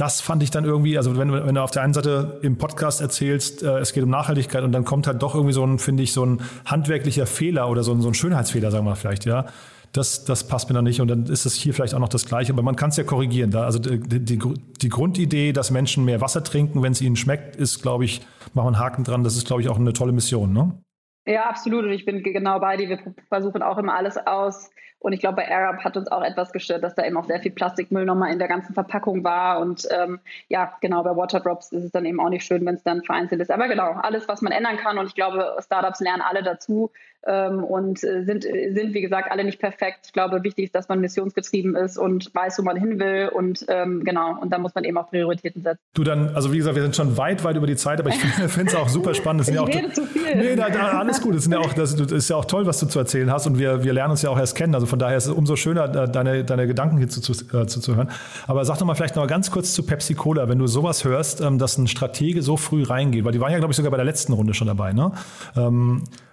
das 0.00 0.22
fand 0.22 0.42
ich 0.42 0.50
dann 0.50 0.64
irgendwie, 0.64 0.96
also 0.96 1.18
wenn, 1.18 1.30
wenn 1.30 1.54
du 1.54 1.62
auf 1.62 1.72
der 1.72 1.82
einen 1.82 1.92
Seite 1.92 2.40
im 2.42 2.56
Podcast 2.56 3.02
erzählst, 3.02 3.62
äh, 3.62 3.78
es 3.78 3.92
geht 3.92 4.02
um 4.02 4.08
Nachhaltigkeit 4.08 4.64
und 4.64 4.72
dann 4.72 4.86
kommt 4.86 5.06
halt 5.06 5.22
doch 5.22 5.34
irgendwie 5.34 5.52
so 5.52 5.62
ein, 5.62 5.78
finde 5.78 6.02
ich, 6.02 6.14
so 6.14 6.24
ein 6.24 6.40
handwerklicher 6.64 7.26
Fehler 7.26 7.68
oder 7.68 7.82
so 7.82 7.92
ein, 7.92 8.00
so 8.00 8.08
ein 8.08 8.14
Schönheitsfehler, 8.14 8.70
sagen 8.70 8.86
wir 8.86 8.90
mal 8.90 8.96
vielleicht, 8.96 9.26
ja. 9.26 9.46
Das, 9.92 10.24
das 10.24 10.46
passt 10.46 10.70
mir 10.70 10.74
dann 10.74 10.84
nicht 10.84 11.00
und 11.00 11.08
dann 11.08 11.26
ist 11.26 11.44
es 11.46 11.54
hier 11.54 11.74
vielleicht 11.74 11.94
auch 11.94 11.98
noch 11.98 12.08
das 12.08 12.24
Gleiche, 12.24 12.52
aber 12.52 12.62
man 12.62 12.76
kann 12.76 12.90
es 12.90 12.96
ja 12.96 13.02
korrigieren. 13.02 13.50
Da, 13.50 13.64
also 13.64 13.80
die, 13.80 14.24
die, 14.24 14.38
die 14.38 14.88
Grundidee, 14.88 15.52
dass 15.52 15.72
Menschen 15.72 16.04
mehr 16.04 16.20
Wasser 16.20 16.44
trinken, 16.44 16.80
wenn 16.82 16.92
es 16.92 17.00
ihnen 17.00 17.16
schmeckt, 17.16 17.56
ist, 17.56 17.82
glaube 17.82 18.04
ich, 18.04 18.20
machen 18.54 18.66
wir 18.66 18.68
einen 18.68 18.78
Haken 18.78 19.04
dran, 19.04 19.24
das 19.24 19.36
ist, 19.36 19.48
glaube 19.48 19.62
ich, 19.62 19.68
auch 19.68 19.78
eine 19.78 19.92
tolle 19.92 20.12
Mission, 20.12 20.52
ne? 20.52 20.80
Ja, 21.26 21.48
absolut. 21.48 21.84
Und 21.84 21.90
ich 21.90 22.06
bin 22.06 22.22
genau 22.22 22.58
bei 22.60 22.76
dir. 22.76 22.88
Wir 22.88 23.14
versuchen 23.28 23.62
auch 23.62 23.76
immer 23.78 23.94
alles 23.94 24.16
aus. 24.16 24.70
Und 25.00 25.14
ich 25.14 25.20
glaube, 25.20 25.36
bei 25.36 25.50
Arab 25.50 25.82
hat 25.82 25.96
uns 25.96 26.12
auch 26.12 26.22
etwas 26.22 26.52
gestört, 26.52 26.84
dass 26.84 26.94
da 26.94 27.04
eben 27.04 27.16
auch 27.16 27.24
sehr 27.24 27.40
viel 27.40 27.52
Plastikmüll 27.52 28.04
nochmal 28.04 28.32
in 28.32 28.38
der 28.38 28.48
ganzen 28.48 28.74
Verpackung 28.74 29.24
war. 29.24 29.58
Und 29.58 29.88
ähm, 29.90 30.20
ja, 30.48 30.76
genau, 30.82 31.02
bei 31.02 31.16
Waterdrops 31.16 31.72
ist 31.72 31.84
es 31.84 31.90
dann 31.90 32.04
eben 32.04 32.20
auch 32.20 32.28
nicht 32.28 32.44
schön, 32.44 32.64
wenn 32.66 32.74
es 32.74 32.82
dann 32.82 33.02
vereinzelt 33.02 33.40
ist. 33.40 33.50
Aber 33.50 33.66
genau, 33.66 33.92
alles, 33.92 34.28
was 34.28 34.42
man 34.42 34.52
ändern 34.52 34.76
kann. 34.76 34.98
Und 34.98 35.06
ich 35.06 35.14
glaube, 35.14 35.56
Startups 35.60 36.00
lernen 36.00 36.22
alle 36.22 36.42
dazu 36.42 36.90
und 37.22 38.02
äh, 38.02 38.24
sind, 38.24 38.44
sind, 38.44 38.94
wie 38.94 39.00
gesagt, 39.00 39.30
alle 39.30 39.44
nicht 39.44 39.58
perfekt. 39.58 40.00
Ich 40.06 40.12
glaube, 40.12 40.42
wichtig 40.42 40.66
ist, 40.66 40.74
dass 40.74 40.88
man 40.88 41.00
missionsgetrieben 41.00 41.76
ist 41.76 41.98
und 41.98 42.34
weiß, 42.34 42.58
wo 42.58 42.62
man 42.62 42.76
hin 42.76 42.98
will. 42.98 43.30
Und 43.34 43.64
ähm, 43.68 44.04
genau, 44.04 44.40
und 44.40 44.50
da 44.50 44.58
muss 44.58 44.74
man 44.74 44.84
eben 44.84 44.96
auch 44.96 45.10
Prioritäten 45.10 45.62
setzen. 45.62 45.80
Du 45.94 46.02
dann, 46.02 46.34
also 46.34 46.52
wie 46.52 46.56
gesagt, 46.56 46.76
wir 46.76 46.82
sind 46.82 46.96
schon 46.96 47.16
weit, 47.18 47.44
weit 47.44 47.56
über 47.56 47.66
die 47.66 47.76
Zeit, 47.76 48.00
aber 48.00 48.08
ich 48.08 48.16
finde 48.48 48.70
es 48.70 48.74
auch 48.74 48.88
super 48.88 49.14
spannend. 49.14 49.40
Das 49.40 49.48
ich 49.48 49.54
ja 49.54 49.60
auch, 49.60 49.68
rede 49.68 49.92
zu 49.92 50.06
viel. 50.06 50.34
Nee, 50.34 50.56
da, 50.56 50.70
da, 50.70 50.98
alles 50.98 51.20
gut. 51.20 51.34
Das, 51.34 51.42
sind 51.42 51.52
ja 51.52 51.58
auch, 51.58 51.74
das, 51.74 51.92
ist 51.92 52.30
ja 52.30 52.36
auch 52.36 52.46
toll, 52.46 52.66
was 52.66 52.80
du 52.80 52.86
zu 52.86 52.98
erzählen 52.98 53.30
hast. 53.30 53.46
Und 53.46 53.58
wir, 53.58 53.84
wir 53.84 53.92
lernen 53.92 54.12
uns 54.12 54.22
ja 54.22 54.30
auch 54.30 54.38
erst 54.38 54.56
kennen. 54.56 54.74
Also 54.74 54.86
von 54.86 54.98
daher 54.98 55.18
ist 55.18 55.26
es 55.26 55.32
umso 55.32 55.56
schöner, 55.56 55.88
deine, 55.88 56.44
deine 56.44 56.66
Gedanken 56.66 56.96
hier 56.96 57.08
zu, 57.08 57.20
zu, 57.20 57.32
äh, 57.56 57.66
zu, 57.66 57.96
hören. 57.96 58.10
Aber 58.46 58.64
sag 58.64 58.78
doch 58.78 58.86
mal 58.86 58.94
vielleicht 58.94 59.16
noch 59.16 59.22
mal 59.22 59.28
ganz 59.28 59.50
kurz 59.50 59.74
zu 59.74 59.82
Pepsi 59.82 60.14
Cola, 60.14 60.48
wenn 60.48 60.58
du 60.58 60.66
sowas 60.66 61.04
hörst, 61.04 61.40
ähm, 61.42 61.58
dass 61.58 61.76
ein 61.76 61.86
Stratege 61.86 62.40
so 62.42 62.56
früh 62.56 62.82
reingeht, 62.82 63.24
weil 63.24 63.32
die 63.32 63.40
waren 63.40 63.52
ja, 63.52 63.58
glaube 63.58 63.72
ich, 63.72 63.76
sogar 63.76 63.90
bei 63.90 63.98
der 63.98 64.06
letzten 64.06 64.32
Runde 64.32 64.54
schon 64.54 64.66
dabei. 64.68 64.92
Ne? 64.92 65.12
Ähm, 65.56 66.04
Äh, 66.10 66.29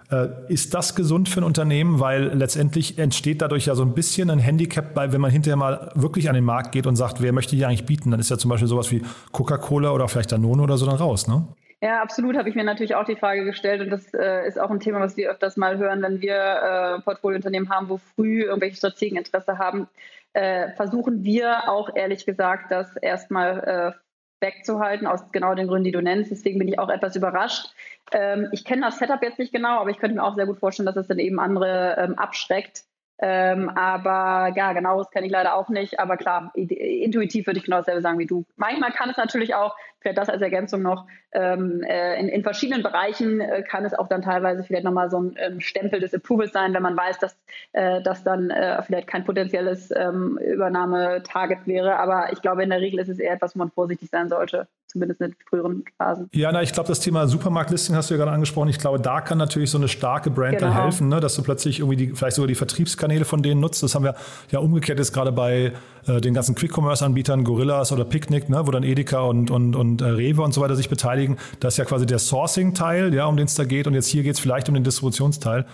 ist 0.48 0.74
das 0.74 0.94
gesund 0.94 1.28
für 1.28 1.40
ein 1.40 1.44
Unternehmen? 1.44 2.00
Weil 2.00 2.34
letztendlich 2.34 2.98
entsteht 2.98 3.42
dadurch 3.42 3.66
ja 3.66 3.74
so 3.74 3.82
ein 3.82 3.94
bisschen 3.94 4.30
ein 4.30 4.38
Handicap, 4.38 4.96
weil 4.96 5.12
wenn 5.12 5.20
man 5.20 5.30
hinterher 5.30 5.56
mal 5.56 5.92
wirklich 5.94 6.28
an 6.28 6.34
den 6.34 6.44
Markt 6.44 6.72
geht 6.72 6.86
und 6.86 6.96
sagt, 6.96 7.20
wer 7.20 7.32
möchte 7.32 7.56
hier 7.56 7.68
eigentlich 7.68 7.84
bieten, 7.84 8.10
dann 8.10 8.20
ist 8.20 8.30
ja 8.30 8.38
zum 8.38 8.50
Beispiel 8.50 8.68
sowas 8.68 8.90
wie 8.90 9.02
Coca-Cola 9.32 9.92
oder 9.92 10.08
vielleicht 10.08 10.32
Danone 10.32 10.62
oder 10.62 10.78
so 10.78 10.86
dann 10.86 10.96
raus, 10.96 11.28
ne? 11.28 11.46
Ja, 11.80 12.02
absolut, 12.02 12.36
habe 12.36 12.48
ich 12.48 12.56
mir 12.56 12.64
natürlich 12.64 12.96
auch 12.96 13.04
die 13.04 13.14
Frage 13.14 13.44
gestellt 13.44 13.80
und 13.80 13.90
das 13.90 14.12
äh, 14.12 14.48
ist 14.48 14.58
auch 14.58 14.70
ein 14.70 14.80
Thema, 14.80 14.98
was 14.98 15.16
wir 15.16 15.30
öfters 15.30 15.56
mal 15.56 15.78
hören, 15.78 16.02
wenn 16.02 16.20
wir 16.20 16.34
äh, 16.34 17.00
Portfoliounternehmen 17.02 17.68
haben, 17.68 17.88
wo 17.88 17.98
früh 17.98 18.42
irgendwelche 18.42 18.76
Strategen 18.76 19.16
Interesse 19.16 19.58
haben, 19.58 19.86
äh, 20.32 20.72
versuchen 20.72 21.22
wir 21.22 21.68
auch 21.68 21.94
ehrlich 21.94 22.26
gesagt, 22.26 22.72
das 22.72 22.96
erstmal 22.96 23.94
äh, 23.94 24.44
wegzuhalten, 24.44 25.06
aus 25.06 25.30
genau 25.30 25.54
den 25.54 25.68
Gründen, 25.68 25.84
die 25.84 25.92
du 25.92 26.02
nennst. 26.02 26.30
Deswegen 26.30 26.58
bin 26.58 26.68
ich 26.68 26.78
auch 26.78 26.88
etwas 26.88 27.16
überrascht. 27.16 27.72
Ähm, 28.12 28.48
ich 28.52 28.64
kenne 28.64 28.82
das 28.82 28.98
Setup 28.98 29.22
jetzt 29.22 29.38
nicht 29.38 29.52
genau, 29.52 29.80
aber 29.80 29.90
ich 29.90 29.98
könnte 29.98 30.16
mir 30.16 30.24
auch 30.24 30.34
sehr 30.34 30.46
gut 30.46 30.58
vorstellen, 30.58 30.86
dass 30.86 30.96
es 30.96 31.08
dann 31.08 31.18
eben 31.18 31.38
andere 31.38 31.96
ähm, 31.98 32.18
abschreckt, 32.18 32.84
ähm, 33.20 33.68
aber 33.70 34.52
ja, 34.54 34.72
genaues 34.72 35.10
kenne 35.10 35.26
ich 35.26 35.32
leider 35.32 35.54
auch 35.54 35.68
nicht. 35.68 35.98
Aber 35.98 36.16
klar, 36.16 36.52
intuitiv 36.54 37.46
würde 37.46 37.58
ich 37.58 37.64
genau 37.64 37.78
dasselbe 37.78 38.00
sagen 38.00 38.18
wie 38.18 38.26
du. 38.26 38.44
Manchmal 38.56 38.92
kann 38.92 39.10
es 39.10 39.16
natürlich 39.16 39.54
auch, 39.54 39.76
vielleicht 40.00 40.18
das 40.18 40.28
als 40.28 40.40
Ergänzung 40.40 40.82
noch, 40.82 41.06
ähm, 41.32 41.82
äh, 41.82 42.18
in, 42.20 42.28
in, 42.28 42.42
verschiedenen 42.44 42.82
Bereichen 42.82 43.40
äh, 43.40 43.62
kann 43.62 43.84
es 43.84 43.92
auch 43.92 44.06
dann 44.08 44.22
teilweise 44.22 44.62
vielleicht 44.62 44.84
nochmal 44.84 45.10
so 45.10 45.20
ein 45.20 45.34
ähm, 45.38 45.60
Stempel 45.60 45.98
des 45.98 46.14
Approvals 46.14 46.52
sein, 46.52 46.72
wenn 46.74 46.82
man 46.82 46.96
weiß, 46.96 47.18
dass 47.18 47.36
äh, 47.72 48.00
das 48.02 48.22
dann 48.22 48.50
äh, 48.50 48.80
vielleicht 48.82 49.08
kein 49.08 49.24
potenzielles 49.24 49.90
ähm, 49.90 50.38
Übernahmetarget 50.38 51.66
wäre. 51.66 51.96
Aber 51.96 52.32
ich 52.32 52.40
glaube, 52.40 52.62
in 52.62 52.70
der 52.70 52.80
Regel 52.80 53.00
ist 53.00 53.08
es 53.08 53.18
eher 53.18 53.32
etwas, 53.34 53.56
wo 53.56 53.58
man 53.58 53.70
vorsichtig 53.70 54.10
sein 54.10 54.28
sollte 54.28 54.68
zumindest 54.88 55.20
in 55.20 55.34
früheren 55.48 55.84
Phasen. 55.96 56.28
Ja, 56.32 56.50
na, 56.50 56.62
ich 56.62 56.72
glaube, 56.72 56.88
das 56.88 57.00
Thema 57.00 57.26
Supermarktlisting 57.28 57.94
hast 57.94 58.10
du 58.10 58.14
ja 58.14 58.18
gerade 58.18 58.32
angesprochen. 58.32 58.68
Ich 58.68 58.78
glaube, 58.78 58.98
da 58.98 59.20
kann 59.20 59.38
natürlich 59.38 59.70
so 59.70 59.78
eine 59.78 59.88
starke 59.88 60.30
Brand 60.30 60.58
genau. 60.58 60.72
dann 60.72 60.82
helfen, 60.82 61.08
ne? 61.08 61.20
dass 61.20 61.36
du 61.36 61.42
plötzlich 61.42 61.80
irgendwie 61.80 61.96
die, 61.96 62.14
vielleicht 62.14 62.36
sogar 62.36 62.48
die 62.48 62.54
Vertriebskanäle 62.54 63.24
von 63.24 63.42
denen 63.42 63.60
nutzt. 63.60 63.82
Das 63.82 63.94
haben 63.94 64.04
wir 64.04 64.14
ja 64.50 64.58
umgekehrt 64.58 64.98
jetzt 64.98 65.12
gerade 65.12 65.30
bei 65.30 65.72
äh, 66.06 66.20
den 66.20 66.34
ganzen 66.34 66.54
Quick-Commerce-Anbietern, 66.54 67.44
Gorillas 67.44 67.92
oder 67.92 68.04
Picnic, 68.04 68.48
ne? 68.48 68.66
wo 68.66 68.70
dann 68.70 68.82
Edeka 68.82 69.20
und, 69.20 69.50
und, 69.50 69.76
und 69.76 70.00
äh, 70.00 70.06
Rewe 70.06 70.42
und 70.42 70.52
so 70.52 70.60
weiter 70.60 70.74
sich 70.74 70.88
beteiligen. 70.88 71.36
Das 71.60 71.74
ist 71.74 71.78
ja 71.78 71.84
quasi 71.84 72.06
der 72.06 72.18
Sourcing-Teil, 72.18 73.14
ja, 73.14 73.26
um 73.26 73.36
den 73.36 73.46
es 73.46 73.54
da 73.54 73.64
geht. 73.64 73.86
Und 73.86 73.94
jetzt 73.94 74.08
hier 74.08 74.22
geht 74.22 74.34
es 74.34 74.40
vielleicht 74.40 74.68
um 74.68 74.74
den 74.74 74.84
Distributionsteil. 74.84 75.66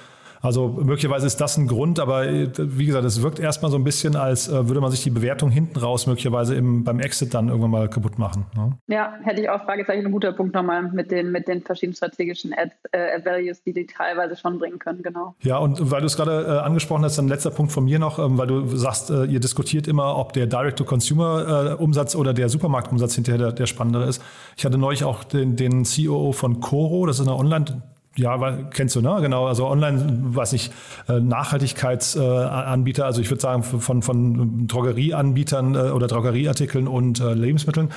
Also 0.45 0.68
möglicherweise 0.68 1.26
ist 1.26 1.40
das 1.40 1.57
ein 1.57 1.66
Grund, 1.66 1.99
aber 1.99 2.26
äh, 2.26 2.51
wie 2.59 2.84
gesagt, 2.84 3.07
es 3.07 3.22
wirkt 3.22 3.38
erstmal 3.38 3.70
so 3.70 3.78
ein 3.78 3.84
bisschen, 3.84 4.14
als 4.14 4.47
äh, 4.47 4.68
würde 4.68 4.82
man 4.82 4.90
sich 4.90 5.03
die 5.03 5.09
Bewertung 5.09 5.51
hinten 5.51 5.78
raus 5.78 6.07
möglicherweise 6.07 6.55
im, 6.55 6.84
beim 6.84 7.01
Exit 7.01 7.32
dann 7.32 7.49
irgendwann 7.49 7.70
mal 7.70 7.88
kaputt 7.88 8.18
machen. 8.18 8.45
Ne? 8.55 8.76
Ja, 8.88 9.14
hätte 9.22 9.40
ich 9.40 9.49
auch 9.49 9.64
Fragezeichen, 9.64 10.05
ein 10.05 10.12
guter 10.12 10.34
Punkt 10.34 10.55
nochmal 10.55 10.82
mit 10.82 11.11
den, 11.11 11.32
mit 11.32 11.49
den 11.49 11.62
verschiedenen 11.62 11.97
strategischen 11.97 12.53
Ad, 12.53 12.72
äh, 12.92 13.24
Values, 13.24 13.62
die 13.62 13.72
die 13.72 13.86
teilweise 13.86 14.36
schon 14.36 14.59
bringen 14.59 14.78
können, 14.78 15.03
genau. 15.03 15.34
Ja, 15.40 15.57
und 15.57 15.90
weil 15.90 16.03
du 16.03 16.07
es 16.09 16.16
gerade 16.16 16.45
äh, 16.45 16.59
angesprochen 16.59 17.05
hast, 17.05 17.18
ein 17.18 17.28
letzter 17.28 17.51
Punkt 17.51 17.72
von 17.72 17.86
mir 17.86 17.99
noch, 17.99 18.18
ähm, 18.18 18.36
weil 18.36 18.47
du 18.47 18.66
sagst, 18.76 19.09
äh, 19.09 19.24
ihr 19.24 19.40
diskutiert 19.40 19.88
immer, 19.88 20.18
ob 20.18 20.34
der 20.34 20.47
Direct-to-Consumer-Umsatz 20.47 22.14
oder 22.16 22.34
der 22.34 22.51
Supermarktumsatz 22.51 23.14
hinterher 23.14 23.38
der, 23.38 23.53
der 23.53 23.66
spannendere 23.66 24.05
ist. 24.05 24.22
Ich 24.59 24.66
hatte 24.66 24.76
neulich 24.76 25.05
auch 25.05 25.24
den, 25.24 25.57
den 25.57 25.84
COO 25.84 26.32
von 26.32 26.61
Coro, 26.61 27.07
das 27.07 27.18
ist 27.18 27.26
eine 27.26 27.34
Online- 27.34 27.82
ja, 28.16 28.38
kennst 28.70 28.94
du, 28.94 29.00
ne? 29.00 29.18
Genau, 29.20 29.46
also 29.46 29.66
online, 29.66 30.20
was 30.22 30.52
ich, 30.52 30.70
äh, 31.08 31.20
Nachhaltigkeitsanbieter, 31.20 33.04
also 33.04 33.20
ich 33.20 33.30
würde 33.30 33.40
sagen 33.40 33.62
von, 33.62 34.02
von 34.02 34.66
Drogerieanbietern 34.68 35.74
äh, 35.74 35.78
oder 35.90 36.06
Drogerieartikeln 36.06 36.86
und 36.86 37.20
äh, 37.20 37.34
Lebensmitteln. 37.34 37.90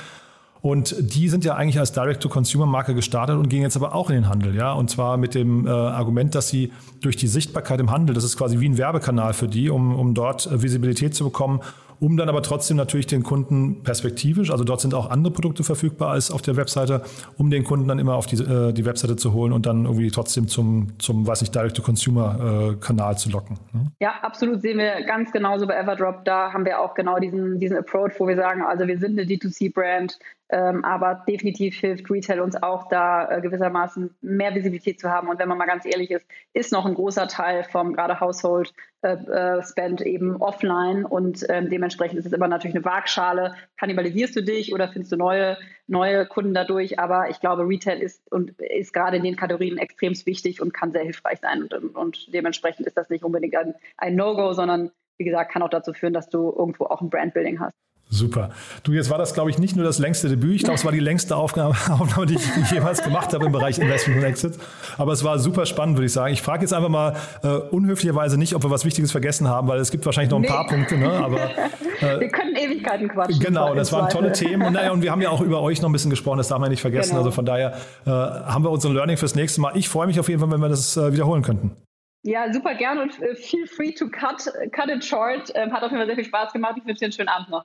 Und 0.60 0.96
die 0.98 1.28
sind 1.28 1.44
ja 1.44 1.54
eigentlich 1.54 1.78
als 1.78 1.92
Direct-to-Consumer-Marke 1.92 2.94
gestartet 2.94 3.36
und 3.36 3.48
gehen 3.48 3.62
jetzt 3.62 3.76
aber 3.76 3.94
auch 3.94 4.10
in 4.10 4.16
den 4.16 4.28
Handel, 4.28 4.56
ja. 4.56 4.72
Und 4.72 4.90
zwar 4.90 5.16
mit 5.16 5.34
dem 5.36 5.66
äh, 5.66 5.70
Argument, 5.70 6.34
dass 6.34 6.48
sie 6.48 6.72
durch 7.00 7.16
die 7.16 7.28
Sichtbarkeit 7.28 7.78
im 7.78 7.92
Handel, 7.92 8.14
das 8.14 8.24
ist 8.24 8.36
quasi 8.36 8.58
wie 8.58 8.68
ein 8.68 8.76
Werbekanal 8.76 9.34
für 9.34 9.46
die, 9.46 9.70
um, 9.70 9.94
um 9.94 10.14
dort 10.14 10.48
Visibilität 10.50 11.14
zu 11.14 11.24
bekommen 11.24 11.60
um 12.00 12.16
dann 12.16 12.28
aber 12.28 12.42
trotzdem 12.42 12.76
natürlich 12.76 13.06
den 13.06 13.22
Kunden 13.22 13.82
perspektivisch, 13.82 14.50
also 14.50 14.64
dort 14.64 14.80
sind 14.80 14.94
auch 14.94 15.10
andere 15.10 15.32
Produkte 15.32 15.64
verfügbar 15.64 16.10
als 16.10 16.30
auf 16.30 16.42
der 16.42 16.56
Webseite, 16.56 17.02
um 17.36 17.50
den 17.50 17.64
Kunden 17.64 17.88
dann 17.88 17.98
immer 17.98 18.14
auf 18.14 18.26
die, 18.26 18.36
äh, 18.36 18.72
die 18.72 18.84
Webseite 18.84 19.16
zu 19.16 19.32
holen 19.32 19.52
und 19.52 19.66
dann 19.66 19.84
irgendwie 19.84 20.10
trotzdem 20.10 20.48
zum, 20.48 20.98
zum 20.98 21.26
weiß 21.26 21.40
nicht, 21.40 21.54
Direct-to-Consumer-Kanal 21.54 23.12
äh, 23.12 23.16
zu 23.16 23.30
locken. 23.30 23.58
Ne? 23.72 23.92
Ja, 24.00 24.14
absolut 24.22 24.62
sehen 24.62 24.78
wir 24.78 25.02
ganz 25.04 25.32
genauso 25.32 25.66
bei 25.66 25.74
Everdrop. 25.74 26.24
Da 26.24 26.52
haben 26.52 26.64
wir 26.64 26.80
auch 26.80 26.94
genau 26.94 27.18
diesen, 27.18 27.58
diesen 27.58 27.76
Approach, 27.76 28.12
wo 28.18 28.26
wir 28.26 28.36
sagen, 28.36 28.62
also 28.62 28.86
wir 28.86 28.98
sind 28.98 29.18
eine 29.18 29.28
D2C-Brand, 29.28 30.18
ähm, 30.50 30.84
aber 30.84 31.24
definitiv 31.28 31.78
hilft 31.78 32.10
Retail 32.10 32.40
uns 32.40 32.60
auch 32.62 32.88
da 32.88 33.30
äh, 33.30 33.40
gewissermaßen 33.40 34.16
mehr 34.22 34.54
Visibilität 34.54 34.98
zu 34.98 35.10
haben. 35.10 35.28
Und 35.28 35.38
wenn 35.38 35.48
man 35.48 35.58
mal 35.58 35.66
ganz 35.66 35.84
ehrlich 35.84 36.10
ist, 36.10 36.26
ist 36.54 36.72
noch 36.72 36.86
ein 36.86 36.94
großer 36.94 37.28
Teil 37.28 37.64
vom 37.64 37.92
gerade 37.92 38.20
Household 38.20 38.72
äh, 39.02 39.12
äh, 39.12 39.62
Spend 39.62 40.00
eben 40.00 40.36
offline 40.36 41.04
und 41.04 41.44
ähm, 41.48 41.68
dementsprechend 41.70 42.18
ist 42.18 42.26
es 42.26 42.32
immer 42.32 42.48
natürlich 42.48 42.74
eine 42.74 42.84
Waagschale. 42.84 43.54
Kannibalisierst 43.76 44.34
du 44.36 44.42
dich 44.42 44.72
oder 44.72 44.88
findest 44.88 45.12
du 45.12 45.16
neue, 45.16 45.58
neue 45.86 46.26
Kunden 46.26 46.54
dadurch? 46.54 46.98
Aber 46.98 47.28
ich 47.28 47.40
glaube, 47.40 47.68
Retail 47.68 48.00
ist 48.00 48.30
und 48.32 48.58
ist 48.60 48.92
gerade 48.92 49.18
in 49.18 49.24
den 49.24 49.36
Kategorien 49.36 49.78
extrem 49.78 50.14
wichtig 50.24 50.60
und 50.62 50.72
kann 50.72 50.92
sehr 50.92 51.04
hilfreich 51.04 51.40
sein. 51.40 51.62
Und, 51.62 51.94
und 51.94 52.34
dementsprechend 52.34 52.86
ist 52.86 52.96
das 52.96 53.10
nicht 53.10 53.22
unbedingt 53.22 53.54
ein, 53.54 53.74
ein 53.98 54.16
No-Go, 54.16 54.52
sondern 54.52 54.90
wie 55.18 55.24
gesagt, 55.24 55.52
kann 55.52 55.62
auch 55.62 55.68
dazu 55.68 55.92
führen, 55.92 56.12
dass 56.12 56.28
du 56.28 56.52
irgendwo 56.56 56.84
auch 56.86 57.00
ein 57.00 57.10
Brandbuilding 57.10 57.60
hast. 57.60 57.76
Super. 58.10 58.50
Du, 58.84 58.92
jetzt 58.92 59.10
war 59.10 59.18
das, 59.18 59.34
glaube 59.34 59.50
ich, 59.50 59.58
nicht 59.58 59.76
nur 59.76 59.84
das 59.84 59.98
längste 59.98 60.30
Debüt. 60.30 60.54
Ich 60.54 60.62
glaube, 60.62 60.76
es 60.76 60.84
war 60.84 60.92
die 60.92 61.00
längste 61.00 61.36
Aufnahme, 61.36 61.74
Aufnahme 61.90 62.24
die, 62.24 62.36
ich, 62.36 62.70
jemals 62.70 63.02
gemacht 63.02 63.34
habe 63.34 63.46
im 63.46 63.52
Bereich 63.52 63.78
Investment 63.78 64.20
und 64.20 64.24
Exit. 64.24 64.58
Aber 64.96 65.12
es 65.12 65.24
war 65.24 65.38
super 65.38 65.66
spannend, 65.66 65.98
würde 65.98 66.06
ich 66.06 66.12
sagen. 66.12 66.32
Ich 66.32 66.40
frage 66.40 66.62
jetzt 66.62 66.72
einfach 66.72 66.88
mal 66.88 67.16
äh, 67.42 67.48
unhöflicherweise 67.48 68.38
nicht, 68.38 68.54
ob 68.54 68.62
wir 68.62 68.70
was 68.70 68.86
Wichtiges 68.86 69.12
vergessen 69.12 69.46
haben, 69.46 69.68
weil 69.68 69.78
es 69.78 69.90
gibt 69.90 70.06
wahrscheinlich 70.06 70.30
noch 70.30 70.38
ein 70.38 70.42
nee. 70.42 70.48
paar 70.48 70.66
Punkte. 70.66 70.96
Ne? 70.96 71.10
Aber, 71.10 71.50
äh, 72.00 72.20
wir 72.20 72.28
können 72.28 72.56
Ewigkeiten 72.56 73.08
quatschen. 73.08 73.40
Genau, 73.40 73.74
das 73.74 73.92
waren 73.92 74.08
tolle 74.08 74.32
Themen. 74.32 74.62
Und, 74.66 74.72
naja, 74.72 74.92
und 74.92 75.02
wir 75.02 75.10
haben 75.10 75.20
ja 75.20 75.28
auch 75.28 75.42
über 75.42 75.60
euch 75.60 75.82
noch 75.82 75.90
ein 75.90 75.92
bisschen 75.92 76.10
gesprochen, 76.10 76.38
das 76.38 76.48
darf 76.48 76.60
man 76.60 76.70
nicht 76.70 76.80
vergessen. 76.80 77.10
Genau. 77.10 77.20
Also 77.20 77.30
von 77.30 77.44
daher 77.44 77.76
äh, 78.06 78.10
haben 78.10 78.64
wir 78.64 78.70
unsere 78.70 78.94
Learning 78.94 79.18
fürs 79.18 79.34
nächste 79.34 79.60
Mal. 79.60 79.76
Ich 79.76 79.90
freue 79.90 80.06
mich 80.06 80.18
auf 80.18 80.28
jeden 80.30 80.40
Fall, 80.40 80.50
wenn 80.50 80.60
wir 80.60 80.70
das 80.70 80.96
äh, 80.96 81.12
wiederholen 81.12 81.42
könnten. 81.42 81.76
Ja, 82.22 82.50
super 82.52 82.74
gern 82.74 82.98
und 82.98 83.20
äh, 83.22 83.34
feel 83.36 83.66
free 83.66 83.92
to 83.92 84.08
cut, 84.08 84.50
cut 84.72 84.88
it 84.88 85.04
short. 85.04 85.52
Ähm, 85.54 85.72
hat 85.72 85.82
auf 85.82 85.90
jeden 85.90 85.98
Fall 85.98 86.06
sehr 86.06 86.16
viel 86.16 86.24
Spaß 86.24 86.52
gemacht. 86.54 86.74
Ich 86.78 86.86
wünsche 86.86 87.00
dir 87.00 87.06
einen 87.06 87.12
schönen 87.12 87.28
Abend 87.28 87.50
noch. 87.50 87.64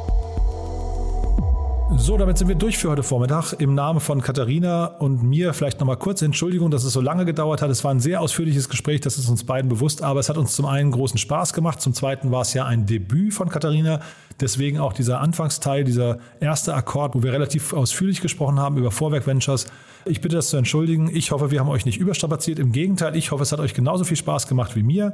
So, 1.97 2.17
damit 2.17 2.37
sind 2.37 2.47
wir 2.47 2.55
durch 2.55 2.77
für 2.77 2.89
heute 2.89 3.03
Vormittag. 3.03 3.53
Im 3.59 3.75
Namen 3.75 3.99
von 3.99 4.21
Katharina 4.21 4.85
und 4.85 5.23
mir 5.23 5.53
vielleicht 5.53 5.79
nochmal 5.81 5.97
kurz 5.97 6.21
Entschuldigung, 6.21 6.71
dass 6.71 6.85
es 6.85 6.93
so 6.93 7.01
lange 7.01 7.25
gedauert 7.25 7.61
hat. 7.61 7.69
Es 7.69 7.83
war 7.83 7.91
ein 7.91 7.99
sehr 7.99 8.21
ausführliches 8.21 8.69
Gespräch, 8.69 9.01
das 9.01 9.17
ist 9.17 9.27
uns 9.27 9.43
beiden 9.43 9.69
bewusst, 9.69 10.01
aber 10.01 10.21
es 10.21 10.29
hat 10.29 10.37
uns 10.37 10.55
zum 10.55 10.65
einen 10.65 10.91
großen 10.91 11.17
Spaß 11.17 11.51
gemacht, 11.51 11.81
zum 11.81 11.93
zweiten 11.93 12.31
war 12.31 12.41
es 12.41 12.53
ja 12.53 12.65
ein 12.65 12.85
Debüt 12.85 13.33
von 13.33 13.49
Katharina. 13.49 13.99
Deswegen 14.39 14.79
auch 14.79 14.93
dieser 14.93 15.19
Anfangsteil, 15.19 15.83
dieser 15.83 16.19
erste 16.39 16.73
Akkord, 16.73 17.13
wo 17.13 17.23
wir 17.23 17.33
relativ 17.33 17.73
ausführlich 17.73 18.21
gesprochen 18.21 18.57
haben 18.57 18.77
über 18.77 18.89
Vorwerk 18.89 19.27
Ventures. 19.27 19.65
Ich 20.05 20.21
bitte 20.21 20.37
das 20.37 20.49
zu 20.49 20.57
entschuldigen. 20.57 21.09
Ich 21.13 21.31
hoffe, 21.31 21.51
wir 21.51 21.59
haben 21.59 21.69
euch 21.69 21.85
nicht 21.85 21.99
überstrapaziert. 21.99 22.57
Im 22.57 22.71
Gegenteil, 22.71 23.17
ich 23.17 23.31
hoffe, 23.31 23.43
es 23.43 23.51
hat 23.51 23.59
euch 23.59 23.73
genauso 23.73 24.05
viel 24.05 24.17
Spaß 24.17 24.47
gemacht 24.47 24.75
wie 24.77 24.83
mir. 24.83 25.13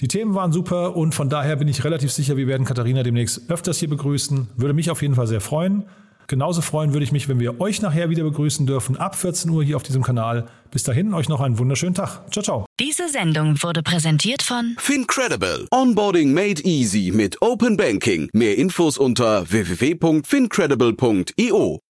Die 0.00 0.08
Themen 0.08 0.34
waren 0.34 0.50
super 0.50 0.96
und 0.96 1.14
von 1.14 1.28
daher 1.28 1.56
bin 1.56 1.68
ich 1.68 1.84
relativ 1.84 2.10
sicher, 2.10 2.36
wir 2.36 2.46
werden 2.46 2.66
Katharina 2.66 3.02
demnächst 3.02 3.50
öfters 3.50 3.78
hier 3.78 3.88
begrüßen. 3.88 4.48
Würde 4.56 4.74
mich 4.74 4.90
auf 4.90 5.02
jeden 5.02 5.14
Fall 5.14 5.26
sehr 5.26 5.40
freuen. 5.40 5.84
Genauso 6.26 6.62
freuen 6.62 6.92
würde 6.92 7.04
ich 7.04 7.12
mich, 7.12 7.28
wenn 7.28 7.38
wir 7.40 7.60
euch 7.60 7.82
nachher 7.82 8.08
wieder 8.10 8.24
begrüßen 8.24 8.66
dürfen, 8.66 8.96
ab 8.96 9.14
14 9.16 9.50
Uhr 9.50 9.62
hier 9.62 9.76
auf 9.76 9.82
diesem 9.82 10.02
Kanal. 10.02 10.46
Bis 10.70 10.82
dahin, 10.82 11.12
euch 11.14 11.28
noch 11.28 11.40
einen 11.40 11.58
wunderschönen 11.58 11.94
Tag. 11.94 12.22
Ciao, 12.32 12.42
ciao. 12.42 12.66
Diese 12.80 13.08
Sendung 13.08 13.62
wurde 13.62 13.82
präsentiert 13.82 14.42
von 14.42 14.74
Fincredible. 14.78 15.66
Onboarding 15.70 16.34
made 16.34 16.62
easy 16.64 17.12
mit 17.14 17.40
Open 17.40 17.76
Banking. 17.76 18.28
Mehr 18.32 18.58
Infos 18.58 18.98
unter 18.98 19.48
www.fincredible.io. 19.50 21.85